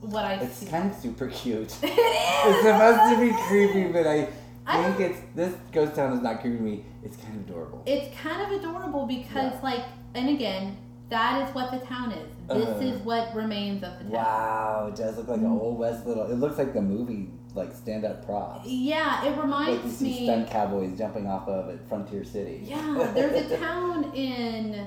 what 0.00 0.24
I 0.24 0.34
It's 0.34 0.56
see. 0.56 0.66
kind 0.66 0.90
of 0.90 0.96
super 0.96 1.28
cute. 1.28 1.76
it 1.82 1.86
is. 1.90 1.94
It's 1.96 2.62
supposed 2.62 3.14
to 3.14 3.20
be 3.20 3.32
creepy, 3.48 3.92
but 3.92 4.06
I 4.06 4.28
I 4.66 4.82
think 4.92 5.00
it's 5.10 5.20
this 5.34 5.54
ghost 5.72 5.94
town 5.96 6.12
is 6.12 6.22
not 6.22 6.40
creeping 6.40 6.64
me. 6.64 6.84
It's 7.02 7.16
kind 7.16 7.34
of 7.40 7.48
adorable. 7.48 7.82
It's 7.86 8.14
kind 8.16 8.40
of 8.42 8.60
adorable 8.60 9.06
because, 9.06 9.52
Yeah. 9.54 9.60
like, 9.62 9.84
and 10.14 10.28
again, 10.28 10.76
that 11.08 11.48
is 11.48 11.54
what 11.54 11.70
the 11.72 11.78
town 11.84 12.12
is. 12.12 12.28
This 12.48 12.66
Uh-huh. 12.68 12.80
is 12.80 13.00
what 13.02 13.34
remains 13.34 13.82
of 13.82 13.98
the 13.98 14.04
town. 14.04 14.12
Wow, 14.12 14.86
it 14.92 14.96
does 14.96 15.16
look 15.16 15.28
like 15.28 15.40
an 15.40 15.46
old 15.46 15.78
west 15.78 16.06
little. 16.06 16.30
It 16.30 16.36
looks 16.36 16.56
like 16.58 16.72
the 16.72 16.82
movie, 16.82 17.30
like 17.56 17.74
stand 17.74 18.04
up 18.04 18.24
props. 18.24 18.66
Yeah, 18.68 19.24
it 19.24 19.30
Like 19.30 19.42
reminds 19.42 19.96
see 19.96 20.04
me. 20.04 20.24
stunt 20.24 20.50
cowboys 20.50 20.96
jumping 20.96 21.26
off 21.26 21.48
of 21.48 21.68
at 21.70 21.86
Frontier 21.88 22.24
City. 22.24 22.62
Yeah, 22.64 23.10
there's 23.14 23.50
a 23.50 23.56
town 23.60 24.12
in 24.14 24.86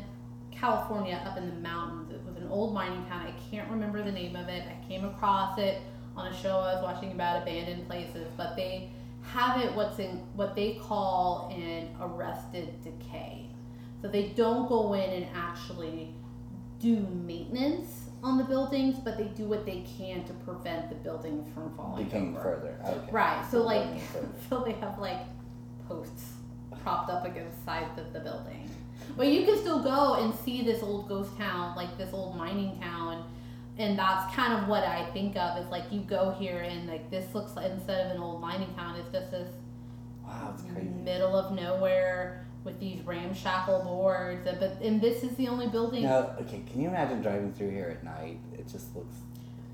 California 0.52 1.22
up 1.26 1.38
in 1.38 1.48
the 1.50 1.56
mountains. 1.62 2.12
It 2.12 2.24
was 2.26 2.38
an 2.38 2.48
old 2.50 2.74
mining 2.74 3.06
town. 3.06 3.28
I 3.28 3.34
can't 3.52 3.70
remember 3.70 4.04
the 4.04 4.12
name 4.12 4.36
of 4.36 4.48
it. 4.48 4.64
I 4.68 4.88
came 4.88 5.04
across 5.06 5.58
it 5.60 5.82
on 6.16 6.28
a 6.28 6.36
show 6.42 6.58
I 6.60 6.76
was 6.76 6.84
watching 6.84 7.12
about 7.12 7.42
abandoned 7.42 7.88
places, 7.88 8.28
but 8.38 8.56
they 8.56 8.90
have 9.24 9.60
it 9.62 9.74
what's 9.74 10.00
in 10.00 10.18
what 10.36 10.56
they 10.56 10.76
call 10.76 11.50
an 11.56 11.90
arrested 12.02 12.82
decay. 12.84 13.48
So 14.02 14.08
they 14.10 14.28
don't 14.36 14.68
go 14.68 14.94
in 14.94 15.10
and 15.10 15.26
actually 15.34 16.14
do 16.80 16.98
maintenance 17.26 18.03
on 18.24 18.38
the 18.38 18.44
buildings, 18.46 18.98
but 19.04 19.18
they 19.18 19.26
do 19.26 19.46
what 19.46 19.66
they 19.66 19.84
can 19.98 20.24
to 20.26 20.34
prevent 20.46 20.90
the 20.90 20.96
buildings 20.96 21.48
from 21.54 21.76
falling 21.76 22.06
Became 22.06 22.36
over. 22.36 22.42
further. 22.44 22.80
Okay. 22.86 23.12
Right. 23.12 23.46
So 23.52 23.62
like, 23.64 23.88
so 24.50 24.64
they 24.66 24.72
have 24.74 24.98
like 24.98 25.20
posts 25.88 26.32
propped 26.82 27.10
up 27.10 27.26
against 27.26 27.58
the 27.60 27.66
sides 27.66 28.00
of 28.00 28.14
the 28.14 28.20
building. 28.22 28.70
But 29.18 29.28
you 29.28 29.46
can 29.46 29.58
still 29.58 29.84
go 29.84 30.14
and 30.16 30.34
see 30.34 30.64
this 30.64 30.82
old 30.82 31.10
ghost 31.10 31.36
town, 31.38 31.76
like 31.76 31.98
this 31.98 32.14
old 32.14 32.38
mining 32.38 32.80
town, 32.80 33.26
and 33.78 34.00
that's 34.00 34.34
kind 34.34 34.54
of 34.54 34.70
what 34.70 34.84
I 34.84 35.06
think 35.12 35.36
of. 35.36 35.58
Is 35.58 35.70
like 35.70 35.84
you 35.92 36.00
go 36.02 36.32
here 36.32 36.60
and 36.60 36.88
like 36.88 37.10
this 37.12 37.26
looks 37.36 37.56
like 37.56 37.70
instead 37.72 38.06
of 38.06 38.16
an 38.16 38.22
old 38.22 38.40
mining 38.40 38.74
town, 38.76 38.96
it's 38.96 39.12
just 39.12 39.30
this 39.32 39.50
Wow, 40.26 40.54
it's 40.54 40.64
crazy. 40.72 40.88
middle 40.88 41.36
of 41.36 41.52
nowhere 41.54 42.48
with 42.64 42.80
these 42.80 43.02
ramshackle 43.02 43.84
boards. 43.84 44.48
But 44.60 44.78
and 44.82 45.02
this 45.02 45.24
is 45.24 45.36
the 45.36 45.48
only 45.48 45.68
building. 45.68 46.04
Now, 46.04 46.36
okay, 46.42 46.64
can 46.72 46.82
you 46.82 46.90
imagine 46.90 47.22
driving 47.22 47.54
through 47.54 47.72
here 47.72 47.90
at 47.98 48.04
night? 48.04 48.40
It 48.58 48.68
just 48.68 48.96
looks. 48.96 49.16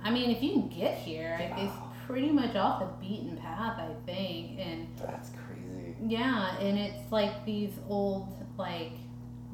I 0.03 0.11
mean, 0.11 0.29
if 0.31 0.41
you 0.41 0.51
can 0.53 0.69
get 0.69 0.97
here, 0.97 1.37
it's 1.57 1.73
pretty 2.07 2.31
much 2.31 2.55
off 2.55 2.79
the 2.79 3.05
beaten 3.07 3.37
path, 3.37 3.77
I 3.79 3.93
think, 4.05 4.59
and. 4.59 4.87
That's 4.97 5.29
crazy. 5.29 5.95
Yeah, 6.05 6.57
and 6.59 6.77
it's 6.79 7.11
like 7.11 7.45
these 7.45 7.71
old, 7.89 8.33
like 8.57 8.93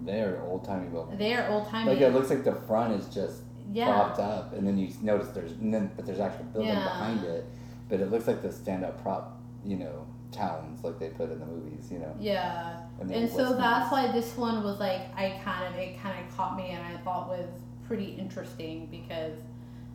They're 0.06 0.42
old 0.44 0.64
timey 0.64 0.88
buildings. 0.90 1.18
they're 1.18 1.50
old 1.50 1.68
timey. 1.70 1.94
Like 1.94 2.02
it 2.02 2.14
looks 2.14 2.30
like 2.30 2.44
the 2.44 2.54
front 2.54 2.94
is 2.94 3.08
just 3.14 3.42
yeah, 3.74 3.86
propped 3.88 4.20
up, 4.20 4.54
and 4.54 4.66
then 4.68 4.78
you 4.78 4.90
notice 5.02 5.30
there's 5.30 5.54
and 5.54 5.74
then 5.74 5.90
but 5.96 6.06
there's 6.06 6.20
actual 6.20 6.46
building 6.46 6.70
Yeah. 6.70 6.84
behind 6.84 7.24
it, 7.24 7.46
but 7.90 8.00
it 8.00 8.12
looks 8.12 8.28
like 8.28 8.44
the 8.44 8.52
stand 8.52 8.86
up 8.86 9.02
prop, 9.02 9.40
you 9.66 9.78
know, 9.78 10.06
towns 10.36 10.84
like 10.84 11.00
they 11.00 11.10
put 11.10 11.32
in 11.32 11.40
the 11.40 11.46
movies, 11.46 11.90
you 11.92 12.00
know. 12.00 12.16
yeah, 12.20 12.82
And, 13.00 13.10
and 13.12 13.30
so 13.30 13.44
West 13.46 13.58
that's 13.58 13.92
why 13.92 14.12
this 14.12 14.36
one 14.38 14.64
was 14.64 14.80
like 14.80 15.02
I 15.16 15.40
kind 15.44 15.74
of 15.74 15.80
it 15.80 16.00
kind 16.02 16.18
of 16.24 16.36
caught 16.36 16.58
me, 16.58 16.70
and 16.70 16.84
I 16.84 16.98
thought 17.04 17.30
was 17.30 17.48
pretty 17.88 18.16
interesting 18.18 18.88
because. 18.92 19.34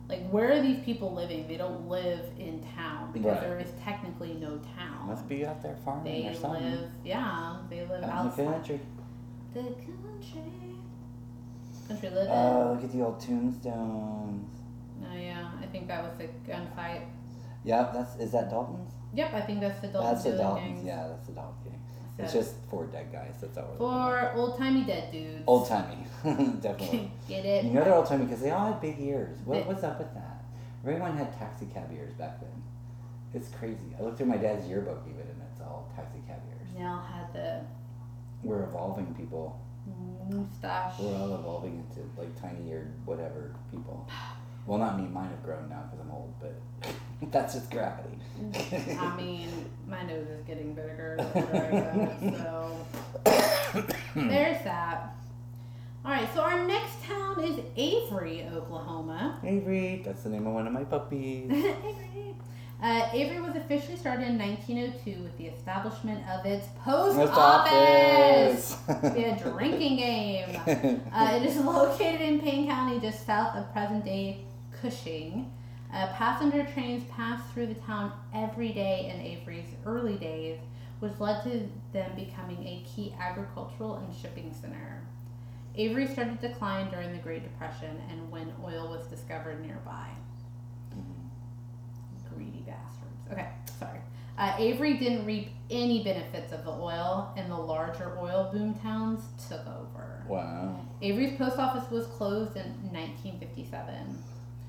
Like 0.09 0.27
where 0.29 0.51
are 0.51 0.59
these 0.61 0.83
people 0.83 1.13
living? 1.13 1.47
They 1.47 1.55
don't 1.55 1.87
live 1.87 2.25
in 2.37 2.61
town 2.75 3.13
because 3.13 3.31
Right. 3.31 3.41
there 3.47 3.59
is 3.61 3.69
technically 3.81 4.33
no 4.33 4.59
town. 4.77 5.07
must 5.07 5.25
be 5.29 5.45
out 5.45 5.61
there 5.63 5.77
farming 5.85 6.03
They 6.23 6.27
or 6.27 6.33
something. 6.33 6.69
live, 6.69 6.89
yeah, 7.05 7.55
they 7.69 7.85
live 7.85 8.03
out 8.03 8.37
in 8.37 8.45
the 8.45 8.51
country. 8.51 8.79
the 9.53 9.61
country. 9.61 10.41
Country 11.87 12.07
uh, 12.09 12.11
living. 12.11 12.29
Oh, 12.33 12.71
look 12.75 12.83
at 12.83 12.91
the 12.91 13.01
old 13.01 13.21
tombstones. 13.21 14.49
oh 15.09 15.15
yeah, 15.15 15.49
I 15.61 15.65
think 15.67 15.87
that 15.87 16.03
was 16.03 16.19
a 16.19 16.27
gunfight. 16.49 17.03
Yeah, 17.63 17.89
that's 17.93 18.15
is 18.17 18.31
that 18.33 18.49
Dalton's? 18.49 18.91
Yep, 19.13 19.33
I 19.33 19.41
think 19.41 19.59
that's 19.59 19.79
the 19.81 19.87
Dalton 19.87 20.11
that's 20.13 20.23
the 20.23 20.37
gangs. 20.37 20.85
Yeah, 20.85 21.07
that's 21.09 21.27
the 21.27 21.33
Dalton 21.33 21.55
gang. 21.65 21.81
It's 22.17 22.33
just 22.33 22.53
four 22.69 22.85
dead 22.85 23.11
guys. 23.11 23.33
That's 23.41 23.57
all. 23.57 23.75
we're 23.79 23.87
looking 23.87 24.27
at. 24.27 24.33
For 24.33 24.39
old 24.39 24.57
timey 24.57 24.83
dead 24.83 25.11
dudes. 25.11 25.43
Old 25.47 25.67
timey, 25.67 25.97
definitely. 26.61 27.11
Get 27.27 27.45
it? 27.45 27.65
You 27.65 27.71
know 27.71 27.83
they're 27.83 27.95
old 27.95 28.05
timey 28.05 28.25
because 28.25 28.41
they 28.41 28.51
all 28.51 28.67
had 28.67 28.79
big 28.81 28.99
ears. 28.99 29.37
What, 29.45 29.65
what's 29.65 29.83
up 29.83 29.97
with 29.97 30.13
that? 30.13 30.43
Everyone 30.85 31.17
had 31.17 31.37
taxi 31.37 31.65
cab 31.73 31.89
ears 31.93 32.13
back 32.13 32.39
then. 32.39 32.49
It's 33.33 33.49
crazy. 33.49 33.95
I 33.97 34.03
looked 34.03 34.17
through 34.17 34.27
my 34.27 34.37
dad's 34.37 34.67
yearbook 34.67 35.01
even, 35.07 35.21
and 35.21 35.41
it's 35.51 35.61
all 35.61 35.89
taxi 35.95 36.19
cab 36.27 36.39
ears. 36.49 36.67
Now 36.77 37.03
had 37.11 37.33
the 37.33 37.61
We're 38.43 38.63
evolving 38.63 39.13
people. 39.15 39.59
mustache. 40.29 40.99
We're 40.99 41.15
all 41.17 41.33
evolving 41.35 41.83
into 41.89 42.07
like 42.19 42.39
tiny 42.39 42.69
eared 42.69 42.93
whatever 43.05 43.55
people. 43.71 44.07
Well, 44.65 44.77
not 44.77 44.99
me. 44.99 45.07
Mine 45.07 45.29
have 45.29 45.43
grown 45.43 45.69
now 45.69 45.83
because 45.89 45.99
I'm 46.05 46.11
old, 46.11 46.33
but 46.39 46.53
that's 47.31 47.53
just 47.53 47.69
gravity. 47.71 48.17
I 48.99 49.15
mean, 49.17 49.49
my 49.87 50.03
nose 50.03 50.27
is 50.27 50.43
getting 50.45 50.73
bigger 50.73 51.15
the 51.17 51.33
older 51.35 51.65
I 51.65 52.25
get, 52.25 52.37
so 52.37 52.85
there's 54.15 54.63
that. 54.63 55.15
All 56.03 56.11
right, 56.11 56.27
so 56.33 56.41
our 56.41 56.65
next 56.65 57.03
town 57.03 57.43
is 57.43 57.59
Avery, 57.77 58.47
Oklahoma. 58.51 59.39
Avery, 59.43 60.01
that's 60.03 60.23
the 60.23 60.29
name 60.29 60.47
of 60.47 60.53
one 60.53 60.65
of 60.65 60.73
my 60.73 60.83
puppies. 60.83 61.51
Avery. 61.51 62.33
Uh, 62.81 63.07
Avery 63.13 63.39
was 63.39 63.55
officially 63.55 63.95
started 63.95 64.27
in 64.27 64.39
1902 64.39 65.21
with 65.21 65.37
the 65.37 65.45
establishment 65.45 66.27
of 66.27 66.43
its 66.47 66.65
post, 66.83 67.15
Post 67.15 67.31
office. 67.35 68.75
office. 68.89 69.15
A 69.15 69.39
drinking 69.51 69.97
game. 69.97 71.01
Uh, 71.13 71.39
it 71.39 71.45
is 71.45 71.57
located 71.57 72.21
in 72.21 72.39
Payne 72.39 72.67
County, 72.67 72.99
just 72.99 73.23
south 73.23 73.55
of 73.55 73.71
present 73.71 74.03
day 74.03 74.43
Cushing. 74.81 75.51
Uh, 75.93 76.07
passenger 76.13 76.65
trains 76.73 77.03
passed 77.11 77.43
through 77.53 77.67
the 77.67 77.73
town 77.75 78.13
every 78.33 78.69
day 78.71 79.11
in 79.13 79.19
Avery's 79.21 79.75
early 79.85 80.15
days, 80.15 80.57
which 80.99 81.19
led 81.19 81.43
to 81.43 81.67
them 81.91 82.11
becoming 82.15 82.65
a 82.65 82.85
key 82.87 83.13
agricultural 83.19 83.95
and 83.95 84.15
shipping 84.15 84.53
center. 84.61 85.01
Avery 85.75 86.07
started 86.07 86.39
to 86.41 86.47
decline 86.49 86.89
during 86.91 87.11
the 87.11 87.17
Great 87.17 87.43
Depression 87.43 88.01
and 88.09 88.31
when 88.31 88.53
oil 88.63 88.89
was 88.89 89.05
discovered 89.07 89.65
nearby. 89.65 90.07
Greedy 92.33 92.63
bastards. 92.65 93.31
Okay, 93.31 93.49
sorry. 93.79 93.99
Uh, 94.37 94.53
Avery 94.57 94.97
didn't 94.97 95.25
reap 95.25 95.49
any 95.69 96.03
benefits 96.03 96.53
of 96.53 96.63
the 96.63 96.71
oil, 96.71 97.31
and 97.35 97.51
the 97.51 97.55
larger 97.55 98.17
oil 98.17 98.49
boom 98.51 98.73
towns 98.75 99.21
took 99.49 99.61
over. 99.67 100.23
wow. 100.27 100.79
Avery's 101.01 101.37
post 101.37 101.57
office 101.57 101.89
was 101.91 102.07
closed 102.07 102.55
in 102.55 102.63
1957. 102.91 104.17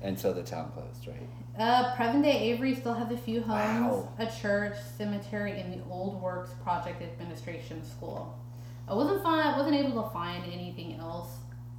And 0.03 0.19
so 0.19 0.33
the 0.33 0.43
town 0.43 0.71
closed, 0.73 1.07
right? 1.07 1.27
Uh, 1.57 1.95
present 1.95 2.23
day 2.23 2.51
Avery 2.51 2.75
still 2.75 2.93
has 2.93 3.09
a 3.11 3.17
few 3.17 3.41
homes, 3.41 3.95
Wow. 3.95 4.09
a 4.19 4.25
church, 4.25 4.75
cemetery, 4.97 5.59
and 5.59 5.73
the 5.73 5.83
Old 5.89 6.21
Works 6.21 6.51
Project 6.63 7.01
Administration 7.01 7.83
School. 7.85 8.37
I 8.87 8.93
wasn't 8.93 9.23
fine. 9.23 9.47
I 9.47 9.57
wasn't 9.57 9.75
able 9.77 10.03
to 10.03 10.09
find 10.09 10.43
anything 10.51 10.95
else 10.99 11.29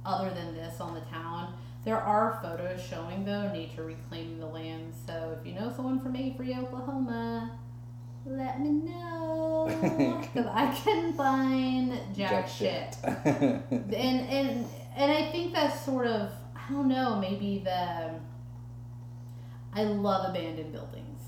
other 0.05 0.31
than 0.33 0.55
this 0.55 0.81
on 0.81 0.95
the 0.95 1.01
town. 1.01 1.53
There 1.83 1.99
are 2.01 2.39
photos 2.41 2.81
showing 2.81 3.25
though 3.25 3.51
nature 3.51 3.83
reclaiming 3.85 4.39
the 4.39 4.47
land. 4.47 4.93
So 5.05 5.37
if 5.39 5.45
you 5.45 5.53
know 5.53 5.71
someone 5.75 5.99
from 5.99 6.15
Avery, 6.15 6.55
Oklahoma, 6.55 7.51
let 8.25 8.59
me 8.59 8.71
know 8.71 9.67
because 10.33 10.47
I 10.51 10.75
couldn't 10.83 11.13
find 11.13 11.93
jack, 12.15 12.47
shit. 12.47 12.97
and 13.03 13.61
and 13.93 14.65
and 14.95 15.11
I 15.11 15.31
think 15.31 15.53
that's 15.53 15.79
sort 15.81 16.07
of 16.07 16.31
I 16.67 16.71
don't 16.71 16.87
know 16.87 17.17
maybe 17.19 17.61
the 17.63 18.11
I 19.73 19.83
love 19.83 20.29
abandoned 20.29 20.71
buildings. 20.71 21.21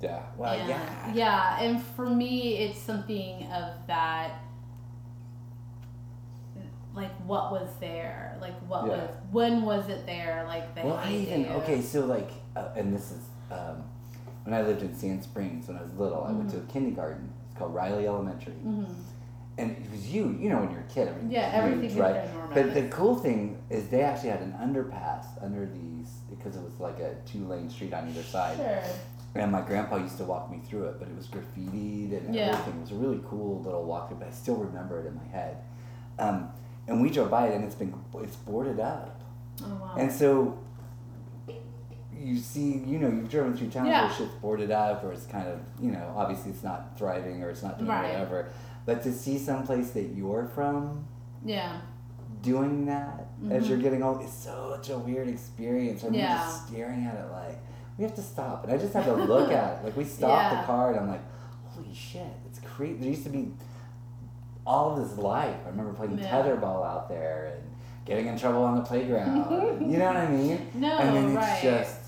yeah. 0.00 0.22
Well, 0.36 0.52
And- 0.52 0.68
yeah. 0.68 1.12
yeah, 1.14 1.60
and 1.60 1.82
for 1.82 2.06
me 2.08 2.58
it's 2.58 2.78
something 2.80 3.44
of 3.52 3.74
that 3.86 4.40
like 6.94 7.12
what 7.26 7.50
was 7.52 7.68
there 7.80 8.36
like 8.40 8.54
what 8.68 8.84
Yeah. 8.86 8.96
was 8.96 9.10
when 9.30 9.62
was 9.62 9.88
it 9.88 10.04
there 10.04 10.44
like 10.46 10.74
the 10.74 10.82
Well, 10.82 10.96
I 10.96 11.10
even 11.12 11.46
of- 11.46 11.62
okay. 11.62 11.80
So 11.80 12.04
like, 12.04 12.30
uh, 12.56 12.68
and 12.76 12.94
this 12.94 13.12
is 13.12 13.22
um, 13.50 13.82
when 14.44 14.54
I 14.54 14.62
lived 14.62 14.82
in 14.82 14.94
Sand 14.94 15.22
Springs 15.22 15.68
when 15.68 15.76
I 15.78 15.82
was 15.82 15.92
little. 15.94 16.24
I 16.24 16.32
went 16.32 16.50
to 16.50 16.58
a 16.58 16.62
kindergarten. 16.62 17.32
It's 17.48 17.58
called 17.58 17.72
Riley 17.74 18.06
Elementary, 18.06 18.54
Mhm. 18.64 18.92
And 19.58 19.70
it 19.72 19.90
was 19.90 20.08
you. 20.12 20.36
You 20.40 20.48
know, 20.50 20.58
when 20.60 20.70
you're 20.70 20.80
a 20.80 20.84
kid, 20.94 21.08
everything's 21.08 21.32
Yeah, 21.32 21.50
huge, 21.50 21.54
everything 21.64 21.90
is 21.90 21.96
right? 21.96 22.54
But 22.54 22.74
the 22.74 22.88
cool 22.88 23.16
thing 23.16 23.58
is 23.70 23.88
they 23.88 24.02
actually 24.02 24.30
had 24.30 24.40
an 24.40 24.52
underpass 24.60 25.26
under 25.42 25.66
these 25.66 26.08
because 26.30 26.56
it 26.56 26.62
was 26.62 26.78
like 26.80 26.98
a 27.00 27.14
two 27.26 27.46
lane 27.46 27.68
street 27.70 27.92
on 27.92 28.08
either 28.08 28.22
side. 28.22 28.56
sure 28.56 28.82
And 29.34 29.50
my 29.52 29.60
grandpa 29.62 29.96
used 29.96 30.18
to 30.18 30.24
walk 30.24 30.50
me 30.50 30.60
through 30.68 30.84
it, 30.86 30.98
but 30.98 31.08
it 31.08 31.16
was 31.16 31.26
graffitied 31.26 32.16
and 32.16 32.34
Yeah. 32.34 32.48
everything. 32.50 32.74
It 32.78 32.80
was 32.82 32.90
a 32.92 32.94
really 32.96 33.20
cool 33.28 33.60
little 33.62 33.84
walk, 33.84 34.10
but 34.18 34.26
I 34.26 34.30
still 34.30 34.56
remember 34.56 35.00
it 35.00 35.06
in 35.06 35.14
my 35.16 35.24
head. 35.30 35.56
Um, 36.18 36.50
and 36.88 37.00
we 37.00 37.10
drove 37.10 37.30
by 37.30 37.48
it, 37.48 37.54
and 37.54 37.64
it's 37.64 37.74
been 37.74 37.94
it's 38.22 38.36
boarded 38.36 38.80
up. 38.80 39.20
oh 39.64 39.68
wow 39.80 39.94
And 39.96 40.10
so 40.12 40.58
you 42.14 42.38
see, 42.38 42.78
you 42.86 42.98
know, 42.98 43.08
you've 43.08 43.28
driven 43.30 43.56
through 43.56 43.68
towns 43.70 43.88
Yeah. 43.88 44.04
where 44.06 44.12
shit's 44.14 44.34
boarded 44.34 44.70
up, 44.70 45.02
or 45.02 45.12
it's 45.12 45.26
kind 45.26 45.48
of, 45.48 45.58
you 45.80 45.90
know, 45.90 46.12
obviously 46.16 46.52
it's 46.52 46.62
not 46.62 46.96
thriving 46.96 47.42
or 47.42 47.50
it's 47.50 47.62
not 47.62 47.78
doing 47.78 47.90
Right. 47.90 48.12
whatever. 48.12 48.48
But 48.84 49.02
to 49.04 49.12
see 49.12 49.38
someplace 49.38 49.90
that 49.92 50.14
you're 50.14 50.46
from 50.54 51.06
yeah 51.44 51.80
doing 52.42 52.86
that 52.86 53.26
as 53.50 53.64
Mhm. 53.64 53.68
you're 53.68 53.78
getting 53.78 54.02
old 54.02 54.20
is 54.22 54.32
such 54.32 54.90
a 54.90 54.98
weird 54.98 55.28
experience. 55.28 56.02
I 56.04 56.08
mean, 56.08 56.20
Yeah. 56.20 56.38
just 56.38 56.66
staring 56.68 57.04
at 57.06 57.14
it 57.14 57.30
like, 57.30 57.58
we 57.96 58.02
have 58.04 58.14
to 58.16 58.22
stop. 58.22 58.64
And 58.64 58.72
I 58.72 58.78
just 58.78 58.92
have 58.94 59.04
to 59.04 59.14
look 59.14 59.52
at 59.52 59.78
it. 59.78 59.84
Like, 59.84 59.96
we 59.96 60.04
stopped 60.18 60.52
Yeah. 60.52 60.60
the 60.60 60.66
car 60.66 60.90
and 60.90 60.98
I'm 61.00 61.08
like, 61.08 61.20
holy 61.68 61.94
shit, 61.94 62.26
it's 62.46 62.58
crazy. 62.60 62.94
There 62.98 63.10
used 63.10 63.22
to 63.24 63.30
be 63.30 63.52
all 64.66 64.96
this 64.96 65.16
life. 65.18 65.56
I 65.64 65.68
remember 65.68 65.92
playing 65.92 66.18
Yeah. 66.18 66.30
tetherball 66.42 66.84
out 66.84 67.08
there 67.08 67.52
and 67.54 67.70
getting 68.04 68.26
in 68.26 68.36
trouble 68.36 68.64
on 68.64 68.74
the 68.74 68.82
playground. 68.82 69.80
you 69.92 69.98
know 69.98 70.06
what 70.06 70.16
I 70.16 70.26
mean? 70.28 70.66
no 70.74 70.98
and 70.98 71.14
then 71.16 71.24
it's 71.26 71.36
right 71.36 71.62
just 71.62 72.00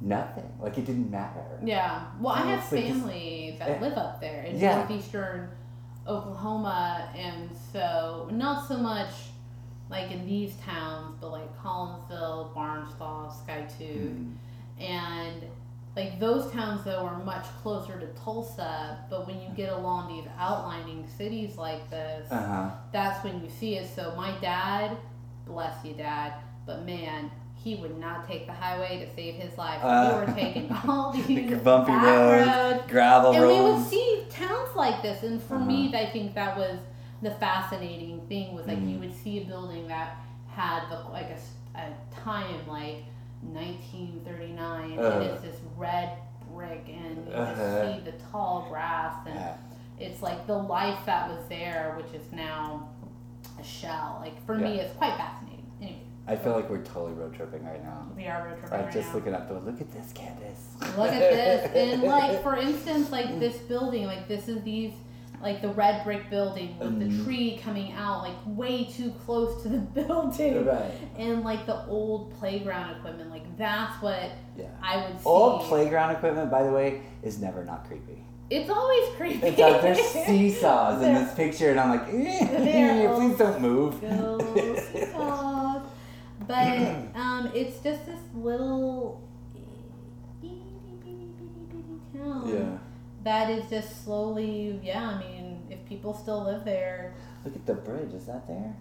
nothing. 0.00 0.50
Like, 0.60 0.76
it 0.78 0.86
didn't 0.86 1.10
matter. 1.10 1.60
Yeah. 1.62 2.02
Well, 2.20 2.34
I 2.34 2.40
have 2.46 2.58
it's 2.64 2.72
like 2.72 2.84
family 2.86 3.56
that 3.60 3.68
eh, 3.70 3.80
live 3.80 3.96
up 3.96 4.20
there 4.20 4.42
in 4.42 4.58
yeah. 4.58 4.78
northeastern 4.78 5.48
Oklahoma, 6.06 7.08
and 7.16 7.50
so 7.72 8.28
not 8.32 8.66
so 8.68 8.76
much 8.78 9.10
like 9.90 10.10
in 10.10 10.26
these 10.26 10.54
towns, 10.56 11.16
but 11.20 11.30
like 11.32 11.62
Collinsville, 11.62 12.54
Barnsdall, 12.54 13.30
Skiatook, 13.32 14.14
Mm. 14.16 14.34
and 14.80 15.42
like 15.94 16.18
those 16.18 16.50
towns 16.50 16.82
though 16.84 17.04
are 17.04 17.22
much 17.22 17.44
closer 17.62 17.98
to 18.00 18.06
Tulsa. 18.24 18.98
But 19.10 19.26
when 19.26 19.40
you 19.40 19.48
get 19.54 19.70
along 19.72 20.08
these 20.16 20.26
outlining 20.38 21.06
cities 21.18 21.56
like 21.58 21.88
this, 21.90 22.30
Uh 22.32 22.46
huh. 22.46 22.70
that's 22.92 23.22
when 23.24 23.42
you 23.42 23.50
see 23.50 23.76
it. 23.76 23.88
So 23.94 24.14
my 24.16 24.32
dad, 24.40 24.96
bless 25.46 25.84
you, 25.84 25.92
dad, 25.94 26.32
but 26.64 26.86
man, 26.86 27.30
he 27.62 27.76
would 27.76 27.98
not 27.98 28.26
take 28.26 28.46
the 28.46 28.52
highway 28.52 29.04
to 29.04 29.14
save 29.14 29.34
his 29.36 29.56
life. 29.56 29.78
Uh, 29.82 30.18
we 30.20 30.26
were 30.26 30.32
taking 30.38 30.70
all 30.88 31.12
these 31.12 31.58
bumpy 31.62 31.92
roads, 31.92 32.46
roads. 32.48 32.82
gravel 32.90 33.32
and 33.32 33.46
we 33.46 33.60
would 33.60 33.86
see 33.86 34.24
towns 34.30 34.74
like 34.74 35.00
this. 35.02 35.22
And 35.22 35.40
for 35.42 35.58
me, 35.58 35.88
Uh-huh. 35.88 35.98
I 35.98 36.10
think 36.10 36.34
that 36.34 36.56
was 36.56 36.78
the 37.22 37.30
fascinating 37.32 38.20
thing 38.28 38.54
was 38.54 38.66
like 38.66 38.78
Mhm. 38.78 38.92
you 38.94 38.98
would 38.98 39.14
see 39.14 39.42
a 39.42 39.44
building 39.44 39.86
that 39.88 40.16
had 40.48 40.88
the, 40.90 40.98
like 41.10 41.30
a 41.76 41.90
time 42.24 42.66
like 42.68 43.04
1939, 43.42 44.98
Uh. 44.98 45.02
and 45.02 45.22
it's 45.24 45.42
this 45.42 45.56
red 45.76 46.10
brick, 46.52 46.84
and 46.88 47.26
you 47.28 47.32
Uh-huh. 47.32 47.54
just 47.54 47.94
see 48.04 48.10
the 48.10 48.16
tall 48.30 48.66
grass 48.68 49.14
and 49.26 49.34
Yeah. 49.36 49.54
it's 49.98 50.20
like 50.22 50.46
the 50.46 50.56
life 50.58 50.98
that 51.06 51.28
was 51.30 51.38
there, 51.48 51.94
which 51.96 52.12
is 52.14 52.30
now 52.32 52.88
a 53.58 53.62
shell. 53.64 54.18
Like 54.20 54.44
for 54.44 54.56
me, 54.56 54.80
it's 54.80 54.94
quite 54.96 55.14
fascinating. 55.16 55.51
Anyway, 56.26 56.40
I 56.40 56.44
feel 56.44 56.52
like 56.54 56.70
we're 56.70 56.82
totally 56.84 57.12
road 57.14 57.34
tripping 57.34 57.64
right 57.64 57.82
now. 57.82 58.06
we 58.16 58.26
are 58.26 58.44
road 58.46 58.58
tripping 58.60 58.78
I'm 58.78 58.84
right 58.84 58.92
just 58.92 59.08
now. 59.08 59.14
looking 59.14 59.34
up 59.34 59.48
the 59.48 59.54
look 59.60 59.80
at 59.80 59.92
this, 59.92 60.12
Candace. 60.12 60.68
Look 60.96 61.10
at 61.12 61.18
this, 61.18 61.70
and 61.74 62.02
like 62.02 62.42
for 62.42 62.56
instance, 62.56 63.10
like 63.10 63.38
this 63.40 63.56
building, 63.58 64.06
like 64.06 64.28
this 64.28 64.48
is 64.48 64.62
these, 64.62 64.92
like 65.42 65.60
the 65.60 65.68
red 65.70 66.04
brick 66.04 66.30
building 66.30 66.78
with 66.78 67.00
the 67.00 67.06
Mhm. 67.06 67.24
tree 67.24 67.60
coming 67.64 67.92
out 67.92 68.22
like 68.22 68.36
way 68.46 68.84
too 68.84 69.10
close 69.24 69.62
to 69.64 69.68
the 69.68 69.78
building, 70.02 70.64
Right. 70.64 70.92
and 71.18 71.42
like 71.42 71.66
the 71.66 71.84
old 71.86 72.32
playground 72.38 72.96
equipment. 72.96 73.30
Like 73.30 73.56
that's 73.58 74.00
what 74.02 74.30
Yeah. 74.56 74.66
I 74.82 74.98
would 75.08 75.18
see. 75.20 75.26
Old 75.26 75.62
playground 75.62 76.12
equipment, 76.12 76.50
by 76.50 76.62
the 76.62 76.70
way, 76.70 77.02
is 77.24 77.40
never 77.40 77.64
not 77.64 77.84
creepy. 77.88 78.24
It's 78.50 78.68
always 78.68 79.08
creepy. 79.16 79.46
It's 79.46 79.58
like 79.58 79.80
there's 79.80 79.98
seesaws 80.26 81.02
in 81.02 81.14
this 81.14 81.34
picture, 81.34 81.70
and 81.70 81.80
I'm 81.80 81.88
like, 81.90 82.06
eh, 82.12 83.08
please 83.16 83.38
don't 83.38 83.60
move. 83.62 84.00
But 86.52 86.66
um, 87.18 87.50
it's 87.54 87.78
just 87.82 88.04
this 88.04 88.20
little 88.34 89.26
itty 89.54 89.88
bitty 90.42 90.92
bitty 91.00 91.28
bitty 91.70 91.98
town 92.14 92.46
yeah. 92.46 92.78
that 93.24 93.48
is 93.48 93.70
just 93.70 94.04
slowly. 94.04 94.78
Yeah, 94.82 95.02
I 95.02 95.18
mean, 95.18 95.66
if 95.70 95.82
people 95.88 96.12
still 96.12 96.44
live 96.44 96.64
there, 96.66 97.14
Look 97.44 97.56
at 97.56 97.64
the 97.64 97.72
bridge. 97.74 98.12
Is 98.12 98.26
that 98.26 98.46
there? 98.46 98.76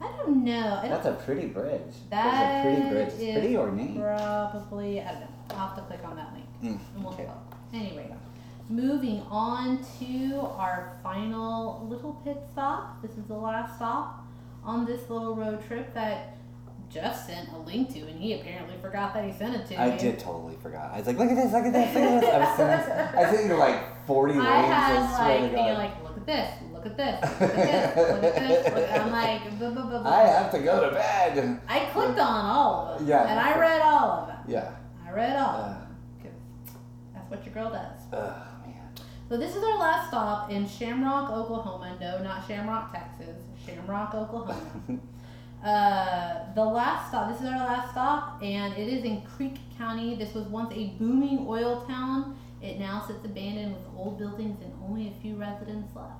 I 0.00 0.10
don't 0.18 0.44
know. 0.44 0.80
I 0.82 0.88
That's 0.88 1.04
don't. 1.04 1.14
a 1.14 1.22
pretty 1.22 1.46
bridge. 1.46 1.80
That 2.10 2.24
That's 2.24 2.66
a 2.66 2.68
pretty 2.68 2.90
bridge. 2.90 3.08
It's 3.12 3.22
is 3.22 3.38
pretty 3.38 3.56
ornate. 3.56 3.96
Probably. 3.96 5.00
I 5.00 5.12
don't 5.12 5.20
know. 5.20 5.28
I'll 5.50 5.68
have 5.68 5.76
to 5.76 5.82
click 5.82 6.00
on 6.04 6.16
that 6.16 6.32
link. 6.34 6.46
Mm, 6.62 6.80
And 6.96 7.04
we'll 7.04 7.14
okay. 7.14 7.24
go. 7.24 7.32
Anyway, 7.72 8.12
moving 8.68 9.20
on 9.30 9.78
to 10.00 10.40
our 10.58 10.98
final 11.02 11.86
little 11.88 12.14
pit 12.24 12.38
stop. 12.52 13.00
This 13.02 13.12
is 13.12 13.24
the 13.28 13.34
last 13.34 13.76
stop 13.76 14.26
on 14.64 14.84
this 14.84 15.08
little 15.08 15.36
road 15.36 15.64
trip 15.66 15.94
that 15.94 16.36
Jeff 16.94 17.26
sent 17.26 17.48
a 17.52 17.58
link 17.58 17.92
to, 17.92 17.98
and 18.02 18.20
he 18.20 18.34
apparently 18.34 18.76
forgot 18.80 19.12
that 19.14 19.24
he 19.24 19.32
sent 19.32 19.56
it 19.56 19.66
to 19.66 19.70
me. 19.72 19.76
I 19.78 19.96
did 19.96 20.16
totally 20.16 20.54
forgot. 20.62 20.92
I 20.92 20.98
was 20.98 21.08
like, 21.08 21.18
look 21.18 21.28
at 21.28 21.34
this, 21.34 21.52
look 21.52 21.64
at 21.64 21.72
this, 21.72 21.92
look 21.92 22.04
at 22.04 22.20
this. 22.20 22.30
I 22.32 22.38
was 22.38 22.56
sending, 22.56 23.18
I 23.18 23.30
sent 23.34 23.48
you 23.48 23.56
like 23.56 24.06
40 24.06 24.34
links. 24.34 24.46
I 24.48 24.56
had 24.60 24.96
I 24.96 25.16
swear 25.16 25.40
like, 25.40 25.50
to 25.50 25.58
and 25.58 25.66
you're 25.66 25.76
like, 25.76 26.04
look 26.04 26.16
at 26.16 26.26
this, 26.26 26.50
look 26.72 26.86
at 26.86 26.96
this, 26.96 27.20
look 27.40 27.50
at 27.50 27.96
this, 27.96 27.96
look 27.96 28.24
at 28.24 28.48
this. 28.48 28.74
Look. 28.74 29.00
I'm 29.00 29.10
like, 29.10 29.58
blah, 29.58 29.70
blah, 29.70 29.86
blah, 29.86 30.02
blah. 30.02 30.12
I 30.12 30.22
have 30.22 30.52
to 30.52 30.58
go 30.60 30.88
to 30.88 30.94
bed. 30.94 31.60
I 31.66 31.80
clicked 31.86 32.18
on 32.20 32.44
all 32.46 32.86
of 32.86 32.98
them. 33.00 33.08
Yeah. 33.08 33.28
And 33.28 33.40
I 33.40 33.58
read 33.58 33.82
all 33.82 34.10
of 34.10 34.28
them. 34.28 34.38
Yeah. 34.46 34.70
I 35.04 35.10
read 35.10 35.36
all 35.36 35.56
of 35.56 35.70
Uh, 35.72 36.28
that's 37.12 37.28
what 37.28 37.44
your 37.44 37.54
girl 37.54 37.70
does. 37.70 38.00
oh. 38.12 38.34
So 39.28 39.36
this 39.38 39.56
is 39.56 39.64
our 39.64 39.78
last 39.78 40.08
stop 40.08 40.50
in 40.52 40.68
Shamrock, 40.68 41.30
Oklahoma. 41.30 41.96
No, 42.00 42.22
not 42.22 42.46
Shamrock, 42.46 42.92
Texas. 42.92 43.34
Shamrock, 43.66 44.14
Oklahoma. 44.14 44.60
Uh, 45.64 46.52
the 46.54 46.64
last 46.64 47.08
stop. 47.08 47.32
This 47.32 47.40
is 47.40 47.46
our 47.46 47.56
last 47.56 47.92
stop, 47.92 48.38
and 48.42 48.74
it 48.74 48.86
is 48.86 49.04
in 49.04 49.22
Creek 49.22 49.56
County. 49.78 50.14
This 50.14 50.34
was 50.34 50.44
once 50.44 50.70
a 50.74 50.88
booming 50.98 51.46
oil 51.48 51.84
town. 51.88 52.36
It 52.60 52.78
now 52.78 53.02
sits 53.06 53.24
abandoned 53.24 53.74
with 53.74 53.84
old 53.96 54.18
buildings 54.18 54.58
and 54.62 54.72
only 54.86 55.08
a 55.08 55.12
few 55.22 55.36
residents 55.36 55.94
left. 55.96 56.10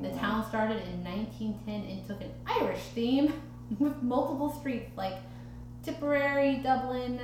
The 0.00 0.08
Wow. 0.08 0.18
town 0.18 0.46
started 0.48 0.82
in 0.88 1.04
1910 1.04 1.84
and 1.90 2.06
took 2.06 2.20
an 2.22 2.30
Irish 2.46 2.80
theme 2.94 3.32
with 3.78 4.02
multiple 4.02 4.50
streets 4.50 4.90
like 4.96 5.14
Tipperary, 5.84 6.56
Dublin, 6.56 7.20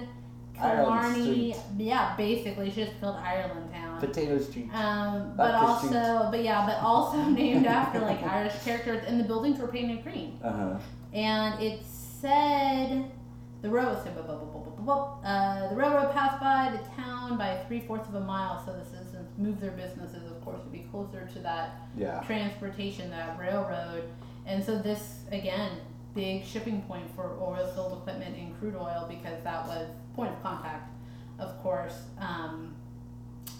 Killarney. 0.54 1.54
Yeah, 1.78 2.14
basically, 2.16 2.66
it's 2.68 2.76
just 2.76 3.00
called 3.00 3.16
Ireland 3.16 3.72
Town. 3.72 3.98
Potato 3.98 4.38
Street. 4.38 4.68
Um, 4.74 5.32
but 5.36 5.54
also, 5.54 6.28
but 6.30 6.44
yeah, 6.44 6.66
but 6.66 6.76
also 6.86 7.16
named 7.24 7.66
after 7.66 7.98
like 8.00 8.22
Irish 8.22 8.54
characters, 8.62 9.02
and 9.06 9.18
the 9.18 9.24
buildings 9.24 9.58
were 9.58 9.68
painted 9.68 10.04
green. 10.04 10.38
Uh 10.44 10.52
huh. 10.52 10.76
And 11.12 11.60
it 11.62 11.84
said 11.84 13.10
the 13.62 13.68
road 13.68 13.98
said, 14.02 14.16
uh, 14.88 15.68
the 15.68 15.76
railroad 15.76 16.12
passed 16.12 16.40
by 16.40 16.70
the 16.72 17.02
town 17.02 17.36
by 17.36 17.62
three 17.68 17.80
fourths 17.80 18.08
of 18.08 18.14
a 18.14 18.20
mile, 18.20 18.62
so 18.64 18.72
the 18.72 18.84
citizens 18.84 19.28
moved 19.36 19.60
their 19.60 19.72
businesses, 19.72 20.30
of 20.30 20.42
course, 20.42 20.62
to 20.62 20.68
be 20.68 20.80
closer 20.90 21.28
to 21.34 21.38
that 21.40 21.88
Yeah. 21.96 22.20
transportation, 22.22 23.10
that 23.10 23.38
railroad. 23.38 24.04
And 24.46 24.64
so 24.64 24.78
this 24.78 25.24
again, 25.30 25.72
big 26.14 26.44
shipping 26.44 26.82
point 26.82 27.04
for 27.14 27.36
oil 27.40 27.66
filled 27.74 27.98
equipment 27.98 28.36
and 28.36 28.58
crude 28.58 28.74
oil 28.74 29.06
because 29.08 29.42
that 29.44 29.66
was 29.66 29.88
point 30.14 30.32
of 30.32 30.42
contact, 30.42 30.90
of 31.38 31.56
course. 31.62 32.04
Um, 32.18 32.74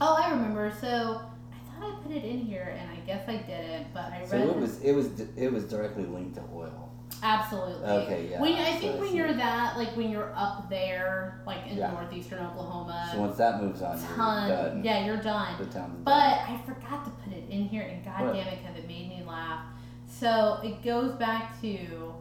oh, 0.01 0.17
I 0.19 0.31
remember. 0.31 0.73
So 0.81 1.21
I 1.53 1.81
thought 1.81 1.93
I 1.93 2.03
put 2.03 2.13
it 2.13 2.25
in 2.25 2.39
here, 2.39 2.75
and 2.79 2.91
I 2.91 2.97
guess 3.07 3.29
I 3.29 3.37
didn't, 3.37 3.93
but 3.93 4.13
I 4.13 4.21
read. 4.21 4.29
So 4.29 4.37
it 4.39 4.57
was 4.57 4.81
it 4.81 4.93
was 4.93 5.21
it 5.37 5.53
was 5.53 5.65
directly 5.65 6.05
linked 6.07 6.37
to 6.37 6.43
oil. 6.55 6.90
Absolutely. 7.23 7.87
Okay, 7.87 8.29
yeah, 8.31 8.41
When 8.41 8.55
I 8.55 8.73
think 8.79 8.97
I 8.97 8.99
when 9.01 9.15
you're 9.15 9.33
that, 9.35 9.77
like 9.77 9.95
when 9.97 10.11
you're 10.11 10.33
up 10.35 10.69
there, 10.71 11.43
like 11.47 11.67
in 11.67 11.77
Yeah. 11.77 11.91
northeastern 11.91 12.45
Oklahoma, 12.47 13.11
So 13.13 13.21
once 13.21 13.37
that 13.37 13.63
moves 13.63 13.83
on, 13.83 13.99
you're 14.01 14.17
done. 14.17 14.85
yeah, 14.85 15.05
you're 15.07 15.17
done. 15.23 15.55
The 15.59 15.67
town's 15.67 15.99
But 16.05 16.11
done. 16.13 16.55
I 16.55 16.61
forgot 16.65 17.05
to 17.05 17.11
put 17.11 17.33
it 17.33 17.45
in 17.51 17.65
here, 17.69 17.83
and 17.83 18.05
god 18.05 18.33
damn 18.33 18.47
it, 18.49 18.59
because 18.63 18.79
it 18.79 18.89
made 18.89 19.09
me 19.09 19.23
laugh. 19.27 19.65
So 20.09 20.61
it 20.65 20.83
goes 20.83 21.13
back 21.13 21.61
to 21.63 22.15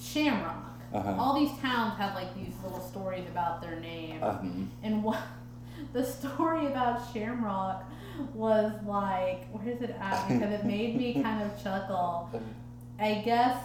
Shamrock. 0.00 0.72
Uh-huh. 0.92 1.16
All 1.18 1.34
these 1.34 1.56
towns 1.58 1.98
have 1.98 2.14
like 2.14 2.34
these 2.36 2.54
little 2.62 2.80
stories 2.80 3.26
about 3.28 3.60
their 3.60 3.80
name, 3.80 4.22
Um, 4.22 4.70
and 4.82 5.02
what 5.02 5.18
the 5.92 6.04
story 6.04 6.66
about 6.66 7.00
Shamrock 7.12 7.84
was 8.32 8.72
like, 8.84 9.46
where's 9.52 9.80
it 9.82 9.90
at? 10.00 10.28
Because 10.28 10.52
it 10.52 10.64
made 10.64 10.96
me 10.96 11.20
kind 11.22 11.42
of 11.42 11.60
chuckle. 11.62 12.30
I 13.00 13.22
guess 13.24 13.56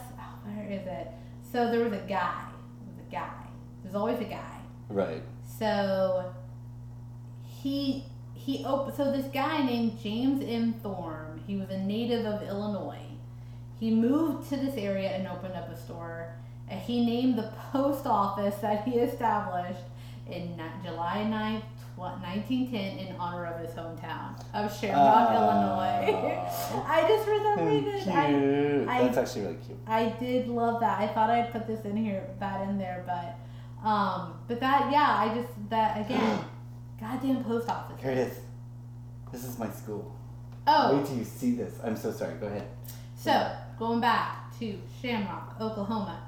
where 0.56 0.72
is 0.72 0.86
it? 0.88 1.08
So 1.52 1.72
there 1.72 1.84
was 1.84 1.94
a 1.94 2.06
guy. 2.08 2.46
There 2.86 2.96
was 2.96 3.08
a 3.08 3.12
guy. 3.12 3.44
There's 3.84 3.96
always 3.96 4.20
a 4.20 4.26
guy. 4.26 4.58
right. 4.90 5.24
So 5.60 6.34
he 7.44 8.06
he 8.34 8.64
op- 8.66 8.96
so 8.96 9.12
this 9.12 9.26
guy 9.34 9.64
named 9.66 10.00
James 10.02 10.44
M. 10.48 10.74
Thorne, 10.82 11.42
he 11.46 11.56
was 11.58 11.70
a 11.70 11.78
native 11.78 12.26
of 12.26 12.42
Illinois. 12.48 12.98
He 13.80 13.92
moved 13.92 14.50
to 14.50 14.58
this 14.58 14.76
area 14.76 15.10
and 15.10 15.28
opened 15.28 15.54
up 15.56 15.70
a 15.70 15.78
store. 15.78 16.34
And 16.70 16.80
he 16.80 17.04
named 17.06 17.38
the 17.38 17.52
post 17.72 18.06
office 18.06 18.56
that 18.58 18.84
he 18.84 19.00
established 19.00 19.82
in 20.30 20.62
July 20.84 21.26
9th, 21.28 21.64
tw- 22.00 22.22
1910 22.24 22.98
in 23.08 23.16
honor 23.18 23.46
of 23.46 23.60
his 23.60 23.72
hometown 23.76 24.40
of 24.54 24.74
Shamrock, 24.80 25.32
Illinois. 25.34 26.48
I 26.88 27.06
just 27.08 27.26
for 27.26 27.38
some 27.38 27.66
reason 27.68 28.10
I, 28.90 29.00
I- 29.00 29.04
That's 29.04 29.18
actually 29.18 29.42
really 29.44 29.58
cute. 29.66 29.78
I 29.88 30.10
did 30.20 30.48
love 30.48 30.80
that. 30.80 31.00
I 31.00 31.08
thought 31.08 31.30
I'd 31.30 31.52
put 31.52 31.68
this 31.68 31.82
in 31.86 31.98
here, 31.98 32.24
that 32.40 32.68
in 32.70 32.78
there, 32.78 33.04
but, 33.06 33.88
um, 33.88 34.34
but 34.48 34.60
that, 34.60 34.92
yeah, 34.92 35.16
I 35.18 35.34
just, 35.36 35.50
that, 35.70 36.06
again, 36.06 36.40
goddamn 37.00 37.44
post 37.44 37.70
office. 37.70 38.02
Here 38.02 38.12
it 38.12 38.18
is. 38.18 38.40
This 39.32 39.44
is 39.44 39.60
my 39.60 39.70
school. 39.70 40.16
Oh, 40.68 40.98
Wait 40.98 41.06
till 41.06 41.18
you 41.18 41.24
see 41.26 41.56
this. 41.56 41.74
I'm 41.84 41.96
so 41.96 42.12
sorry. 42.12 42.36
Go 42.36 42.48
ahead. 42.48 42.68
so, 43.16 43.52
going 43.78 44.00
back 44.02 44.58
to 44.60 44.78
Shamrock, 45.02 45.56
Oklahoma. 45.60 46.22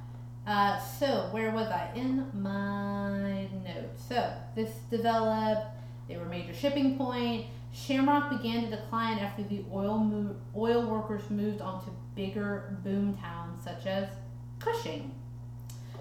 Uh, 0.46 0.80
so, 0.80 1.28
where 1.32 1.52
was 1.52 1.68
I? 1.68 1.92
In 1.96 2.26
my 2.34 3.44
notes. 3.64 4.04
So, 4.10 4.34
this 4.56 4.72
developed, 4.90 5.68
they 6.08 6.18
were 6.18 6.24
a 6.24 6.30
major 6.30 6.54
shipping 6.54 6.98
point. 6.98 7.46
Shamrock 7.74 8.30
began 8.30 8.64
to 8.66 8.70
decline 8.76 9.20
after 9.20 9.44
the 9.44 9.64
oil 9.72 9.98
mo- 9.98 10.36
oil 10.56 10.86
workers 10.86 11.30
moved 11.30 11.62
on 11.62 11.84
to 11.86 11.92
bigger 12.16 12.78
boom 12.84 13.16
towns 13.18 13.64
such 13.64 13.86
as 13.86 14.10
Cushing. 14.60 15.12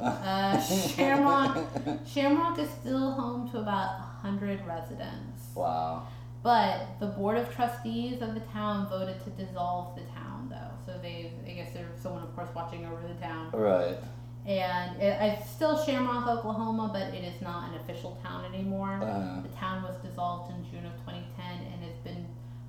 Uh, 0.01 0.61
Shamrock 0.61 1.67
Shamrock 2.07 2.59
is 2.59 2.69
still 2.71 3.13
home 3.13 3.51
to 3.51 3.59
about 3.59 4.01
100 4.23 4.67
residents. 4.67 5.55
wow. 5.55 6.07
But 6.43 6.99
the 7.01 7.07
board 7.07 7.37
of 7.37 7.55
trustees 7.55 8.23
of 8.23 8.33
the 8.35 8.41
town 8.41 8.89
voted 8.89 9.23
to 9.25 9.31
dissolve 9.31 9.95
the 9.95 10.01
town, 10.13 10.49
though. 10.49 10.71
So 10.87 10.99
they, 10.99 11.33
I 11.47 11.51
guess 11.51 11.75
there's 11.75 12.01
someone, 12.01 12.23
of 12.23 12.35
course, 12.35 12.49
watching 12.55 12.87
over 12.87 13.03
the 13.07 13.13
town. 13.21 13.51
Right. 13.53 13.99
And 14.47 14.97
it, 15.01 15.17
it's 15.21 15.51
still 15.51 15.83
Shamrock, 15.85 16.27
Oklahoma, 16.27 16.91
but 16.93 17.15
it 17.15 17.23
is 17.25 17.41
not 17.43 17.71
an 17.71 17.77
official 17.81 18.19
town 18.23 18.45
anymore. 18.53 19.01
Uh, 19.03 19.43
The 19.43 19.49
town 19.57 19.83
was 19.83 19.95
dissolved 20.03 20.51
in 20.53 20.65
June 20.71 20.87
of 20.87 20.93
2010 21.05 21.45
and 21.73 21.85
has 21.85 21.97
been 22.03 22.27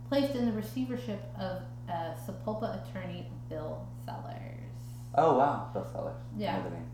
placed 0.10 0.36
in 0.36 0.46
the 0.46 0.52
receivership 0.52 1.22
of 1.40 1.62
uh, 1.90 2.14
Sapulpa 2.28 2.86
attorney 2.88 3.28
Bill 3.50 3.88
Sellers. 4.06 4.36
oh 5.16 5.38
wow. 5.38 5.70
Bill 5.74 5.88
Sellers. 5.92 6.18
Yeah. 6.38 6.56
I 6.56 6.58
know 6.58 6.64
the 6.66 6.70
name. 6.76 6.86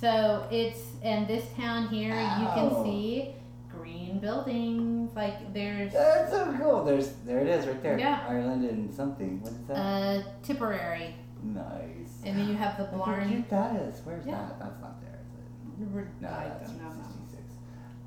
So 0.00 0.46
it's 0.50 0.80
and 1.02 1.26
this 1.26 1.44
town 1.56 1.88
here 1.88 2.14
you 2.14 2.46
can 2.54 2.84
see 2.84 3.34
green 3.70 4.18
buildings 4.20 5.10
like 5.16 5.52
there's 5.54 5.92
That's 5.92 6.30
so 6.30 6.54
cool. 6.58 6.84
There's 6.84 7.12
there 7.24 7.38
it 7.40 7.48
is 7.48 7.66
right 7.66 7.82
there. 7.82 7.98
Yeah. 7.98 8.24
Ireland 8.28 8.64
and 8.64 8.94
something. 8.94 9.40
What 9.42 9.52
is 9.52 9.58
that? 9.68 9.74
uh 9.76 10.22
Tipperary 10.42 11.14
nice. 11.42 12.05
And 12.26 12.38
then 12.38 12.48
you 12.48 12.54
have 12.54 12.76
the 12.76 12.82
Look 12.84 12.92
how 12.92 13.12
Blarney. 13.12 13.28
cute 13.32 13.48
that 13.50 13.76
is. 13.76 14.00
Where's 14.04 14.26
Yeah. 14.26 14.32
that? 14.36 14.58
That's 14.60 14.80
not 14.80 15.00
there, 15.00 15.18
is 15.20 15.92
it? 15.96 16.06
No, 16.20 16.28
I 16.28 16.48
that's 16.48 16.70
don't 16.70 16.82
know. 16.82 16.90
66. 16.90 17.42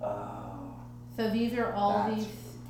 Oh. 0.03 0.75
So 1.15 1.29
these 1.29 1.53
are 1.53 1.73
all 1.73 2.09
these 2.13 2.27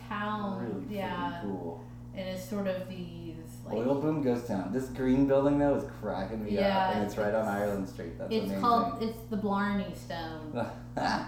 towns, 0.07 0.73
really 0.87 0.95
yeah, 0.97 1.39
cool. 1.43 1.83
and 2.15 2.27
it's 2.29 2.43
sort 2.49 2.67
of 2.67 2.87
these 2.89 3.35
like 3.65 3.75
Oil 3.75 3.95
boom 4.01 4.21
ghost 4.23 4.47
town. 4.47 4.71
This 4.73 4.87
green 4.89 5.27
building 5.27 5.59
though 5.59 5.75
is 5.75 5.83
cracking 6.01 6.43
me 6.43 6.51
Yeah, 6.51 6.87
up, 6.89 6.95
and 6.95 7.03
it's 7.05 7.17
right 7.17 7.33
on 7.33 7.47
Ireland 7.47 7.87
Street. 7.89 8.17
That's 8.17 8.31
it's 8.31 8.45
amazing. 8.45 8.61
called 8.61 9.03
it's 9.03 9.19
the 9.29 9.37
Blarney 9.37 9.93
Stone. 9.95 10.67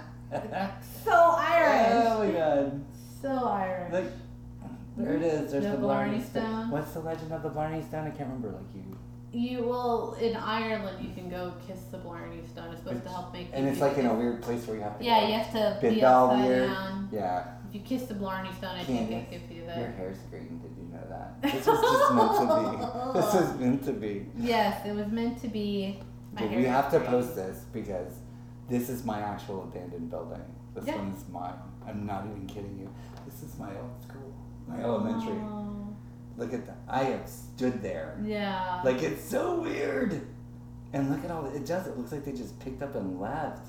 So 1.03 1.11
Irish, 1.11 2.05
Oh 2.07 2.23
my 2.25 2.31
god! 2.31 2.85
so 3.21 3.29
Irish. 3.49 3.91
Look, 3.93 4.05
there 4.97 5.13
it 5.15 5.21
is. 5.23 5.51
There's 5.51 5.63
The 5.65 5.71
the, 5.71 5.77
Blarney 5.77 6.11
Blarney 6.11 6.23
Stone. 6.23 6.43
Stone. 6.45 6.69
What's 6.71 6.91
the 6.93 6.99
legend 7.01 7.31
of 7.33 7.43
the 7.43 7.49
Blarney 7.49 7.81
Stone? 7.83 8.07
I 8.07 8.11
can't 8.11 8.29
remember. 8.29 8.47
Like 8.51 8.73
you. 8.73 8.97
You 9.33 9.63
will 9.63 10.13
in 10.15 10.35
Ireland 10.35 11.05
you 11.05 11.13
can 11.13 11.29
go 11.29 11.53
kiss 11.65 11.79
the 11.91 11.97
Blarney 11.97 12.41
Stone. 12.51 12.71
It's 12.73 12.83
supposed 12.83 13.03
to 13.03 13.09
help 13.09 13.31
make 13.33 13.47
And 13.53 13.67
it's 13.67 13.79
like 13.79 13.97
in 13.97 14.05
a 14.05 14.13
weird 14.13 14.41
place 14.41 14.67
where 14.67 14.75
you 14.75 14.83
have 14.83 14.99
to. 14.99 15.05
Yeah, 15.05 15.21
go. 15.21 15.27
you 15.27 15.33
have 15.33 15.51
to 15.53 15.77
be 15.89 16.03
upside 16.03 16.45
weird. 16.45 16.67
down. 16.69 17.09
Yeah. 17.13 17.47
If 17.69 17.75
you 17.75 17.81
kiss 17.81 18.03
the 18.03 18.15
Blarney 18.15 18.51
Stone, 18.57 18.75
I 18.75 18.83
think 18.83 19.09
it 19.11 19.31
gives 19.31 19.49
you 19.49 19.57
Your 19.63 19.67
the. 19.67 19.73
hair's 19.73 20.17
green. 20.29 20.59
Did 20.59 20.75
you 20.77 20.91
know 20.91 21.07
that? 21.07 21.41
This 21.41 21.65
was 21.65 21.79
just 21.81 22.13
meant 22.13 22.35
to 22.41 22.45
be. 22.61 23.11
This 23.21 23.33
was 23.33 23.59
meant 23.59 23.83
to 23.85 23.93
be. 23.93 24.25
Yes, 24.37 24.85
it 24.85 24.93
was 24.93 25.07
meant 25.07 25.41
to 25.41 25.47
be. 25.47 25.99
My 26.33 26.41
Dude, 26.41 26.57
we 26.57 26.63
have 26.65 26.91
to 26.91 26.99
post 26.99 27.35
this 27.35 27.65
because 27.71 28.13
this 28.69 28.89
is 28.89 29.05
my 29.05 29.19
actual 29.21 29.63
abandoned 29.63 30.09
building. 30.09 30.41
This 30.75 30.85
Yeah. 30.87 30.97
one 30.97 31.13
is 31.13 31.23
mine. 31.29 31.53
I'm 31.87 32.05
not 32.05 32.25
even 32.25 32.47
kidding 32.47 32.77
you. 32.79 32.89
This 33.25 33.43
is 33.43 33.57
my 33.57 33.67
old 33.69 34.01
school, 34.01 34.33
my 34.67 34.81
elementary. 34.81 35.33
Oh, 35.39 35.80
Look 36.41 36.53
at 36.53 36.65
that. 36.65 36.77
I 36.89 37.03
have 37.03 37.27
stood 37.29 37.81
there. 37.83 38.17
yeah. 38.25 38.81
Like 38.83 39.03
it's 39.03 39.23
so 39.23 39.61
weird. 39.61 40.21
And 40.93 41.09
look 41.09 41.23
at 41.23 41.29
all 41.31 41.45
it 41.45 41.65
does. 41.65 41.85
It 41.87 41.97
looks 41.97 42.11
like 42.11 42.25
they 42.25 42.31
just 42.33 42.59
picked 42.59 42.81
up 42.81 42.95
and 42.95 43.19
left. 43.21 43.67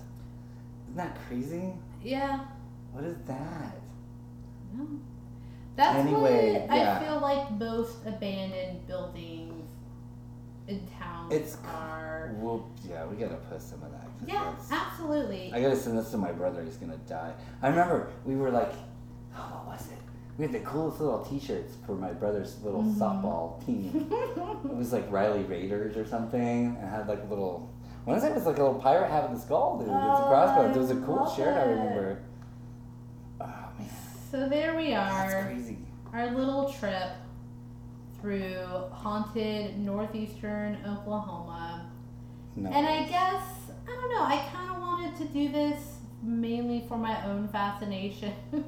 Isn't 0.86 0.96
that 0.96 1.16
crazy? 1.28 1.74
yeah. 2.02 2.40
What 2.92 3.04
is 3.04 3.16
that? 3.26 3.76
No. 4.74 4.86
That's 5.76 5.98
Anyway, 5.98 6.66
what 6.68 6.76
yeah. 6.76 6.98
I 7.00 7.04
feel 7.04 7.20
like 7.20 7.50
most 7.52 7.96
abandoned 8.06 8.86
buildings 8.86 9.70
in 10.68 10.86
town 10.98 11.30
It's 11.32 11.56
are. 11.66 12.34
Well, 12.36 12.68
yeah, 12.88 13.04
we 13.06 13.16
gotta 13.16 13.36
post 13.36 13.70
some 13.70 13.82
of 13.82 13.90
that. 13.92 14.08
Yeah, 14.26 14.54
absolutely. 14.70 15.50
I 15.54 15.60
gotta 15.62 15.76
send 15.76 15.98
this 15.98 16.10
to 16.10 16.18
my 16.18 16.32
brother. 16.32 16.62
He's 16.62 16.76
gonna 16.76 16.98
die. 17.08 17.32
I 17.62 17.68
remember 17.68 18.10
we 18.24 18.36
were 18.36 18.50
like, 18.50 18.72
oh, 19.36 19.62
what 19.64 19.78
was 19.78 19.86
it? 19.88 19.98
We 20.38 20.44
had 20.46 20.52
the 20.52 20.60
coolest 20.60 21.00
little 21.00 21.24
T-shirts 21.24 21.74
for 21.86 21.92
my 21.94 22.12
brother's 22.12 22.62
little 22.62 22.82
Mhm. 22.82 22.94
softball 22.94 23.64
team. 23.66 24.10
it 24.64 24.74
was 24.76 24.92
like 24.92 25.10
Riley 25.12 25.42
Raiders 25.42 25.96
or 25.96 26.06
something, 26.06 26.76
and 26.80 26.88
had 26.88 27.06
like 27.08 27.22
a 27.22 27.26
little. 27.26 27.68
One 28.04 28.16
of 28.16 28.24
it 28.24 28.34
was 28.34 28.46
like 28.46 28.58
a 28.58 28.62
little 28.64 28.80
pirate 28.80 29.10
having 29.10 29.36
a 29.36 29.38
skull, 29.38 29.78
dude. 29.78 29.88
it's 29.88 29.94
a 29.96 30.24
crossbones. 30.26 30.76
It 30.76 30.80
was 30.80 30.90
a 30.90 30.96
cool 31.02 31.26
shirt. 31.28 31.56
I 31.56 31.62
remember. 31.70 32.18
Oh 33.40 33.44
man, 33.78 33.88
so 34.30 34.48
there 34.48 34.74
we 34.74 34.94
are. 34.94 35.30
that's 35.30 35.44
crazy. 35.44 35.78
Our 36.12 36.30
little 36.32 36.70
trip 36.72 37.10
through 38.20 38.64
haunted 38.90 39.78
northeastern 39.78 40.78
Oklahoma. 40.86 41.86
No. 42.56 42.70
And 42.70 42.86
I 42.86 43.04
guess, 43.04 43.42
I 43.86 43.90
don't 43.90 44.10
know, 44.10 44.22
I 44.24 44.46
kind 44.52 44.70
of 44.70 44.80
wanted 44.80 45.16
to 45.16 45.24
do 45.26 45.50
this 45.50 45.91
mainly 46.22 46.84
for 46.88 46.96
my 46.96 47.24
own 47.26 47.48
fascination. 47.48 48.32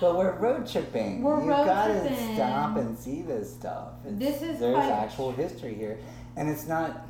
But 0.00 0.16
we're 0.16 0.32
road 0.38 0.64
tripping. 0.64 1.22
We're 1.22 1.42
you 1.42 1.50
road 1.50 1.66
gotta 1.66 2.34
stop 2.34 2.76
and 2.76 2.96
see 2.96 3.22
this 3.22 3.52
stuff. 3.52 3.94
It's, 4.06 4.16
This 4.18 4.42
is 4.42 4.60
there's 4.60 4.76
quite- 4.76 4.90
actual 4.92 5.32
history 5.32 5.74
here, 5.74 5.98
and 6.36 6.48
it's 6.48 6.68
not 6.68 7.04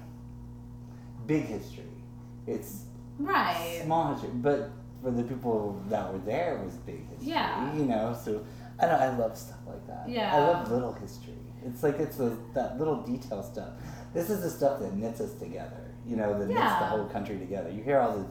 big 1.26 1.44
history. 1.44 1.84
It's 2.46 2.84
right. 3.18 3.82
small 3.84 4.14
history, 4.14 4.30
but 4.36 4.70
for 5.02 5.10
the 5.10 5.22
people 5.22 5.82
that 5.90 6.10
were 6.10 6.18
there, 6.20 6.56
it 6.56 6.64
was 6.64 6.74
big 6.76 7.06
history. 7.10 7.28
Yeah. 7.32 7.74
You 7.74 7.84
know, 7.84 8.16
so 8.24 8.42
I 8.80 8.86
don't. 8.86 9.00
I 9.00 9.14
love 9.18 9.36
stuff 9.36 9.58
like 9.66 9.86
that. 9.86 10.08
Yeah. 10.08 10.34
I 10.34 10.38
love 10.38 10.70
little 10.70 10.94
history. 10.94 11.34
It's 11.66 11.82
like 11.82 11.98
it's 11.98 12.16
the, 12.16 12.38
that 12.54 12.78
little 12.78 13.02
detail 13.02 13.42
stuff. 13.42 13.72
This 14.14 14.30
is 14.30 14.40
the 14.42 14.48
stuff 14.50 14.80
that 14.80 14.94
knits 14.94 15.20
us 15.20 15.34
together. 15.34 15.92
You 16.06 16.16
know, 16.16 16.38
that 16.38 16.48
knits 16.48 16.58
the 16.58 16.86
whole 16.86 17.04
country 17.06 17.38
together. 17.38 17.70
You 17.70 17.82
hear 17.82 17.98
all 17.98 18.16
the 18.16 18.24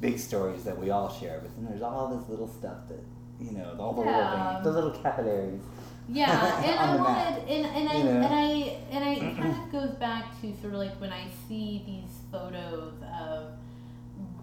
big 0.00 0.18
stories 0.18 0.64
that 0.64 0.78
we 0.78 0.90
all 0.90 1.08
share, 1.12 1.40
but 1.42 1.54
then 1.56 1.66
there's 1.66 1.82
all 1.82 2.16
this 2.16 2.28
little 2.28 2.48
stuff 2.48 2.88
that 2.88 3.00
you 3.40 3.52
know, 3.52 3.76
all 3.78 3.92
the 3.92 4.00
little 4.00 4.12
Yeah. 4.14 4.52
things, 4.54 4.64
the 4.64 4.72
little 4.72 4.90
capillaries. 4.90 5.60
Yeah, 6.08 6.56
and 6.64 6.78
I 6.80 6.96
wanted, 6.96 7.48
and, 7.48 7.66
and 7.66 7.88
I 7.88 7.96
you 7.98 8.04
know? 8.04 8.10
and 8.10 8.34
I 8.34 8.78
and 8.90 9.04
I 9.04 9.14
kind 9.40 9.62
of 9.62 9.70
goes 9.72 9.94
back 9.98 10.40
to 10.40 10.52
sort 10.60 10.72
of 10.72 10.80
like 10.80 10.98
when 11.00 11.12
I 11.12 11.26
see 11.48 11.82
these 11.86 12.10
photos 12.32 12.94
of, 13.20 13.52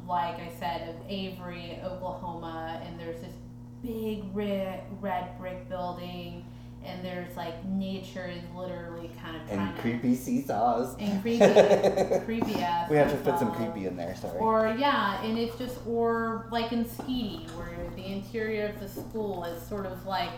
like 0.08 0.36
I 0.40 0.52
said, 0.60 0.90
of 0.90 0.96
Avery, 1.10 1.80
Oklahoma, 1.84 2.82
and 2.86 2.98
there's 3.00 3.20
this 3.20 3.34
big 3.82 4.24
red 4.34 4.82
red 5.02 5.38
brick 5.40 5.68
building, 5.68 6.45
and 6.86 7.04
there's 7.04 7.36
like 7.36 7.64
nature 7.66 8.26
is 8.28 8.42
literally 8.56 9.10
kind 9.22 9.36
of 9.36 9.42
And 9.50 9.76
to 9.76 9.82
creepy 9.82 10.16
seesaws. 10.16 10.96
and 11.00 11.22
creepy, 11.22 11.40
creepy 12.26 12.56
ass. 12.62 12.90
We 12.90 12.98
have 12.98 13.12
to 13.12 13.18
put 13.18 13.40
some 13.40 13.52
creepy 13.54 13.88
in 13.88 13.96
there, 13.98 14.16
sorry. 14.16 14.38
Or 14.40 14.76
yeah, 14.78 15.24
and 15.24 15.38
it's 15.38 15.58
just 15.58 15.78
or 15.88 16.48
like 16.52 16.72
in 16.72 16.86
Skedee, 16.86 17.50
where 17.52 17.76
the 17.96 18.06
interior 18.06 18.68
of 18.68 18.80
the 18.80 18.88
school 18.90 19.44
is 19.46 19.62
sort 19.68 19.86
of 19.86 20.06
like 20.06 20.32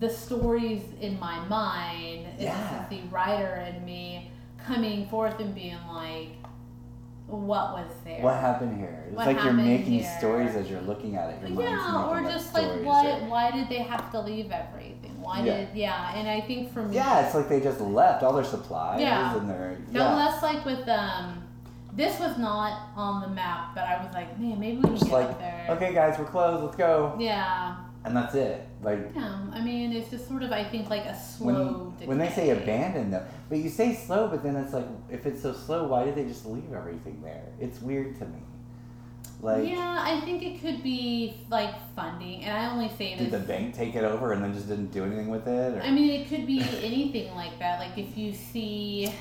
the 0.00 0.10
stories 0.10 0.82
in 1.00 1.18
my 1.20 1.38
mind. 1.48 2.26
It's 2.34 2.42
Yeah. 2.44 2.84
the 2.90 3.00
writer 3.10 3.56
in 3.74 3.84
me 3.84 4.30
coming 4.66 5.06
forth 5.08 5.38
and 5.40 5.54
being 5.54 5.76
like, 5.92 6.30
what 7.26 7.72
was 7.72 7.90
there? 8.04 8.20
what 8.20 8.34
happened 8.38 8.76
here? 8.78 9.04
It's 9.08 9.16
What 9.16 9.26
like 9.26 9.42
you're 9.42 9.52
making 9.52 10.00
here? 10.00 10.14
stories 10.18 10.54
as 10.56 10.68
you're 10.68 10.82
looking 10.82 11.16
at 11.16 11.30
it. 11.30 11.48
Your 11.50 11.62
yeah, 11.62 12.06
or 12.08 12.22
just 12.22 12.52
like 12.52 12.73
why 13.22 13.50
did 13.50 13.68
they 13.68 13.82
have 13.82 14.10
to 14.12 14.20
leave 14.20 14.50
everything? 14.50 15.20
Why 15.20 15.42
Yeah. 15.42 15.56
did 15.64 15.68
yeah? 15.74 16.14
And 16.16 16.28
I 16.28 16.40
think 16.40 16.72
for 16.72 16.82
me, 16.82 16.96
Yeah, 16.96 17.24
it's 17.24 17.34
like 17.34 17.48
they 17.48 17.60
just 17.60 17.80
left 17.80 18.22
all 18.22 18.32
their 18.34 18.44
supplies 18.44 19.00
Yeah. 19.00 19.36
and 19.36 19.48
their 19.48 19.78
No 19.90 20.00
yeah. 20.00 20.14
less 20.16 20.42
like 20.42 20.64
with 20.64 20.86
um. 20.88 21.40
This 21.96 22.18
was 22.18 22.36
not 22.38 22.88
on 22.96 23.20
the 23.22 23.28
map, 23.28 23.72
but 23.72 23.84
I 23.84 24.04
was 24.04 24.12
like, 24.12 24.36
man, 24.36 24.58
maybe 24.58 24.78
we 24.78 24.82
can 24.82 24.94
Just 24.96 25.04
get 25.04 25.12
like, 25.12 25.28
up 25.30 25.38
there. 25.38 25.66
Okay, 25.70 25.94
guys, 25.94 26.18
we're 26.18 26.24
closed. 26.24 26.64
Let's 26.64 26.74
go. 26.76 27.14
Yeah, 27.20 27.76
And 28.04 28.16
that's 28.16 28.34
it. 28.34 28.66
Like 28.82 28.98
yeah. 29.14 29.38
I 29.52 29.60
mean, 29.60 29.92
it's 29.92 30.10
just 30.10 30.26
sort 30.26 30.42
of, 30.42 30.50
I 30.50 30.64
think, 30.64 30.90
like 30.90 31.04
a 31.04 31.14
when 31.38 31.54
slow. 31.54 31.94
when 32.04 32.18
they 32.18 32.30
say 32.30 32.50
abandon 32.50 33.12
them, 33.12 33.24
but 33.48 33.58
you 33.58 33.68
say 33.70 33.94
slow, 33.94 34.26
but 34.26 34.42
then 34.42 34.56
it's 34.56 34.72
like 34.74 34.86
if 35.08 35.24
it's 35.24 35.40
so 35.40 35.52
slow, 35.52 35.86
why 35.86 36.04
did 36.04 36.16
they 36.16 36.24
just 36.24 36.44
leave 36.46 36.72
everything 36.72 37.22
there? 37.22 37.44
It's 37.60 37.80
weird 37.80 38.18
to 38.18 38.24
me. 38.26 38.40
Like, 39.40 39.68
yeah, 39.68 39.98
I 40.06 40.20
think 40.24 40.42
it 40.42 40.60
could 40.62 40.82
be 40.82 41.36
like 41.50 41.74
funding, 41.94 42.44
and 42.44 42.56
I 42.56 42.70
only 42.72 42.88
say 42.96 43.16
did 43.16 43.30
this. 43.30 43.40
the 43.40 43.46
bank 43.46 43.74
take 43.74 43.94
it 43.94 44.04
over 44.04 44.32
and 44.32 44.42
then 44.42 44.54
just 44.54 44.68
didn't 44.68 44.90
do 44.92 45.04
anything 45.04 45.28
with 45.28 45.46
it? 45.46 45.74
Or? 45.76 45.82
I 45.82 45.90
mean, 45.90 46.08
it 46.20 46.28
could 46.28 46.46
be 46.46 46.60
anything 46.82 47.34
like 47.34 47.58
that. 47.58 47.78
Like 47.78 47.98
if 47.98 48.16
you 48.16 48.32
see, 48.32 49.12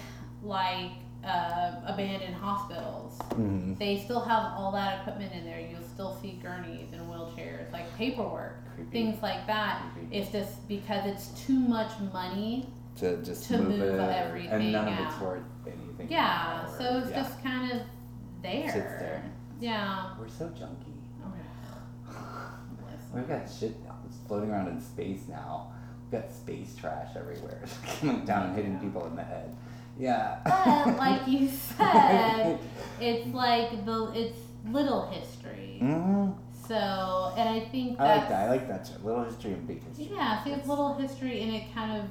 like 0.42 0.92
uh, 1.26 1.76
abandoned 1.86 2.36
hospitals, 2.36 3.18
Mhm. 3.32 3.78
they 3.80 3.98
still 3.98 4.20
have 4.22 4.54
all 4.58 4.72
that 4.74 5.00
equipment 5.02 5.34
in 5.34 5.46
there. 5.46 5.60
You'll 5.60 5.82
still 5.84 6.18
see 6.22 6.40
gurneys 6.44 6.92
and 6.94 7.02
wheelchairs, 7.10 7.72
like 7.72 7.94
paperwork, 7.98 8.58
Creepy. 8.76 8.92
things 8.92 9.22
like 9.22 9.48
that. 9.48 9.82
Creepy. 9.94 10.18
It's 10.18 10.32
just 10.32 10.68
because 10.68 11.06
it's 11.06 11.28
too 11.46 11.58
much 11.60 11.92
money. 12.14 12.68
to 12.98 13.18
just 13.24 13.46
to 13.48 13.58
move, 13.58 13.80
move 13.80 13.96
it, 13.96 14.00
everything 14.00 14.52
and 14.52 14.72
none 14.72 14.88
of 14.88 15.00
it's 15.00 15.20
worth 15.20 15.42
anything. 15.66 16.08
Yeah, 16.12 16.60
anymore. 16.64 16.78
so 16.78 16.98
it's 17.00 17.10
Yeah. 17.10 17.24
just 17.24 17.42
kind 17.44 17.72
of 17.72 17.82
there. 18.44 18.72
Sits 18.72 18.94
there. 19.00 19.24
Yeah. 19.64 20.10
We're 20.20 20.28
so 20.28 20.46
junky. 20.48 20.92
Listen. 22.86 23.14
We've 23.14 23.28
got 23.30 23.50
shit 23.50 23.76
floating 24.28 24.52
around 24.52 24.68
in 24.68 24.82
space 24.82 25.22
now. 25.30 25.72
We've 26.12 26.22
got 26.22 26.32
space 26.34 26.76
trash 26.76 27.16
everywhere, 27.16 27.62
It's 27.64 27.78
coming 28.02 28.26
down 28.26 28.48
and 28.48 28.56
hitting 28.58 28.78
people 28.80 29.06
in 29.08 29.16
the 29.16 29.24
head. 29.24 29.56
Yeah. 29.98 30.40
But 30.44 30.98
like 30.98 31.28
you 31.28 31.48
said, 31.78 32.60
it's 33.00 33.28
like 33.34 33.86
the 33.86 34.12
it's 34.14 34.38
little 34.70 35.08
history. 35.10 35.80
Mm-hmm. 35.82 36.32
So, 36.68 37.34
and 37.38 37.48
I 37.50 37.62
think 37.70 38.00
I 38.02 38.18
like 38.18 38.30
that. 38.30 38.42
I 38.48 38.50
like 38.50 38.68
that. 38.68 38.88
shit. 38.88 39.06
Little 39.06 39.24
history 39.24 39.52
and 39.54 39.66
big 39.68 39.82
history. 39.88 40.10
yeah. 40.14 40.44
So 40.44 40.52
it's 40.54 40.68
little 40.68 40.96
history, 40.96 41.42
and 41.42 41.54
it 41.54 41.74
kind 41.74 42.02
of 42.02 42.06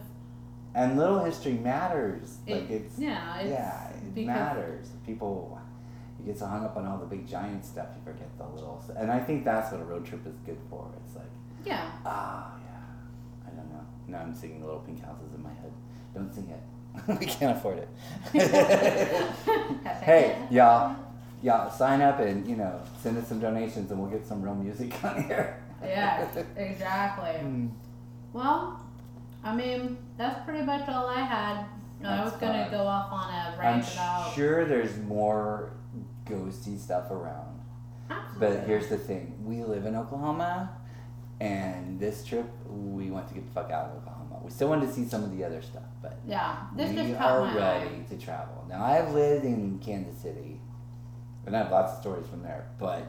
And 0.74 0.96
little 0.96 1.22
history 1.24 1.52
matters. 1.54 2.38
it, 2.46 2.54
like 2.54 2.70
it's 2.70 2.98
yeah, 2.98 3.38
it's 3.40 3.50
yeah, 3.50 3.90
it 4.16 4.26
matters. 4.26 4.88
People, 5.06 5.58
you 6.22 6.32
get 6.32 6.38
so 6.38 6.46
hung 6.46 6.64
up 6.64 6.76
on 6.76 6.86
all 6.86 6.98
the 6.98 7.06
big 7.06 7.26
giant 7.26 7.64
stuff, 7.64 7.88
you 7.96 8.12
forget 8.12 8.28
the 8.38 8.44
little. 8.44 8.82
And 8.96 9.10
I 9.10 9.18
think 9.18 9.44
that's 9.44 9.72
what 9.72 9.80
a 9.80 9.84
road 9.84 10.06
trip 10.06 10.24
is 10.26 10.34
good 10.46 10.58
for. 10.70 10.88
It's 11.04 11.16
like, 11.16 11.26
yeah. 11.64 11.90
ah, 12.06 12.52
yeah. 12.64 13.48
I 13.48 13.50
don't 13.56 13.68
know. 13.72 13.84
Now 14.06 14.20
I'm 14.20 14.34
singing 14.34 14.64
Little 14.64 14.80
Pink 14.80 15.04
Houses 15.04 15.34
in 15.34 15.42
my 15.42 15.50
head. 15.50 15.72
Don't 16.14 16.32
sing 16.32 16.48
it. 16.48 16.62
we 17.20 17.26
can't 17.26 17.56
afford 17.56 17.78
it. 17.78 17.88
hey, 20.02 20.46
y'all. 20.50 20.96
Y'all 21.42 21.68
sign 21.72 22.00
up 22.02 22.20
and 22.20 22.46
you 22.46 22.54
know 22.54 22.80
send 23.00 23.18
us 23.18 23.26
some 23.26 23.40
donations 23.40 23.90
and 23.90 24.00
we'll 24.00 24.08
get 24.10 24.24
some 24.24 24.40
real 24.40 24.54
music 24.54 24.92
on 25.04 25.24
here. 25.24 25.60
Yeah, 25.82 26.28
exactly. 26.56 27.30
Mm. 27.30 27.70
Well, 28.32 28.80
I 29.42 29.56
mean, 29.56 29.98
that's 30.16 30.44
pretty 30.44 30.64
much 30.64 30.88
all 30.88 31.08
I 31.08 31.22
had. 31.22 31.64
I 32.04 32.24
was 32.24 32.32
gonna 32.34 32.68
go 32.70 32.78
off 32.86 33.12
on 33.12 33.30
a 33.32 33.52
I'm 33.54 33.58
rant 33.58 33.92
about. 33.92 34.32
sure 34.34 34.64
there's 34.64 34.96
more 34.98 35.72
ghosty 36.26 36.78
stuff 36.78 37.10
around. 37.10 37.60
Absolutely. 38.10 38.56
But 38.58 38.66
here's 38.66 38.88
the 38.88 38.96
thing: 38.98 39.34
we 39.44 39.62
live 39.64 39.86
in 39.86 39.94
Oklahoma, 39.96 40.70
and 41.40 41.98
this 42.00 42.24
trip 42.24 42.46
we 42.68 43.10
went 43.10 43.28
to 43.28 43.34
get 43.34 43.46
the 43.46 43.52
fuck 43.52 43.70
out 43.70 43.86
of 43.90 43.96
Oklahoma. 43.98 44.40
We 44.42 44.50
still 44.50 44.68
wanted 44.68 44.86
to 44.88 44.92
see 44.92 45.04
some 45.04 45.22
of 45.24 45.36
the 45.36 45.44
other 45.44 45.62
stuff, 45.62 45.84
but 46.02 46.18
yeah, 46.26 46.56
this 46.76 46.90
we 46.90 47.14
are 47.14 47.42
ready 47.44 47.60
eye. 47.90 48.04
to 48.10 48.16
travel. 48.18 48.64
Now 48.68 48.84
I've 48.84 49.12
lived 49.12 49.44
in 49.44 49.78
Kansas 49.78 50.20
City, 50.20 50.60
and 51.46 51.54
I 51.56 51.60
have 51.60 51.70
lots 51.70 51.92
of 51.94 52.00
stories 52.00 52.26
from 52.26 52.42
there. 52.42 52.68
But 52.78 53.06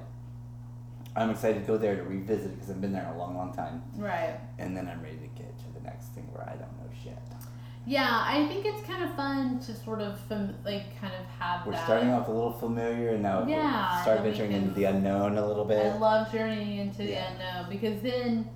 I'm 1.15 1.29
excited 1.31 1.61
to 1.61 1.67
go 1.67 1.77
there 1.77 1.95
to 1.95 2.03
revisit 2.03 2.53
because 2.55 2.69
I've 2.69 2.81
been 2.81 2.93
there 2.93 3.11
a 3.13 3.17
long, 3.17 3.35
long 3.35 3.53
time, 3.53 3.83
Right. 3.97 4.35
and 4.59 4.75
then 4.77 4.87
I'm 4.87 5.01
ready 5.01 5.17
to 5.17 5.27
get 5.41 5.57
to 5.59 5.65
the 5.73 5.81
next 5.81 6.07
thing 6.09 6.27
where 6.31 6.43
I 6.47 6.51
don't 6.55 6.71
know. 6.77 6.82
Yeah, 7.85 8.23
I 8.25 8.47
think 8.47 8.65
it's 8.65 8.81
kind 8.87 9.03
of 9.03 9.13
fun 9.15 9.59
to 9.59 9.75
sort 9.75 9.99
of 9.99 10.17
fam- 10.21 10.55
like 10.63 10.99
kind 11.01 11.13
of 11.13 11.25
have 11.37 11.65
We're 11.65 11.73
that. 11.73 11.83
starting 11.83 12.09
off 12.11 12.27
a 12.29 12.31
little 12.31 12.53
familiar, 12.53 13.09
and 13.09 13.23
now 13.23 13.45
Yeah, 13.45 14.01
start 14.03 14.21
venturing 14.21 14.53
into 14.53 14.71
the 14.71 14.85
unknown 14.85 15.37
a 15.37 15.45
little 15.45 15.65
bit. 15.65 15.85
I 15.85 15.97
love 15.97 16.31
journeying 16.31 16.77
into 16.77 17.03
Yeah. 17.03 17.25
the 17.25 17.31
unknown 17.33 17.69
because 17.69 18.01
then 18.01 18.49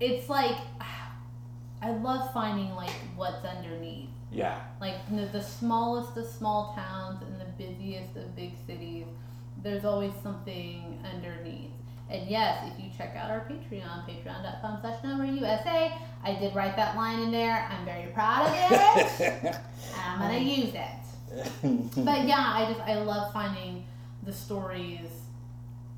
it's 0.00 0.28
like 0.30 0.56
I 1.82 1.90
love 1.90 2.32
finding 2.32 2.74
like 2.74 2.94
what's 3.14 3.44
underneath. 3.44 4.08
yeah. 4.32 4.58
Like 4.80 4.94
the, 5.10 5.26
the 5.26 5.42
smallest 5.42 6.16
of 6.16 6.24
small 6.26 6.72
towns 6.74 7.22
and 7.22 7.38
the 7.38 7.44
busiest 7.62 8.16
of 8.16 8.34
big 8.34 8.54
cities, 8.66 9.04
there's 9.62 9.84
always 9.84 10.12
something 10.22 10.98
underneath. 11.12 11.72
And 12.14 12.30
yes, 12.30 12.70
if 12.70 12.84
you 12.84 12.90
check 12.96 13.16
out 13.16 13.28
our 13.30 13.40
Patreon, 13.40 14.06
patreon.com 14.08 14.78
slash 14.80 15.02
USA, 15.02 15.92
I 16.22 16.34
did 16.34 16.54
write 16.54 16.76
that 16.76 16.96
line 16.96 17.18
in 17.20 17.32
there. 17.32 17.68
I'm 17.70 17.84
very 17.84 18.06
proud 18.12 18.46
of 18.46 18.54
it. 19.20 19.56
I'm 20.06 20.20
gonna 20.20 20.38
use 20.38 20.72
it. 20.74 21.94
But 22.04 22.28
yeah, 22.28 22.52
I 22.54 22.66
just 22.72 22.80
I 22.88 22.94
love 23.02 23.32
finding 23.32 23.84
the 24.22 24.32
stories 24.32 25.08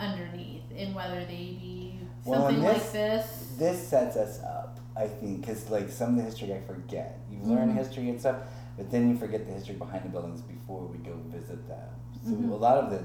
underneath 0.01 0.63
and 0.77 0.95
whether 0.95 1.21
they 1.27 1.59
be 1.61 1.99
Well, 2.25 2.41
something 2.47 2.63
like 2.63 2.77
this- 2.77 2.93
this. 2.93 3.49
this 3.59 3.89
sets 3.89 4.17
us 4.17 4.43
up, 4.43 4.81
I 4.97 5.07
think, 5.07 5.41
because 5.43 5.69
like 5.71 5.91
some 5.91 6.11
of 6.11 6.17
the 6.17 6.23
history 6.23 6.55
I 6.55 6.61
forget. 6.63 7.19
You 7.31 7.39
learn 7.43 7.71
Mhm. 7.73 7.77
history 7.77 8.09
and 8.09 8.19
stuff. 8.19 8.37
But 8.79 8.91
then 8.91 9.09
you 9.11 9.17
forget 9.19 9.47
the 9.47 9.53
history 9.53 9.75
behind 9.75 10.05
the 10.05 10.09
buildings 10.11 10.41
before 10.43 10.81
we 10.87 10.97
go 10.99 11.15
visit 11.29 11.67
them. 11.69 11.89
So 12.25 12.31
Mhm. 12.33 12.51
a 12.53 12.55
lot 12.55 12.79
of 12.79 12.91
the 12.91 13.03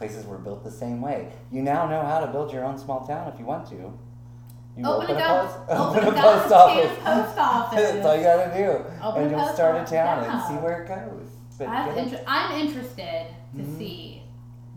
places 0.00 0.24
were 0.24 0.38
built 0.38 0.64
the 0.64 0.70
same 0.70 1.02
way. 1.02 1.30
You 1.52 1.60
now 1.60 1.86
know 1.86 2.02
how 2.02 2.20
to 2.20 2.26
build 2.26 2.50
your 2.54 2.64
own 2.64 2.78
small 2.78 3.06
town 3.06 3.30
if 3.32 3.38
you 3.38 3.44
want 3.44 3.68
to. 3.68 3.74
You 3.74 4.86
Open, 4.86 5.14
a, 5.14 5.20
post, 5.20 5.58
open, 5.68 6.04
open 6.04 6.18
a 6.18 6.22
post 6.22 6.52
office. 6.60 6.98
Post 7.04 7.38
office. 7.38 7.80
That's 7.92 8.06
all 8.06 8.16
you 8.16 8.22
gotta 8.22 8.56
do, 8.56 9.04
Open 9.04 9.22
and 9.24 9.30
you'll 9.30 9.48
start 9.48 9.76
a 9.76 9.84
town 9.84 10.22
yeah. 10.24 10.32
and 10.32 10.42
see 10.48 10.54
where 10.64 10.84
it 10.84 10.88
goes. 10.88 11.28
But 11.58 11.68
I'm, 11.68 11.98
inter- 11.98 12.24
I'm 12.26 12.60
interested 12.66 13.26
to 13.56 13.62
Mhm. 13.62 13.78
see 13.78 14.22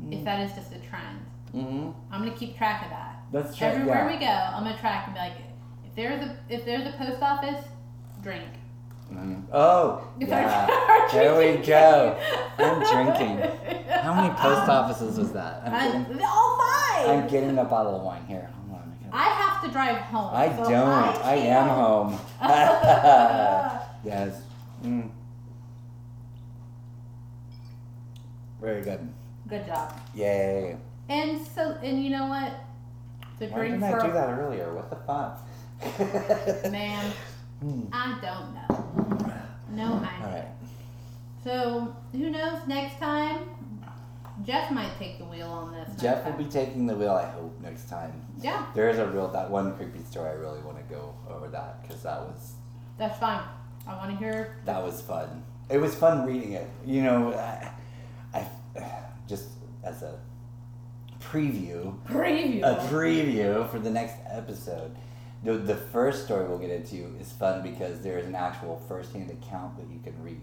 Mm-hmm. 0.01 0.13
if 0.13 0.25
that 0.25 0.39
is 0.41 0.51
just 0.55 0.73
a 0.73 0.79
trend. 0.79 1.19
hmm 1.53 1.91
I'm 2.11 2.25
gonna 2.25 2.35
keep 2.35 2.57
track 2.57 2.83
of 2.83 2.89
that. 2.89 3.23
Let's 3.31 3.55
try. 3.55 3.67
Everywhere 3.69 4.09
yeah. 4.09 4.13
we 4.13 4.19
go, 4.19 4.57
I'm 4.57 4.63
gonna 4.65 4.77
track 4.79 5.05
and 5.05 5.13
be 5.13 5.19
like, 5.21 5.37
if 5.85 5.95
there's 5.95 6.21
a 6.21 6.35
if 6.49 6.65
there's 6.65 6.85
a 6.87 6.97
post 6.97 7.21
office, 7.21 7.63
drink. 8.21 8.49
Mhm. 9.11 9.43
Oh, 9.51 10.07
yeah. 10.19 10.67
I- 10.69 11.09
There 11.11 11.37
we 11.37 11.63
go. 11.65 12.17
I'm 12.57 12.79
drinking. 12.79 13.37
How 13.89 14.13
many 14.13 14.33
post 14.35 14.69
offices 14.69 15.17
was 15.17 15.31
that? 15.33 15.61
I'm 15.65 15.73
I, 15.73 15.87
getting, 16.09 16.23
all 16.25 16.57
five. 16.57 17.09
I'm 17.09 17.27
getting 17.27 17.57
a 17.57 17.63
bottle 17.63 17.95
of 17.95 18.03
wine 18.03 18.25
here. 18.27 18.49
Hold 18.67 18.79
on. 18.81 18.97
I, 19.11 19.17
I 19.17 19.29
have 19.29 19.63
to 19.63 19.69
drive 19.71 19.97
home. 19.97 20.31
I 20.33 20.55
so 20.55 20.63
don't. 20.69 21.23
I, 21.23 21.35
am 21.35 21.67
home. 21.69 22.19
yes. 24.03 24.41
Mm. 24.83 25.09
Very 28.59 28.81
good. 28.81 29.07
Good 29.47 29.65
job. 29.67 29.99
Yay. 30.15 30.77
And 31.09 31.45
so, 31.47 31.77
and 31.83 32.03
you 32.03 32.09
know 32.09 32.27
what? 32.27 32.53
To 33.39 33.47
Why 33.47 33.57
drink 33.59 33.73
didn't 33.79 33.91
for 33.91 34.01
I 34.01 34.05
do 34.07 34.13
that 34.13 34.29
earlier? 34.29 34.73
What 34.73 34.89
the 34.89 34.95
fuck? 34.95 36.71
man, 36.71 37.11
Hmm. 37.61 37.83
I 37.91 38.19
don't 38.21 38.53
know. 38.53 38.82
No 39.71 39.93
All 39.93 39.99
idea. 39.99 40.09
right. 40.21 40.47
So 41.43 41.95
who 42.11 42.29
knows? 42.29 42.59
Next 42.67 42.99
time, 42.99 43.49
Jeff 44.45 44.71
might 44.71 44.97
take 44.97 45.17
the 45.17 45.25
wheel 45.25 45.47
on 45.47 45.71
this. 45.73 45.89
Jeff 46.01 46.25
will 46.25 46.33
be 46.33 46.45
taking 46.45 46.85
the 46.85 46.95
wheel, 46.95 47.11
I 47.13 47.25
hope, 47.29 47.59
next 47.61 47.89
time. 47.89 48.13
Yeah, 48.41 48.65
There 48.75 48.89
is 48.89 48.97
a 48.99 49.07
real, 49.07 49.27
that 49.29 49.49
one 49.49 49.75
creepy 49.77 50.03
story, 50.03 50.29
I 50.29 50.33
really 50.33 50.61
want 50.61 50.77
to 50.77 50.83
go 50.93 51.13
over 51.29 51.47
that 51.49 51.81
because 51.81 52.03
that 52.03 52.19
was 52.19 52.53
that's 52.97 53.17
fine. 53.19 53.41
I 53.87 53.95
want 53.95 54.11
to 54.11 54.17
hear. 54.17 54.57
That 54.65 54.81
was 54.83 55.01
fun. 55.01 55.43
It 55.69 55.77
was 55.79 55.95
fun 55.95 56.25
reading 56.25 56.53
it. 56.53 56.67
You 56.85 57.01
know, 57.03 57.33
I, 57.33 57.71
I 58.33 58.47
just 59.27 59.45
as 59.83 60.03
a 60.03 60.17
preview, 61.19 61.97
Preview. 62.05 62.61
a 62.63 62.75
preview 62.91 63.69
for 63.69 63.79
the 63.79 63.89
next 63.89 64.15
episode. 64.29 64.95
The, 65.43 65.53
the 65.57 65.75
first 65.75 66.25
story 66.25 66.47
we'll 66.47 66.57
get 66.59 66.69
into 66.69 67.13
is 67.19 67.31
fun 67.33 67.61
because 67.63 68.01
there 68.01 68.17
is 68.17 68.27
an 68.27 68.35
actual 68.35 68.77
first-hand 68.87 69.29
account 69.29 69.75
that 69.77 69.87
you 69.93 69.99
can 70.03 70.21
read. 70.23 70.39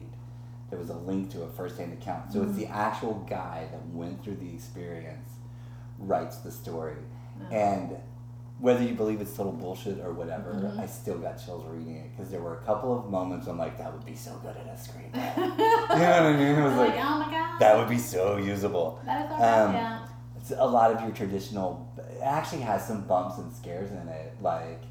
There 0.69 0.79
was 0.79 0.91
a 0.91 0.95
link 0.97 1.31
to 1.33 1.43
a 1.43 1.49
first-hand 1.49 1.93
account, 1.95 2.33
so 2.33 2.43
it's 2.43 2.55
the 2.57 2.67
actual 2.67 3.27
guy 3.29 3.67
that 3.73 3.85
went 3.89 4.23
through 4.23 4.37
the 4.37 4.53
experience 4.55 5.29
writes 5.99 6.37
the 6.39 6.51
story, 6.51 6.97
Oh. 7.43 7.55
and 7.55 7.97
whether 8.59 8.83
you 8.85 8.95
believe 8.95 9.21
it's 9.23 9.35
total 9.35 9.53
bullshit 9.53 10.01
or 10.05 10.13
whatever, 10.13 10.53
Mhm. 10.53 10.79
I 10.79 10.87
still 10.87 11.19
got 11.19 11.37
chills 11.43 11.65
reading 11.67 11.97
it 11.97 12.11
because 12.15 12.31
there 12.31 12.43
were 12.43 12.55
a 12.59 12.63
couple 12.63 12.97
of 12.99 13.11
moments 13.11 13.47
I'm 13.47 13.57
like, 13.59 13.79
that 13.79 13.91
would 13.93 14.05
be 14.05 14.15
so 14.15 14.33
good 14.43 14.55
in 14.57 14.69
a 14.69 14.75
screenplay. 14.75 15.37
you 15.37 15.43
know 15.47 15.57
what 15.89 15.99
I 15.99 16.33
mean? 16.35 16.59
It 16.59 16.63
was 16.63 16.75
like, 16.77 16.95
like, 16.95 17.05
oh 17.05 17.19
my 17.19 17.31
god. 17.31 17.59
that 17.59 17.77
would 17.79 17.89
be 17.89 17.99
so 17.99 18.37
usable. 18.37 19.01
That 19.07 19.25
is 19.27 19.33
alright. 19.33 19.59
um, 19.69 19.75
yeah. 19.75 20.07
It's 20.37 20.53
a 20.57 20.65
lot 20.67 20.91
of 20.93 21.01
your 21.03 21.11
traditional. 21.11 21.87
It 21.99 22.21
actually 22.23 22.63
has 22.63 22.87
some 22.87 23.03
bumps 23.03 23.39
and 23.39 23.53
scares 23.53 23.91
in 23.93 24.09
it. 24.09 24.35
Like, 24.41 24.83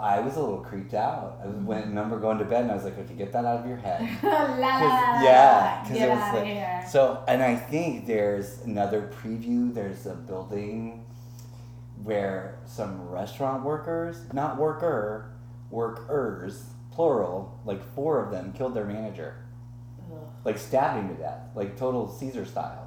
I 0.00 0.20
was 0.20 0.36
a 0.36 0.40
little 0.40 0.58
creeped 0.60 0.94
out. 0.94 1.40
I 1.42 1.46
went, 1.48 1.86
remember 1.86 2.18
going 2.18 2.38
to 2.38 2.44
bed 2.44 2.62
and 2.62 2.70
I 2.70 2.74
was 2.74 2.84
like, 2.84 2.98
okay, 2.98 3.14
get 3.14 3.32
that 3.32 3.44
out 3.44 3.60
of 3.60 3.66
your 3.66 3.76
head. 3.78 4.00
la, 4.22 5.22
yeah, 5.22 5.82
'cause 5.82 5.92
Get 5.96 6.08
it 6.08 6.12
was 6.12 6.34
like- 6.34 6.44
here. 6.46 6.84
So, 6.88 7.22
and 7.26 7.42
I 7.42 7.56
think 7.56 8.06
there's 8.06 8.60
another 8.62 9.10
preview. 9.22 9.72
There's 9.74 10.06
a 10.06 10.14
building 10.14 11.04
where 12.02 12.58
some 12.66 13.08
restaurant 13.08 13.64
workers, 13.64 14.18
not 14.32 14.58
worker, 14.58 15.32
workers, 15.70 16.64
plural, 16.92 17.58
like 17.64 17.82
four 17.94 18.22
of 18.24 18.30
them 18.30 18.52
killed 18.52 18.74
their 18.74 18.84
manager, 18.84 19.44
Ugh. 20.12 20.18
like 20.44 20.58
stabbed 20.58 20.98
him 21.00 21.08
to 21.08 21.14
death, 21.14 21.40
like 21.54 21.76
total 21.76 22.08
Caesar 22.08 22.44
style. 22.44 22.85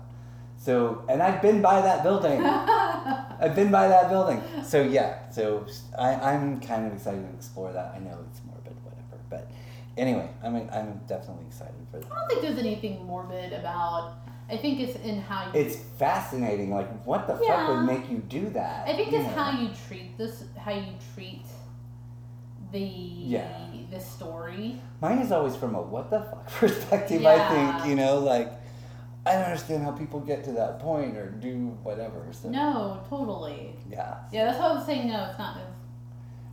So, 0.60 1.06
and 1.08 1.24
I've 1.24 1.42
been 1.42 1.62
by 1.62 1.82
that 1.82 2.04
building. 2.04 2.44
I've 2.44 3.56
been 3.56 3.72
by 3.72 3.88
that 3.88 4.10
building. 4.10 4.44
So 4.64 4.82
yeah, 4.82 5.30
so 5.30 5.66
I, 5.98 6.14
I'm 6.16 6.60
kind 6.60 6.86
of 6.86 6.94
excited 6.94 7.26
to 7.28 7.34
explore 7.34 7.72
that. 7.72 7.94
I 7.96 8.00
know 8.00 8.18
it's 8.30 8.42
morbid, 8.46 8.76
whatever, 8.84 9.18
but 9.30 9.50
anyway, 9.98 10.30
I'm 10.44 10.56
I'm 10.56 11.00
definitely 11.08 11.46
excited 11.48 11.74
for 11.90 12.00
that. 12.00 12.12
I 12.12 12.16
don't 12.16 12.28
think 12.28 12.42
there's 12.42 12.60
anything 12.60 13.06
morbid 13.06 13.54
about. 13.54 14.16
I 14.52 14.58
think 14.58 14.82
it's 14.82 15.00
in 15.00 15.22
how 15.22 15.46
you. 15.46 15.62
It's 15.62 15.78
fascinating. 15.98 16.72
Like, 16.74 17.06
what 17.06 17.26
the 17.28 17.36
fuck 17.36 17.70
would 17.70 17.86
make 17.86 18.10
you 18.10 18.18
do 18.18 18.50
that? 18.50 18.86
I 18.86 18.96
think 18.98 19.14
it's 19.14 19.24
know? 19.24 19.42
how 19.44 19.58
you 19.62 19.70
treat 19.88 20.18
this, 20.18 20.44
how 20.58 20.74
you 20.74 20.94
treat 21.16 21.46
the 22.74 22.80
Yeah. 22.80 23.48
the 23.90 24.00
story. 24.00 24.82
Mine 25.02 25.20
is 25.20 25.32
always 25.32 25.56
from 25.56 25.76
a 25.76 25.82
what 25.82 26.10
the 26.10 26.22
fuck 26.22 26.48
perspective. 26.60 27.22
Yeah. 27.22 27.30
I 27.36 27.78
think 27.80 27.90
you 27.90 27.96
know, 27.96 28.20
like 28.20 28.52
I 29.26 29.34
don't 29.34 29.44
understand 29.44 29.84
how 29.84 29.92
people 29.92 30.20
get 30.22 30.44
to 30.46 30.52
that 30.54 30.80
point 30.80 31.18
or 31.18 31.30
do 31.30 31.78
whatever. 31.84 32.26
So 32.32 32.50
No, 32.50 33.02
totally. 33.10 33.76
yeah. 33.90 34.18
Yeah, 34.32 34.46
that's 34.46 34.60
what 34.60 34.72
I 34.72 34.74
was 34.76 34.86
saying 34.86 35.08
no. 35.10 35.26
It's 35.30 35.38
not. 35.38 35.56
This. 35.56 35.66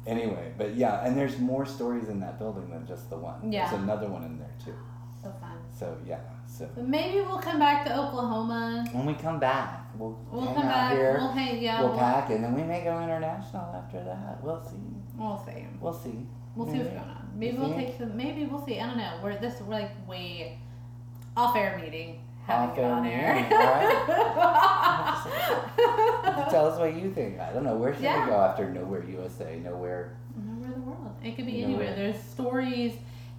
Anyway, 0.06 0.52
but 0.58 0.74
yeah, 0.76 1.04
and 1.04 1.16
there's 1.16 1.38
more 1.38 1.64
stories 1.66 2.08
in 2.08 2.20
that 2.20 2.38
building 2.38 2.70
than 2.70 2.86
just 2.86 3.08
the 3.10 3.16
one. 3.16 3.52
Yeah. 3.52 3.68
There's 3.70 3.82
another 3.82 4.08
one 4.08 4.24
in 4.24 4.38
there 4.38 4.50
too. 4.64 4.74
So 5.22 5.32
fun. 5.40 5.58
So 5.76 5.96
yeah. 6.06 6.18
So 6.46 6.68
But 6.74 6.86
maybe 6.86 7.20
we'll 7.20 7.38
come 7.38 7.58
back 7.58 7.84
to 7.86 7.98
Oklahoma. 7.98 8.86
when 8.92 9.04
we 9.06 9.14
come 9.14 9.40
back, 9.40 9.86
we'll, 9.98 10.16
We'll 10.30 10.42
hang 10.46 10.54
come 10.54 10.64
out 10.66 10.70
back. 10.90 10.92
here. 10.92 11.16
We'll 11.18 11.32
hang. 11.32 11.62
Yeah. 11.62 11.80
we'll 11.80 11.90
We'll, 11.90 11.98
pack, 11.98 12.30
and 12.30 12.42
then 12.44 12.54
we 12.54 12.62
may 12.62 12.84
go 12.84 13.02
international 13.02 13.74
after 13.74 14.02
that. 14.04 14.42
We'll 14.42 14.62
see. 14.62 14.76
we'll 15.16 15.38
see. 15.44 15.66
We'll 15.80 15.92
see. 15.92 16.26
We'll 16.54 16.66
see 16.66 16.78
what's 16.78 16.90
going 16.90 16.98
on. 17.00 17.30
Maybe 17.34 17.58
we'll 17.58 17.74
take 17.74 17.98
some. 17.98 18.16
Maybe 18.16 18.44
we'll 18.46 18.64
see. 18.64 18.78
I 18.80 18.86
don't 18.86 18.96
know. 18.98 19.18
We're 19.22 19.36
this. 19.38 19.60
We're 19.60 19.72
like 19.74 20.08
way 20.08 20.58
off 21.36 21.56
air 21.56 21.78
meeting. 21.82 22.20
Off-air 22.48 22.92
on 22.92 23.06
air. 23.06 23.34
meeting, 23.34 23.50
Tell 26.50 26.66
us 26.70 26.78
what 26.78 26.94
you 26.94 27.10
think. 27.12 27.40
I 27.40 27.52
don't 27.52 27.64
know. 27.64 27.76
Where 27.76 27.92
should 27.94 28.02
Yeah. 28.02 28.24
we 28.24 28.30
go 28.30 28.40
after 28.40 28.70
Nowhere 28.70 29.04
USA? 29.04 29.58
Nowhere, 29.62 30.16
Nowhere 30.36 30.72
in 30.72 30.80
the 30.80 30.80
world. 30.86 31.12
It 31.24 31.36
could 31.36 31.46
be 31.46 31.62
Nowhere. 31.62 31.66
anywhere. 31.88 31.94
There's 31.96 32.22
stories. 32.22 32.92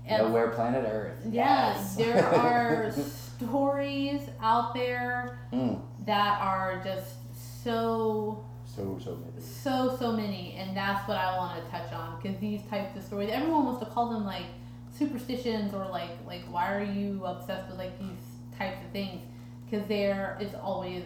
Nowhere 0.10 0.50
Planet 0.50 0.86
Earth. 0.90 1.18
Yeah, 1.30 1.74
Yes. 1.74 1.96
there 1.96 2.26
are 2.36 2.92
stories 2.92 4.22
out 4.42 4.74
there 4.74 5.38
Mm. 5.54 5.80
that 6.06 6.42
are 6.42 6.82
just 6.84 7.16
so 7.64 8.44
So 8.66 8.98
so 9.04 9.16
many. 9.18 9.42
so 9.42 9.96
so 9.98 10.12
many 10.14 10.54
and 10.54 10.76
that's 10.78 11.08
what 11.08 11.18
i 11.18 11.36
want 11.38 11.64
to 11.64 11.70
touch 11.72 11.92
on 11.94 12.20
because 12.22 12.38
these 12.40 12.62
types 12.70 12.96
of 12.96 13.04
stories 13.04 13.30
everyone 13.32 13.66
wants 13.66 13.80
to 13.80 13.86
call 13.88 14.10
them 14.10 14.24
like 14.26 14.46
superstitions 14.98 15.74
or 15.74 15.86
like 15.90 16.12
like 16.28 16.42
why 16.52 16.74
are 16.74 16.84
you 16.84 17.24
obsessed 17.26 17.68
with 17.70 17.78
like 17.78 17.98
these 18.00 18.18
types 18.58 18.78
of 18.86 18.92
things 18.92 19.22
because 19.70 19.88
there 19.88 20.38
is 20.42 20.54
always 20.56 21.04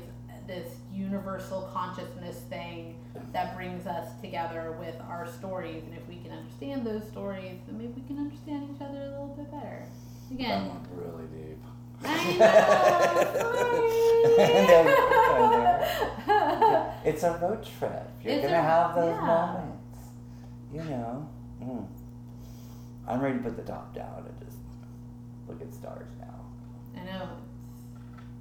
this 0.48 0.68
universal 0.94 1.70
consciousness 1.74 2.38
thing 2.50 2.96
that 3.32 3.56
brings 3.56 3.86
us 3.88 4.08
together 4.22 4.76
with 4.80 4.96
our 5.08 5.28
stories 5.28 5.84
and 5.86 5.96
if 5.96 6.06
we 6.08 6.18
can 6.18 6.32
understand 6.32 6.86
those 6.86 7.04
stories 7.12 7.58
then 7.68 7.78
maybe 7.78 7.94
we 7.96 8.02
can 8.08 8.18
understand 8.18 8.70
each 8.76 8.82
other 8.82 8.98
a 8.98 9.10
little 9.12 9.36
bit 9.38 9.50
better 9.52 9.86
That 10.30 10.36
again 10.36 10.68
went 10.68 10.88
really 10.94 11.28
deep. 11.28 11.58
I 12.04 12.38
know, 14.68 14.84
It's 17.06 17.24
a 17.24 17.32
road 17.38 17.64
trip. 17.80 18.10
You're 18.24 18.34
It's 18.34 18.44
gonna 18.46 18.58
a- 18.58 18.62
have 18.62 18.96
those 18.96 19.16
yeah. 19.16 19.26
moments. 19.26 19.98
You 20.74 20.84
know. 20.84 21.28
Mm. 21.62 21.86
I'm 23.08 23.22
ready 23.22 23.38
to 23.38 23.44
put 23.44 23.56
the 23.56 23.64
top 23.64 23.94
down 23.96 24.26
and 24.28 24.40
just 24.48 24.58
look 25.48 25.62
at 25.62 25.74
stars 25.74 26.08
now. 26.20 26.40
I 27.00 27.06
know. 27.06 27.30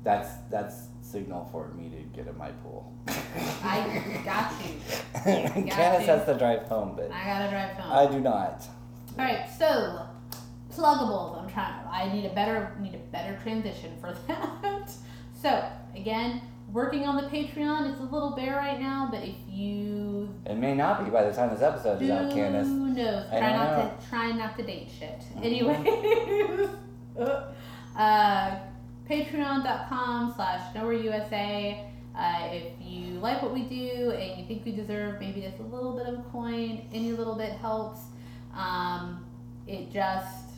That's 0.03 0.29
that's 0.51 0.87
signal 1.03 1.49
for 1.53 1.69
me 1.75 1.89
to 1.91 1.97
get 2.17 2.27
in 2.27 2.37
my 2.39 2.51
pool. 2.63 2.93
I 3.63 4.21
got 4.25 4.53
you. 4.65 4.81
Candace 5.71 6.07
you. 6.07 6.13
has 6.13 6.25
to 6.27 6.37
drive 6.39 6.63
home, 6.69 6.95
but 6.97 7.11
I 7.13 7.25
gotta 7.25 7.51
drive 7.51 7.71
home. 7.77 7.93
I 7.93 8.11
do 8.13 8.21
not. 8.21 8.65
All 9.19 9.25
right, 9.25 9.47
so 9.59 10.07
pluggables. 10.73 11.43
I'm 11.43 11.51
trying. 11.51 11.75
I 11.91 12.11
need 12.13 12.25
a 12.27 12.35
better 12.35 12.75
need 12.81 12.95
a 12.95 12.99
better 12.99 13.39
transition 13.43 13.93
for 14.01 14.15
that. 14.29 14.91
so 15.43 15.65
again, 15.95 16.41
working 16.73 17.05
on 17.07 17.17
the 17.17 17.29
Patreon. 17.29 17.91
It's 17.91 18.01
a 18.01 18.05
little 18.05 18.31
bare 18.37 18.57
right 18.57 18.81
now, 18.81 19.09
but 19.11 19.23
if 19.23 19.35
you 19.49 20.33
It 20.47 20.57
may 20.57 20.75
not 20.75 21.05
be 21.05 21.11
by 21.11 21.25
the 21.25 21.33
time 21.35 21.51
this 21.51 21.61
episode 21.63 22.01
is 22.01 22.09
out, 22.11 22.31
Candace. 22.33 22.69
Who 22.69 22.89
knows, 22.95 23.27
I 23.33 23.39
try 23.41 23.53
not 23.57 23.77
know. 23.79 23.93
to 24.01 24.09
try 24.09 24.33
not 24.33 24.57
to 24.57 24.63
date 24.63 24.89
shit. 24.99 25.23
Mhm. 25.37 25.45
Anyways, 25.45 26.69
uh, 27.97 28.59
Patreon.com 29.11 30.33
slash 30.37 30.73
NowhereUSA. 30.73 31.85
Uh, 32.17 32.49
if 32.53 32.65
you 32.81 33.19
like 33.19 33.43
what 33.43 33.53
we 33.53 33.63
do 33.63 34.13
and 34.13 34.39
you 34.41 34.47
think 34.47 34.65
we 34.65 34.71
deserve 34.71 35.19
maybe 35.19 35.41
just 35.41 35.59
a 35.59 35.65
little 35.65 35.97
bit 35.97 36.07
of 36.07 36.21
a 36.21 36.23
coin, 36.31 36.89
any 36.95 37.11
little 37.11 37.35
bit 37.35 37.51
helps. 37.55 38.03
Um, 38.55 39.27
it 39.67 39.91
just 39.91 40.51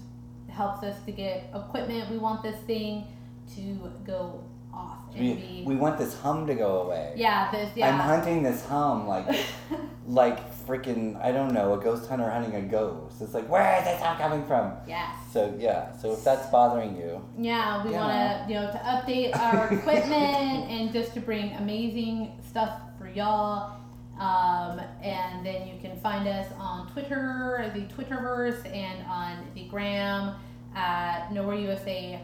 helps 0.51 0.83
us 0.83 1.03
to 1.07 1.13
get 1.13 1.51
equipment. 1.55 2.11
We 2.11 2.19
want 2.19 2.43
this 2.43 2.61
thing 2.67 3.07
to 3.55 3.91
go 4.07 4.45
off 4.73 4.99
We, 5.15 5.35
be. 5.35 5.63
we 5.67 5.77
want 5.77 5.99
this 5.99 6.15
hum 6.19 6.47
to 6.47 6.55
go 6.55 6.83
away. 6.83 7.13
yeah, 7.17 7.51
this. 7.51 7.71
Yeah. 7.77 7.89
I'm 7.91 7.99
hunting 8.01 8.43
this 8.43 8.65
hum 8.65 9.07
like 9.07 9.27
like 10.07 10.39
freaking 10.67 11.21
I 11.23 11.33
don't 11.33 11.53
know 11.53 11.75
a 11.75 11.83
ghost 11.83 12.09
hunter 12.09 12.31
hunting 12.31 12.55
a 12.55 12.63
ghost. 12.63 13.21
It's 13.21 13.35
like 13.35 13.49
where 13.49 13.79
is 13.79 13.85
this 13.85 14.01
hum 14.01 14.17
coming 14.17 14.45
from? 14.47 14.73
yes. 14.87 15.15
So 15.33 15.55
yeah. 15.59 15.93
So 15.97 16.13
if 16.13 16.25
that's 16.25 16.47
bothering 16.51 16.97
you, 16.97 17.23
Yeah, 17.39 17.85
we 17.85 17.93
Yeah. 17.93 18.01
want 18.07 18.49
to, 18.49 18.53
you 18.55 18.61
know, 18.61 18.71
to 18.71 18.79
update 18.79 19.37
our 19.39 19.73
equipment 19.79 20.71
and 20.71 20.93
just 20.93 21.15
to 21.15 21.21
bring 21.21 21.53
amazing 21.55 22.33
stuff 22.49 22.73
for 22.99 23.09
y'all. 23.09 23.77
Um, 24.19 24.79
and 25.03 25.45
then 25.45 25.67
you 25.67 25.75
can 25.81 25.97
find 26.01 26.29
us 26.29 26.47
on 26.59 26.87
Twitter, 26.93 27.73
the 27.75 27.81
Twitterverse, 27.95 28.65
and 28.73 29.05
on 29.07 29.39
the 29.55 29.65
gram 29.65 30.35
at 30.77 31.33
Nowhere 31.33 31.57
USA 31.57 32.21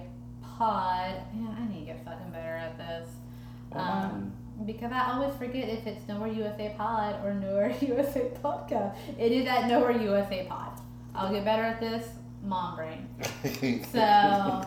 Pod. 0.59 1.15
Man, 1.33 1.57
I 1.57 1.73
need 1.73 1.81
to 1.81 1.87
get 1.87 2.05
fucking 2.05 2.31
better 2.33 2.57
at 2.57 2.77
this. 2.77 3.09
Um, 3.73 4.33
because 4.67 4.91
I 4.91 5.13
always 5.13 5.35
forget 5.37 5.69
if 5.69 5.87
it's 5.87 6.09
Nowhere 6.09 6.33
USA 6.33 6.75
Pod 6.77 7.25
or 7.25 7.33
Nowhere 7.33 7.75
USA 7.81 8.31
Podcast. 8.43 8.97
It 9.17 9.31
is 9.31 9.47
at 9.47 9.69
Nowhere 9.69 9.93
USA 9.93 10.47
Pod. 10.49 10.81
I'll 11.15 11.33
get 11.33 11.45
better 11.45 11.63
at 11.63 11.81
this. 11.81 12.09
Mom 12.43 12.77
brain. 12.77 13.09
So, 13.93 14.67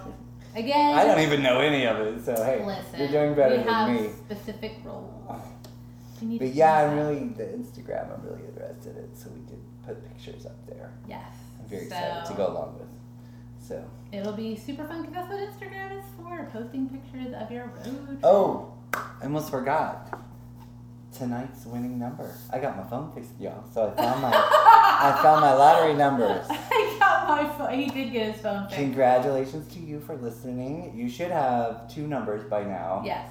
again. 0.55 0.97
I 0.97 1.03
don't 1.05 1.19
even 1.19 1.43
know 1.43 1.59
any 1.59 1.85
of 1.85 1.97
it. 1.97 2.23
So 2.23 2.35
hey, 2.35 2.63
Listen, 2.65 2.99
you're 2.99 3.07
doing 3.09 3.35
better 3.35 3.57
we 3.57 3.63
than 3.63 3.73
have 3.73 3.89
me. 3.89 4.09
specific 4.25 4.77
roles. 4.83 5.41
But 6.23 6.53
yeah, 6.53 6.83
I'm 6.83 6.97
really 6.97 7.29
the 7.29 7.45
Instagram. 7.45 8.13
I'm 8.13 8.23
really 8.23 8.43
interested 8.47 8.95
in, 8.95 9.05
it, 9.05 9.17
so 9.17 9.31
we 9.31 9.39
could 9.49 9.59
put 9.83 10.07
pictures 10.07 10.45
up 10.45 10.67
there. 10.67 10.93
Yes. 11.09 11.25
I'm 11.59 11.67
very 11.67 11.89
so, 11.89 11.95
excited 11.95 12.25
to 12.27 12.33
go 12.37 12.45
along 12.45 12.77
with. 12.77 13.00
So 13.61 13.83
It'll 14.11 14.33
be 14.33 14.55
super 14.55 14.83
fun 14.85 15.01
because 15.01 15.13
that's 15.15 15.29
what 15.29 15.39
Instagram 15.39 15.97
is 15.97 16.03
for 16.17 16.49
posting 16.51 16.89
pictures 16.89 17.33
of 17.33 17.51
your 17.51 17.65
road. 17.67 18.19
oh, 18.23 18.73
I 18.93 19.23
almost 19.23 19.49
forgot 19.49 20.21
tonight's 21.17 21.65
winning 21.65 21.99
number. 21.99 22.33
I 22.51 22.59
got 22.59 22.77
my 22.77 22.83
phone 22.83 23.11
fixed, 23.13 23.31
y'all. 23.39 23.63
So 23.73 23.93
I 23.95 24.01
found 24.01 24.21
my 24.21 24.31
I 24.33 25.19
found 25.21 25.41
my 25.41 25.53
lottery 25.53 25.93
numbers. 25.93 26.45
I 26.49 26.95
got 26.99 27.27
my 27.27 27.49
phone. 27.57 27.77
He 27.79 27.89
did 27.89 28.11
get 28.11 28.33
his 28.33 28.41
phone 28.41 28.63
fixed. 28.63 28.77
Congratulations 28.77 29.71
to 29.73 29.79
you 29.79 29.99
for 29.99 30.15
listening. 30.15 30.93
You 30.95 31.09
should 31.09 31.31
have 31.31 31.93
two 31.93 32.07
numbers 32.07 32.43
by 32.49 32.63
now. 32.63 33.03
Yes. 33.05 33.29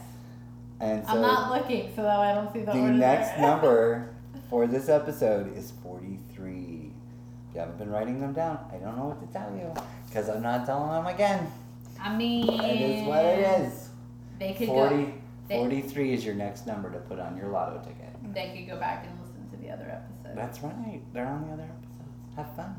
And 0.80 1.04
so 1.04 1.12
I'm 1.12 1.20
not 1.20 1.52
looking, 1.52 1.92
so 1.94 2.02
that 2.02 2.18
way 2.18 2.26
I 2.28 2.34
don't 2.34 2.52
see 2.52 2.60
the, 2.60 2.72
the 2.72 2.78
next 2.78 3.38
number 3.40 4.14
for 4.48 4.66
this 4.66 4.88
episode 4.88 5.54
is 5.56 5.72
43. 5.82 6.86
If 6.88 6.89
you 7.54 7.60
haven't 7.60 7.78
been 7.78 7.90
writing 7.90 8.20
them 8.20 8.32
down, 8.32 8.58
I 8.72 8.76
don't 8.76 8.96
know 8.96 9.06
what 9.06 9.20
to 9.20 9.32
tell 9.32 9.50
you 9.54 9.72
because 10.06 10.28
I'm 10.28 10.42
not 10.42 10.66
telling 10.66 10.90
them 10.90 11.06
again. 11.06 11.50
I 12.00 12.14
mean, 12.16 12.48
It 12.48 12.80
is 12.80 13.06
what 13.06 13.24
it 13.24 13.40
is. 13.62 13.88
They 14.38 14.54
could 14.54 14.68
40, 14.68 14.96
go. 15.04 15.12
they- 15.48 15.56
43 15.56 16.14
is 16.14 16.24
your 16.24 16.34
next 16.34 16.66
number 16.66 16.90
to 16.90 16.98
put 17.00 17.18
on 17.20 17.36
your 17.36 17.48
lotto 17.48 17.78
ticket. 17.80 18.08
They 18.34 18.54
could 18.56 18.68
go 18.72 18.78
back 18.78 19.06
and 19.06 19.20
listen 19.20 19.48
to 19.50 19.56
the 19.64 19.70
other 19.70 19.90
episode. 19.90 20.36
That's 20.36 20.60
right. 20.62 21.00
They're 21.12 21.26
on 21.26 21.46
the 21.46 21.52
other 21.54 21.64
episodes. 21.64 22.36
Have 22.36 22.54
fun. 22.56 22.76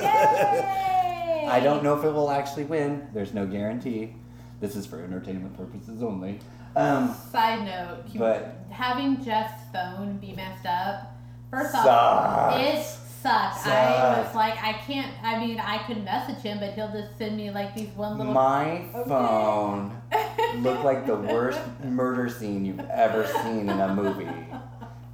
Yay! 0.00 1.46
I 1.50 1.60
don't 1.60 1.82
know 1.82 1.94
if 1.98 2.04
it 2.04 2.10
will 2.12 2.30
actually 2.30 2.64
win. 2.64 3.08
There's 3.14 3.32
no 3.34 3.46
guarantee. 3.46 4.14
This 4.60 4.76
is 4.76 4.86
for 4.86 5.02
entertainment 5.02 5.56
purposes 5.56 6.02
only. 6.02 6.38
Um, 6.76 7.14
Side 7.32 7.64
note, 7.64 8.04
But- 8.16 8.58
having 8.70 9.24
Jeff's 9.24 9.62
phone 9.72 10.18
be 10.18 10.32
messed 10.34 10.66
up. 10.66 11.16
First 11.50 11.74
off, 11.74 11.84
Sucks. 11.84 12.98
It 13.20 13.28
sucked. 13.28 13.66
I 13.66 14.22
was 14.22 14.34
like, 14.34 14.62
I 14.62 14.72
can't. 14.72 15.12
I 15.22 15.38
mean, 15.44 15.58
I 15.60 15.78
could 15.78 16.04
message 16.04 16.42
him, 16.42 16.58
but 16.60 16.72
he'll 16.74 16.90
just 16.92 17.16
send 17.18 17.36
me 17.36 17.50
like 17.50 17.74
these 17.74 17.88
one 17.90 18.18
little. 18.18 18.32
my 18.32 18.82
Okay. 18.94 19.08
phone 19.08 20.00
looked 20.62 20.84
like 20.84 21.06
the 21.06 21.16
worst 21.16 21.60
murder 21.84 22.28
scene 22.28 22.64
you've 22.64 22.80
ever 22.80 23.26
seen 23.26 23.68
in 23.68 23.80
a 23.80 23.94
movie. 23.94 24.28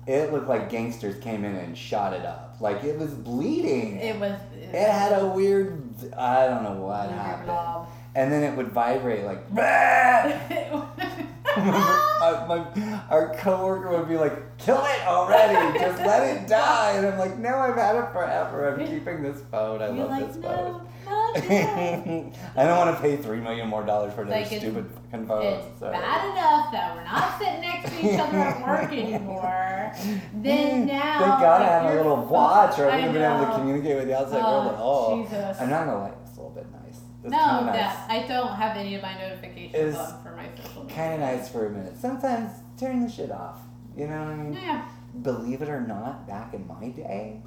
It 0.07 0.33
looked 0.33 0.49
like 0.49 0.71
gangsters 0.71 1.17
came 1.23 1.45
in 1.45 1.57
and 1.57 1.77
shot 1.77 2.13
it 2.13 2.25
up. 2.25 2.57
Like 2.61 2.85
it 2.85 2.99
was 2.99 3.13
bleeding. 3.13 3.97
It 3.97 4.19
was. 4.21 4.39
It 4.55 4.89
had 4.91 5.13
a 5.21 5.27
weird, 5.27 5.83
I 6.17 6.47
don't 6.47 6.63
know 6.63 6.75
what 6.75 7.11
happened. 7.11 7.47
blob. 7.47 7.89
And 8.15 8.33
then 8.33 8.43
it 8.45 8.57
would 8.57 8.69
vibrate 8.69 9.25
like, 9.25 9.47
my, 11.57 13.03
our 13.11 13.35
coworker 13.37 13.91
would 13.99 14.09
be 14.09 14.17
like, 14.17 14.57
kill 14.59 14.83
it 14.85 15.07
already, 15.07 15.79
just 15.79 15.99
let 16.03 16.23
it 16.37 16.49
die. 16.49 16.93
And 16.93 17.07
I'm 17.07 17.19
like, 17.19 17.39
no, 17.39 17.57
I've 17.59 17.75
had 17.77 17.97
it 17.97 18.13
forever. 18.13 18.75
I'm 18.75 18.87
keeping 18.87 19.23
this 19.23 19.41
phone. 19.51 19.83
I 19.83 19.87
You're 19.87 20.07
love 20.07 20.11
like, 20.11 20.27
this 20.29 20.37
no, 20.37 20.49
phone. 20.49 20.83
I 21.37 22.65
don't 22.65 22.79
want 22.79 22.97
to 22.97 23.01
pay 23.03 23.17
three 23.17 23.41
million 23.41 23.69
more 23.69 23.85
dollars 23.85 24.13
for 24.15 24.23
another 24.23 24.39
Like, 24.41 24.47
stupid 24.47 24.87
fucking 25.11 25.27
phone. 25.27 25.43
It's 25.45 25.79
so. 25.79 25.91
bad 25.93 26.33
enough 26.33 26.73
that 26.73 26.97
we're 26.97 27.05
not 27.05 27.39
sitting 27.39 27.61
next 27.61 27.91
to 27.91 27.99
each 28.15 28.19
other 28.19 28.39
at 28.39 28.67
work 28.67 28.93
anymore. 28.99 29.93
Then 30.35 30.87
now, 30.87 31.19
They 31.21 31.27
gotta 31.27 31.65
like, 31.65 31.71
have 31.83 31.93
a 31.93 31.97
little 31.97 32.25
watch, 32.25 32.79
or 32.79 32.91
I 32.91 32.97
wouldn't 32.97 33.13
been 33.13 33.23
able 33.23 33.47
to 33.47 33.53
communicate 33.59 33.97
with 33.97 34.07
the 34.09 34.19
outside 34.19 34.43
Oh, 34.45 34.51
world 34.63 34.75
at 34.75 34.81
all. 34.81 35.23
Jesus. 35.23 35.61
I'm 35.61 35.71
not 35.71 35.85
gonna 35.87 35.99
lie, 36.01 36.13
it's 37.27 37.35
a 37.35 37.37
little 37.37 37.61
bit 37.61 37.66
nice. 37.66 37.66
It's 37.66 37.72
no, 37.72 37.72
nice. 37.72 37.74
that 37.77 38.11
I 38.11 38.27
don't 38.29 38.55
have 38.57 38.77
any 38.77 38.95
of 38.95 39.03
my 39.03 39.18
notifications 39.18 39.74
It's 39.74 39.97
on 39.99 40.22
for 40.22 40.37
my 40.37 40.49
social 40.62 40.83
media. 40.85 40.97
Kind 40.97 41.14
of 41.14 41.20
nice 41.20 41.49
for 41.49 41.66
a 41.66 41.70
minute. 41.70 41.97
Sometimes 41.99 42.51
turn 42.79 43.01
the 43.03 43.11
shit 43.11 43.31
off. 43.31 43.59
You 43.97 44.07
know 44.09 44.18
what 44.24 44.29
I 44.33 44.37
mean? 44.37 44.53
Yeah. 44.55 44.89
Believe 45.22 45.62
it 45.62 45.68
or 45.68 45.81
not, 45.81 46.27
back 46.29 46.53
in 46.55 46.66
my 46.66 46.89
day, 46.91 47.41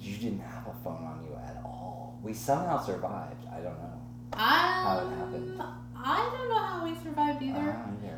you 0.00 0.16
didn't 0.16 0.40
have 0.40 0.66
a 0.66 0.74
phone 0.84 1.04
on 1.04 1.24
you 1.28 1.34
at 1.36 1.60
all. 1.64 2.18
We 2.22 2.34
somehow 2.34 2.82
survived. 2.84 3.46
I 3.50 3.56
don't 3.56 3.78
know. 3.78 3.98
How 4.34 4.98
it 5.06 5.16
happened. 5.16 5.60
Um, 5.60 5.78
I 6.04 6.16
don't 6.36 6.48
know 6.48 6.58
how 6.58 6.84
we 6.84 6.94
survived 7.02 7.42
either. 7.42 7.76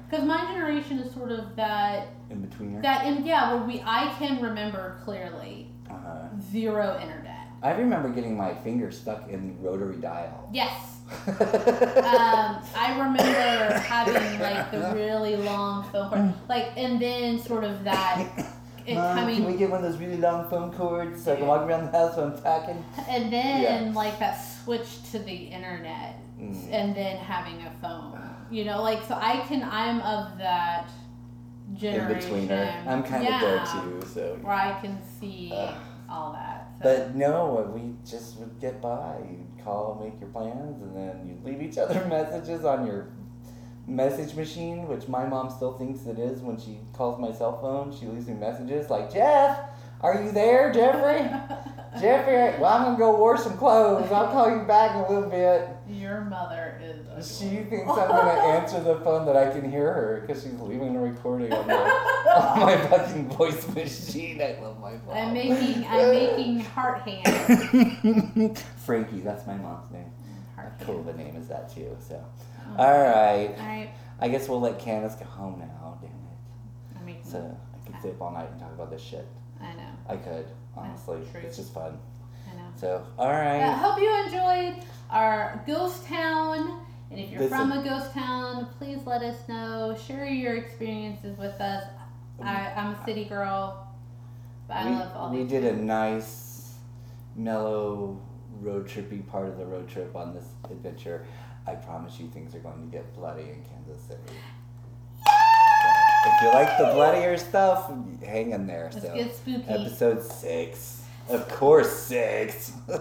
Because 0.08 0.24
my 0.24 0.40
generation 0.52 0.98
is 1.00 1.12
sort 1.12 1.30
of 1.32 1.54
that 1.56 2.08
In 2.30 2.40
between 2.40 2.80
that 2.82 3.06
in 3.06 3.24
yeah 3.26 3.52
where 3.54 3.62
we 3.66 3.82
I 3.84 4.12
can 4.18 4.40
remember 4.42 5.00
clearly 5.04 5.68
Uh-huh. 5.90 6.28
zero 6.50 6.98
internet. 7.02 7.33
I 7.64 7.72
remember 7.72 8.10
getting 8.10 8.36
my 8.36 8.54
finger 8.54 8.90
stuck 8.92 9.28
in 9.30 9.48
the 9.48 9.68
rotary 9.68 9.96
dial. 9.96 10.48
Yes. 10.52 10.90
Um, 11.26 12.62
I 12.76 12.94
remember 12.98 13.78
having 13.78 14.40
like 14.40 14.70
the 14.70 14.92
really 14.94 15.36
long 15.36 15.84
phone 15.90 16.08
cord, 16.10 16.34
like, 16.48 16.68
and 16.76 17.00
then 17.00 17.38
sort 17.38 17.64
of 17.64 17.84
that 17.84 18.26
it 18.86 18.94
Mom, 18.94 19.16
coming, 19.18 19.36
can 19.36 19.44
we 19.46 19.56
get 19.58 19.70
one 19.70 19.84
of 19.84 19.90
those 19.90 20.00
really 20.00 20.16
long 20.16 20.48
phone 20.48 20.72
cords 20.72 21.22
so 21.24 21.32
I 21.32 21.36
can 21.36 21.46
walk 21.46 21.62
around 21.68 21.86
the 21.86 21.90
house 21.98 22.16
while 22.16 22.26
I'm 22.28 22.38
talking? 22.42 22.84
and 23.08 23.32
then 23.32 23.62
Yeah. 23.86 23.92
like 23.94 24.18
that 24.18 24.34
switch 24.64 25.10
to 25.12 25.18
the 25.18 25.34
internet, 25.34 26.20
Mm. 26.40 26.68
and 26.72 26.94
then 26.96 27.16
having 27.16 27.62
a 27.62 27.70
phone. 27.82 28.18
You 28.50 28.64
know, 28.64 28.82
like 28.82 29.02
so 29.04 29.14
I 29.14 29.44
can 29.48 29.62
I'm 29.62 30.00
of 30.00 30.36
that 30.38 30.88
In 31.70 31.76
generation. 31.76 32.48
betweener. 32.48 32.86
I'm 32.86 33.02
kind 33.02 33.26
of 33.26 33.40
there 33.40 33.64
too, 33.72 34.02
so. 34.12 34.38
Where 34.42 34.54
I 34.54 34.72
can 34.80 34.98
see 35.20 35.52
Ugh. 35.54 35.74
all 36.08 36.32
that. 36.32 36.53
But 36.82 37.14
no, 37.14 37.70
we 37.74 37.94
just 38.08 38.38
would 38.38 38.60
get 38.60 38.80
by. 38.80 39.16
You'd 39.30 39.64
call, 39.64 40.00
make 40.02 40.20
your 40.20 40.30
plans, 40.30 40.82
and 40.82 40.96
then 40.96 41.26
you'd 41.26 41.44
leave 41.44 41.62
each 41.62 41.78
other 41.78 42.04
messages 42.08 42.64
on 42.64 42.86
your 42.86 43.08
message 43.86 44.34
machine, 44.34 44.88
which 44.88 45.08
my 45.08 45.26
mom 45.26 45.50
still 45.50 45.76
thinks 45.76 46.06
it 46.06 46.18
is 46.18 46.40
when 46.40 46.58
she 46.58 46.78
calls 46.92 47.20
my 47.20 47.32
cell 47.32 47.60
phone. 47.60 47.96
She 47.98 48.06
leaves 48.06 48.26
me 48.26 48.34
messages 48.34 48.90
like, 48.90 49.12
Jeff, 49.12 49.58
are 50.00 50.22
you 50.22 50.32
there, 50.32 50.72
Jeffrey? 50.72 51.20
Jeffrey, 52.00 52.60
well, 52.60 52.72
I'm 52.74 52.82
going 52.82 52.94
to 52.96 52.98
go 52.98 53.16
wash 53.16 53.40
some 53.40 53.56
clothes. 53.56 54.10
I'll 54.10 54.32
call 54.32 54.50
you 54.50 54.64
back 54.64 54.96
in 54.96 55.02
a 55.02 55.08
little 55.08 55.30
bit. 55.30 55.68
Your 55.88 56.22
mother 56.22 56.63
She 57.24 57.56
thinks 57.64 57.90
I'm 57.90 58.08
going 58.08 58.36
to 58.36 58.42
answer 58.42 58.80
the 58.82 58.96
phone 59.00 59.26
that 59.26 59.36
I 59.36 59.50
can 59.50 59.70
hear 59.70 59.92
her 59.92 60.24
because 60.26 60.42
she's 60.42 60.52
leaving 60.60 60.94
a 60.96 61.00
recording 61.00 61.52
on 61.52 61.66
my, 61.66 61.74
on 62.36 62.60
my 62.60 62.76
fucking 62.88 63.28
voice 63.30 63.66
machine. 63.74 64.40
I 64.42 64.58
love 64.60 64.78
my 64.80 64.92
mom. 64.92 65.10
I'm 65.16 65.32
making 65.32 65.86
I'm 65.88 66.10
making 66.10 66.60
heart 66.60 67.00
hands. 67.02 68.60
Frankie, 68.84 69.20
that's 69.20 69.46
my 69.46 69.56
mom's 69.56 69.90
name. 69.90 70.10
Heart 70.56 70.74
cool 70.82 70.96
hands. 71.02 71.08
of 71.08 71.14
a 71.14 71.18
name 71.18 71.36
is 71.36 71.48
that 71.48 71.74
too? 71.74 71.96
So, 72.06 72.22
Oh. 72.66 72.82
all 72.82 72.98
right. 73.02 73.54
All 73.58 73.66
right. 73.66 73.90
I 74.20 74.28
guess 74.28 74.48
we'll 74.48 74.60
let 74.60 74.78
Candace 74.78 75.14
go 75.16 75.24
home 75.26 75.58
now. 75.58 75.98
Damn 76.00 76.10
it. 76.10 76.98
I'm 76.98 77.06
making. 77.06 77.24
So 77.24 77.38
I 77.74 77.86
could 77.90 78.00
stay 78.00 78.10
up 78.10 78.22
all 78.22 78.32
night 78.32 78.50
and 78.50 78.60
talk 78.60 78.72
about 78.72 78.90
this 78.90 79.02
shit. 79.02 79.26
I 79.60 79.74
know. 79.74 79.90
I 80.08 80.16
could 80.16 80.46
honestly. 80.76 81.18
true. 81.30 81.40
It's 81.40 81.56
just 81.56 81.72
fun. 81.74 81.98
I 82.50 82.56
know. 82.56 82.68
So, 82.76 83.06
all 83.18 83.30
right. 83.30 83.60
I 83.60 83.68
right. 83.68 83.76
hope 83.78 83.98
you 84.00 84.24
enjoyed 84.24 84.84
our 85.10 85.62
ghost 85.66 86.06
town. 86.06 86.80
And 87.10 87.20
if 87.20 87.30
you're 87.30 87.48
from 87.48 87.72
a 87.72 87.82
ghost 87.82 88.12
town, 88.12 88.66
please 88.78 88.98
let 89.06 89.22
us 89.22 89.48
know. 89.48 89.96
Share 90.06 90.26
your 90.26 90.56
experiences 90.56 91.38
with 91.38 91.60
us. 91.60 91.84
Um, 92.40 92.48
I, 92.48 92.72
I'm 92.74 92.94
a 92.94 93.04
city 93.04 93.24
girl, 93.24 93.88
but 94.66 94.74
I 94.74 94.84
we 94.90 94.96
love 94.96 95.16
all 95.16 95.30
we 95.30 95.44
did 95.44 95.64
a 95.64 95.76
nice, 95.76 96.74
mellow 97.36 98.20
road 98.60 98.88
trippy 98.88 99.26
part 99.28 99.46
of 99.48 99.58
the 99.58 99.64
road 99.64 99.88
trip 99.88 100.16
on 100.16 100.34
this 100.34 100.46
adventure. 100.70 101.24
I 101.66 101.74
promise 101.74 102.18
you, 102.18 102.28
things 102.28 102.54
are 102.54 102.58
going 102.58 102.90
to 102.90 102.90
get 102.90 103.14
bloody 103.14 103.42
in 103.42 103.64
Kansas 103.64 104.02
City. 104.06 104.20
So, 105.24 105.32
if 106.26 106.42
you 106.42 106.48
like 106.48 106.76
the 106.78 106.84
bloodier 106.94 107.36
stuff, 107.36 107.90
hang 108.24 108.52
in 108.52 108.66
there. 108.66 108.90
Let's 108.92 109.06
so. 109.06 109.14
get 109.14 109.34
spooky. 109.34 109.64
Episode 109.68 110.22
six. 110.22 111.02
Of 111.28 111.48
course, 111.48 111.90
six. 111.90 112.72
Stay 112.88 112.98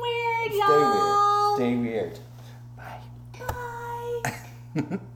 weird. 0.00 0.44
weird, 0.44 0.52
Stay 0.52 0.58
y'all. 0.58 1.56
weird. 1.56 1.56
Stay 1.56 1.76
weird. 1.76 2.18
Bye. 4.74 4.98